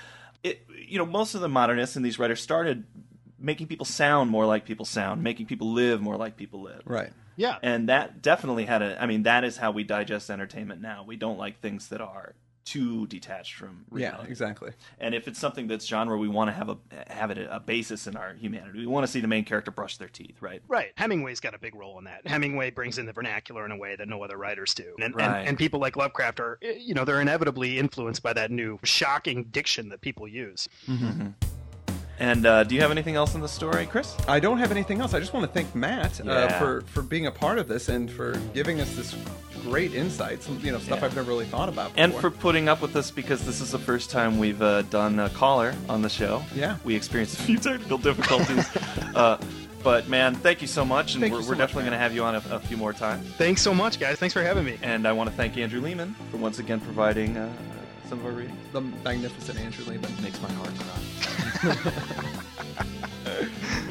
It, 0.45 0.67
you 0.87 0.97
know, 0.99 1.05
most 1.05 1.33
of 1.33 1.41
the 1.41 1.49
modernists 1.49 1.95
and 1.95 2.05
these 2.05 2.19
writers 2.19 2.41
started 2.41 2.85
making 3.39 3.67
people 3.67 3.85
sound 3.85 4.29
more 4.29 4.45
like 4.45 4.65
people 4.65 4.85
sound, 4.85 5.23
making 5.23 5.47
people 5.47 5.73
live 5.73 6.01
more 6.01 6.17
like 6.17 6.37
people 6.37 6.61
live. 6.61 6.81
Right. 6.85 7.11
Yeah. 7.35 7.57
And 7.61 7.89
that 7.89 8.21
definitely 8.21 8.65
had 8.65 8.81
a. 8.81 9.01
I 9.01 9.07
mean, 9.07 9.23
that 9.23 9.43
is 9.43 9.57
how 9.57 9.71
we 9.71 9.83
digest 9.83 10.29
entertainment 10.29 10.81
now. 10.81 11.03
We 11.05 11.15
don't 11.15 11.37
like 11.37 11.59
things 11.59 11.89
that 11.89 11.99
are 11.99 12.35
too 12.65 13.05
detached 13.07 13.53
from 13.53 13.85
reality. 13.89 14.23
Yeah, 14.25 14.29
exactly. 14.29 14.71
And 14.99 15.13
if 15.15 15.27
it's 15.27 15.39
something 15.39 15.67
that's 15.67 15.85
genre, 15.85 16.17
we 16.17 16.27
want 16.27 16.49
to 16.49 16.53
have 16.53 16.69
a 16.69 16.77
have 17.07 17.31
it 17.31 17.37
a 17.37 17.59
basis 17.59 18.07
in 18.07 18.15
our 18.17 18.33
humanity. 18.33 18.79
We 18.79 18.87
want 18.87 19.05
to 19.05 19.11
see 19.11 19.21
the 19.21 19.27
main 19.27 19.45
character 19.45 19.71
brush 19.71 19.97
their 19.97 20.07
teeth, 20.09 20.41
right? 20.41 20.61
Right. 20.67 20.91
Hemingway's 20.97 21.39
got 21.39 21.53
a 21.53 21.59
big 21.59 21.75
role 21.75 21.97
in 21.99 22.05
that. 22.05 22.25
Hemingway 22.27 22.71
brings 22.71 22.97
in 22.97 23.05
the 23.05 23.13
vernacular 23.13 23.65
in 23.65 23.71
a 23.71 23.77
way 23.77 23.95
that 23.95 24.07
no 24.07 24.23
other 24.23 24.37
writers 24.37 24.73
do. 24.73 24.95
And, 25.01 25.15
Right. 25.15 25.39
and, 25.39 25.49
and 25.49 25.57
people 25.57 25.79
like 25.79 25.95
Lovecraft 25.95 26.39
are, 26.39 26.57
eh, 26.61 26.73
you 26.79 26.93
know, 26.93 27.05
they're 27.05 27.21
inevitably 27.21 27.77
influenced 27.79 28.23
by 28.23 28.33
that 28.33 28.49
new 28.51 28.79
shocking 28.83 29.43
diction 29.45 29.89
that 29.89 30.01
people 30.01 30.27
use. 30.27 30.67
And 32.17 32.45
uh, 32.45 32.63
do 32.63 32.75
you 32.75 32.81
have 32.81 32.91
anything 32.91 33.15
else 33.15 33.35
in 33.35 33.41
the 33.41 33.47
story, 33.47 33.85
Chris? 33.85 34.15
I 34.27 34.39
don't 34.39 34.57
have 34.57 34.71
anything 34.71 35.01
else. 35.01 35.13
I 35.13 35.19
just 35.19 35.33
want 35.33 35.45
to 35.45 35.51
thank 35.51 35.75
Matt 35.75 36.25
uh, 36.25 36.47
for 36.59 36.81
for 36.87 37.01
being 37.01 37.27
a 37.27 37.31
part 37.31 37.57
of 37.59 37.67
this 37.67 37.89
and 37.89 38.09
for 38.09 38.37
giving 38.53 38.79
us 38.79 38.95
this 38.95 39.13
great 39.69 39.93
insights, 39.93 40.47
you 40.47 40.71
know 40.71 40.79
stuff 40.79 40.99
Yeah. 40.99 41.05
I've 41.05 41.15
never 41.15 41.29
really 41.29 41.45
thought 41.45 41.69
about. 41.69 41.91
Before. 41.91 42.03
And 42.03 42.13
for 42.13 42.31
putting 42.31 42.69
up 42.69 42.81
with 42.81 42.95
us 42.95 43.11
because 43.11 43.45
this 43.45 43.61
is 43.61 43.71
the 43.71 43.79
first 43.79 44.09
time 44.09 44.37
we've 44.37 44.61
uh, 44.61 44.83
done 44.83 45.19
a 45.19 45.29
caller 45.29 45.73
on 45.89 46.01
the 46.01 46.09
show. 46.09 46.43
Yeah. 46.53 46.77
We 46.83 46.95
experienced 46.95 47.39
a 47.39 47.43
few 47.49 47.57
technical 47.57 47.97
difficulties. 47.97 48.65
uh, 49.15 49.37
but 49.83 50.07
man, 50.09 50.33
thank 50.33 50.61
you 50.61 50.67
so 50.67 50.83
much, 50.83 51.13
and 51.13 51.21
Thank 51.21 51.33
we're, 51.33 51.41
so 51.43 51.49
we're 51.49 51.55
much, 51.55 51.59
definitely 51.59 51.83
going 51.83 51.91
to 51.91 51.99
have 51.99 52.13
you 52.13 52.23
on 52.23 52.35
a, 52.35 52.43
a 52.49 52.59
few 52.59 52.75
more 52.75 52.91
times. 52.91 53.27
Thanks 53.33 53.61
so 53.61 53.73
much, 53.73 53.99
guys. 53.99 54.17
Thanks 54.17 54.33
for 54.33 54.41
having 54.41 54.65
me. 54.65 54.79
And 54.81 55.07
I 55.07 55.11
want 55.11 55.29
to 55.29 55.35
thank 55.35 55.57
Andrew 55.57 55.79
Leman 55.79 56.15
for 56.31 56.37
once 56.37 56.57
again 56.57 56.79
providing 56.79 57.37
uh, 57.37 57.51
some 58.09 58.19
of 58.19 58.25
our 58.25 58.31
readings. 58.31 58.57
the 58.71 58.81
magnificent 58.81 59.59
Andrew 59.59 59.85
Leman. 59.85 60.11
Makes 60.23 60.41
my 60.41 60.51
heart 60.53 60.71
cry. 61.61 62.41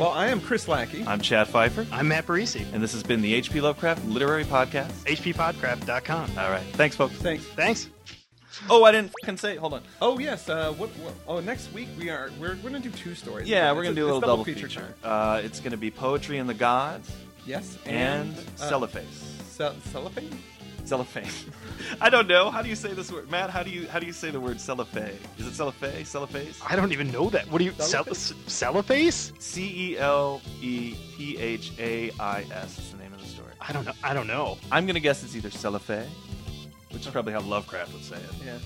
Well, 0.05 0.13
I 0.13 0.27
am 0.27 0.39
Chris 0.43 0.69
Lackey. 0.69 1.03
I'm 1.07 1.19
Chad 1.19 1.49
Fifer, 1.49 1.87
I'm 1.91 2.09
Matt 2.09 2.27
Burriesci, 2.27 2.71
and 2.75 2.83
this 2.83 2.93
has 2.93 3.03
been 3.03 3.23
the 3.23 3.33
H.P. 3.33 3.63
Lovecraft 3.63 4.05
Literary 4.05 4.45
Podcast. 4.45 4.91
hppodcraft.com. 5.07 6.31
All 6.37 6.51
right, 6.51 6.61
thanks, 6.73 6.95
folks. 6.95 7.15
Thanks. 7.15 7.43
Thanks. 7.43 7.89
Oh, 8.69 8.85
I 8.85 8.93
didn't 8.93 9.13
fucking 9.23 9.39
say. 9.39 9.57
Hold 9.57 9.73
on. 9.73 9.83
Oh 10.03 10.19
yes. 10.19 10.47
Uh, 10.47 10.75
what, 10.75 10.91
what? 10.99 11.15
Oh, 11.27 11.41
next 11.41 11.73
week 11.73 11.89
we 11.99 12.11
are 12.11 12.29
we're, 12.39 12.55
we're 12.63 12.69
gonna 12.69 12.81
do 12.81 12.91
two 12.91 13.15
stories. 13.15 13.49
Yeah, 13.49 13.73
we're 13.73 13.83
gonna 13.85 13.93
a- 13.93 13.95
do 13.95 14.03
a 14.03 14.09
it's 14.09 14.15
little 14.17 14.21
double 14.29 14.45
feature. 14.45 14.69
time. 14.69 14.95
Uh, 15.03 15.41
it's 15.43 15.59
gonna 15.59 15.79
be 15.79 15.91
poetry 15.91 16.37
and 16.37 16.51
the 16.51 16.53
gods 16.53 17.11
Yes. 17.47 17.79
and, 17.87 18.37
uh, 18.37 18.41
cellophane. 18.57 19.11
Cel- 19.49 19.75
cellophane. 19.91 20.29
Cellophane. 20.85 21.27
I 22.01 22.11
don't 22.11 22.27
know. 22.29 22.51
How 22.51 22.61
do 22.63 22.69
you 22.69 22.75
say 22.77 22.93
this 22.93 23.11
word, 23.11 23.31
Matt? 23.31 23.49
How 23.51 23.63
do 23.63 23.71
you 23.71 23.89
how 23.89 23.99
do 23.99 24.07
you 24.07 24.13
say 24.13 24.31
the 24.31 24.41
word 24.41 24.61
cellophane? 24.61 25.19
Is 25.39 25.47
it 25.47 25.55
cellophane? 25.55 26.05
Cellophase? 26.05 26.57
I 26.69 26.77
don't 26.77 26.93
even 26.93 27.11
know 27.11 27.31
that. 27.31 27.51
What 27.51 27.59
do 27.59 27.65
you, 27.65 27.73
cell- 27.79 28.05
Cellophane? 28.15 29.09
cellophase? 29.09 29.33
C 29.41 29.93
E 29.93 29.99
L 29.99 30.43
E 30.61 30.95
P 31.17 31.39
H 31.39 31.73
A 31.79 32.11
I 32.21 32.43
S 32.53 32.79
is 32.79 32.91
the 32.93 32.99
name 32.99 33.13
of 33.15 33.21
the 33.21 33.27
story. 33.27 33.53
I 33.61 33.73
don't 33.73 33.85
know. 33.87 33.93
I 34.03 34.13
don't 34.13 34.27
know. 34.27 34.59
I'm 34.71 34.87
gonna 34.87 35.01
guess 35.01 35.25
it's 35.25 35.35
either 35.35 35.51
cellophane, 35.51 36.09
which 36.91 37.07
is 37.07 37.13
probably 37.13 37.33
how 37.33 37.41
Lovecraft 37.41 37.93
would 37.95 38.05
say 38.05 38.17
it, 38.17 38.31
Yeah. 38.45 38.59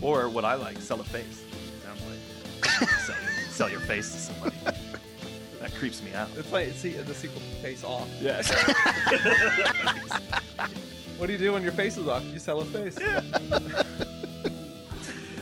or 0.00 0.28
what 0.28 0.44
I 0.44 0.54
like, 0.54 0.78
cellophase. 0.78 1.42
Sounds 1.82 2.02
like 2.08 2.88
sell, 3.00 3.16
sell 3.50 3.68
your 3.70 3.80
face 3.80 4.12
to 4.12 4.18
somebody. 4.18 4.56
that 5.60 5.74
creeps 5.74 6.02
me 6.02 6.14
out. 6.14 6.28
It's 6.36 6.52
like 6.52 6.70
see 6.74 6.90
the 6.92 7.14
sequel 7.14 7.40
to 7.40 7.46
Face 7.62 7.82
Off. 7.82 8.08
Yeah. 8.20 8.42
What 11.18 11.26
do 11.26 11.32
you 11.32 11.38
do 11.38 11.52
when 11.52 11.62
your 11.62 11.72
face 11.72 11.96
is 11.96 12.08
off? 12.08 12.24
You 12.24 12.38
sell 12.38 12.60
a 12.60 12.64
face. 12.64 12.98
Yeah. 13.00 13.20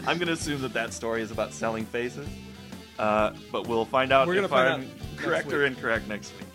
I'm 0.07 0.19
gonna 0.19 0.33
assume 0.33 0.61
that 0.63 0.73
that 0.73 0.93
story 0.93 1.23
is 1.23 1.31
about 1.31 1.53
selling 1.53 1.85
faces, 1.87 2.29
uh, 2.99 3.33
but 3.53 3.67
we'll 3.69 3.85
find 3.85 4.13
out 4.13 4.27
We're 4.27 4.35
if 4.35 4.39
gonna 4.39 4.49
find 4.49 4.69
I'm 4.69 4.81
out 4.83 4.87
next 5.13 5.19
correct 5.23 5.53
or 5.53 5.59
week. 5.61 5.69
incorrect 5.77 6.09
next 6.09 6.33
week. 6.39 6.49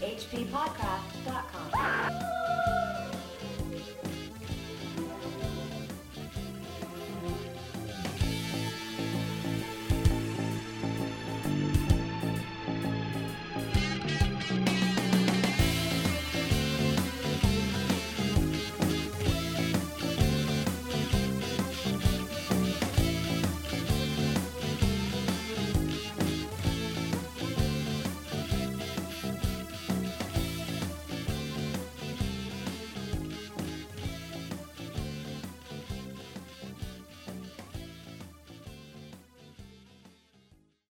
hppodcraft.com. 0.00 1.53